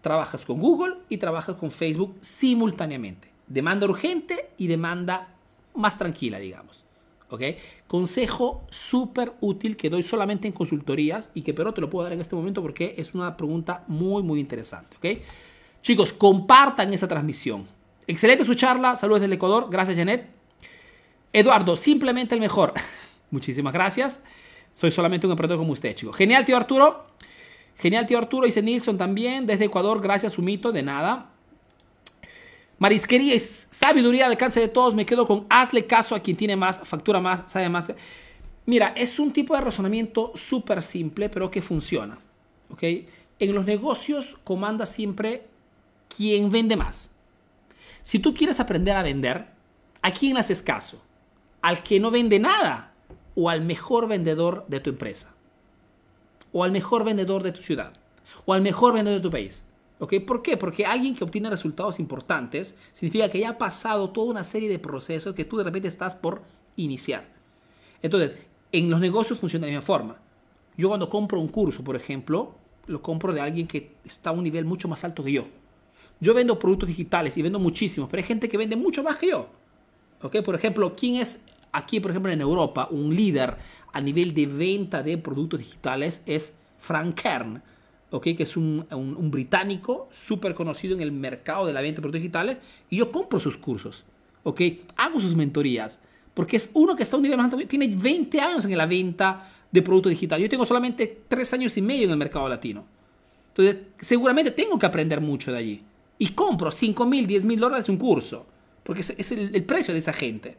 [0.00, 3.30] trabajas con Google y trabajas con Facebook simultáneamente.
[3.46, 5.28] Demanda urgente y demanda
[5.74, 6.84] más tranquila, digamos.
[7.30, 7.42] ¿Ok?
[7.86, 12.12] Consejo súper útil que doy solamente en consultorías y que pero te lo puedo dar
[12.12, 14.96] en este momento porque es una pregunta muy, muy interesante.
[14.96, 15.22] ¿Ok?
[15.82, 17.66] Chicos, compartan esta transmisión.
[18.06, 18.96] Excelente su charla.
[18.96, 19.68] Saludos del Ecuador.
[19.70, 20.28] Gracias, Janet.
[21.32, 22.72] Eduardo, simplemente el mejor.
[23.30, 24.22] Muchísimas gracias.
[24.72, 26.16] Soy solamente un emprendedor como usted, chicos.
[26.16, 27.06] Genial, tío Arturo.
[27.76, 31.30] Genial, tío Arturo, dice Nilsson también, desde Ecuador, gracias, Sumito, de nada.
[32.78, 36.56] Marisquería y sabiduría al alcance de todos, me quedo con hazle caso a quien tiene
[36.56, 37.92] más, factura más, sabe más.
[38.66, 42.18] Mira, es un tipo de razonamiento súper simple, pero que funciona.
[42.70, 42.82] ¿ok?
[43.38, 45.46] En los negocios comanda siempre
[46.14, 47.10] quien vende más.
[48.02, 49.46] Si tú quieres aprender a vender,
[50.02, 51.02] ¿a quién haces caso?
[51.62, 52.89] ¿Al que no vende nada
[53.34, 55.34] o al mejor vendedor de tu empresa?
[56.52, 57.92] o al mejor vendedor de tu ciudad
[58.44, 59.64] o al mejor vendedor de tu país.
[59.98, 60.14] ¿Ok?
[60.26, 60.56] ¿Por qué?
[60.56, 64.78] Porque alguien que obtiene resultados importantes significa que ya ha pasado toda una serie de
[64.78, 66.40] procesos que tú de repente estás por
[66.76, 67.28] iniciar.
[68.00, 68.34] Entonces,
[68.72, 70.16] en los negocios funciona de la misma forma.
[70.76, 72.54] Yo cuando compro un curso, por ejemplo,
[72.86, 75.44] lo compro de alguien que está a un nivel mucho más alto que yo.
[76.18, 79.28] Yo vendo productos digitales y vendo muchísimos, pero hay gente que vende mucho más que
[79.28, 79.48] yo.
[80.22, 80.36] ¿Ok?
[80.42, 83.56] Por ejemplo, ¿quién es aquí, por ejemplo, en Europa, un líder
[83.92, 87.62] a nivel de venta de productos digitales es Frank Kern,
[88.10, 88.34] ¿okay?
[88.34, 88.86] que es un,
[89.30, 93.40] británico súper conocido en el mercado de la venta de productos digitales, y yo compro
[93.40, 94.04] sus cursos,
[94.42, 94.84] ¿okay?
[94.96, 96.00] hago sus mentorías,
[96.34, 98.86] porque es uno que está a un nivel más alto, tiene 20 años en la
[98.86, 102.84] venta de productos digitales, yo tengo solamente 3 años y medio en el mercado latino.
[103.48, 105.82] Entonces, seguramente tengo que aprender mucho de allí.
[106.18, 108.46] Y compro 5 mil, 10 mil dólares un curso,
[108.84, 110.56] porque es, el precio de esa gente.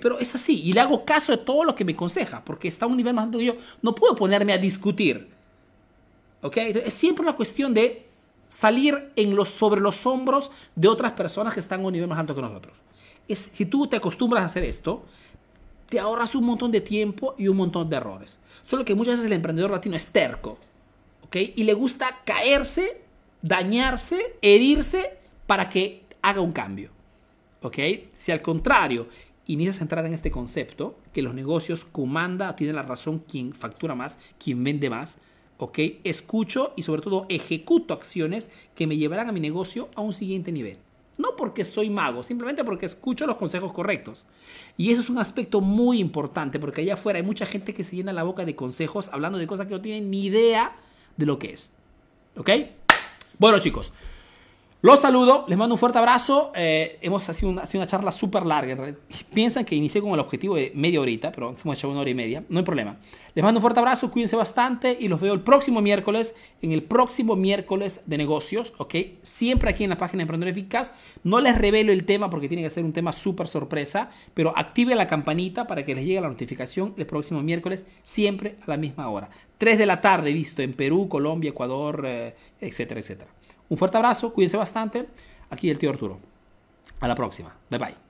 [0.00, 2.86] Pero es así, y le hago caso de todo lo que me aconseja, porque está
[2.86, 3.54] a un nivel más alto que yo.
[3.82, 5.30] No puedo ponerme a discutir.
[6.42, 6.56] ¿Ok?
[6.56, 8.06] Es siempre una cuestión de
[8.48, 12.18] salir en los, sobre los hombros de otras personas que están a un nivel más
[12.18, 12.76] alto que nosotros.
[13.28, 15.04] Es, si tú te acostumbras a hacer esto,
[15.88, 18.38] te ahorras un montón de tiempo y un montón de errores.
[18.64, 20.58] Solo que muchas veces el emprendedor latino es terco,
[21.24, 21.36] ¿ok?
[21.56, 23.02] Y le gusta caerse,
[23.42, 26.90] dañarse, herirse para que haga un cambio,
[27.62, 27.78] ¿ok?
[28.14, 29.08] Si al contrario
[29.52, 33.94] inicias a entrar en este concepto, que los negocios comanda, tiene la razón quien factura
[33.94, 35.18] más, quien vende más,
[35.58, 35.78] ¿ok?
[36.04, 40.52] Escucho y sobre todo ejecuto acciones que me llevarán a mi negocio a un siguiente
[40.52, 40.78] nivel.
[41.18, 44.24] No porque soy mago, simplemente porque escucho los consejos correctos.
[44.78, 47.96] Y eso es un aspecto muy importante porque allá afuera hay mucha gente que se
[47.96, 50.76] llena la boca de consejos hablando de cosas que no tienen ni idea
[51.16, 51.70] de lo que es.
[52.36, 52.50] ¿Ok?
[53.38, 53.92] Bueno chicos,
[54.82, 56.52] los saludo, les mando un fuerte abrazo.
[56.54, 58.94] Eh, hemos sido una, charla súper larga.
[59.34, 62.14] Piensan que inicié con el objetivo de media horita, pero hemos hecho una hora y
[62.14, 62.44] media.
[62.48, 62.96] No hay problema.
[63.34, 66.82] Les mando un fuerte abrazo, cuídense bastante y los veo el próximo miércoles, en el
[66.82, 68.94] próximo miércoles de negocios, ¿ok?
[69.22, 70.94] Siempre aquí en la página de Emprendedor Eficaz.
[71.24, 74.94] No les revelo el tema porque tiene que ser un tema súper sorpresa, pero active
[74.94, 79.10] la campanita para que les llegue la notificación el próximo miércoles, siempre a la misma
[79.10, 79.28] hora.
[79.58, 83.30] 3 de la tarde, visto en Perú, Colombia, Ecuador, eh, etcétera, etcétera.
[83.70, 85.08] Un fuerte abrazo, cuídense bastante.
[85.48, 86.18] Aquí el tío Arturo.
[87.00, 87.56] A la próxima.
[87.70, 88.09] Bye bye.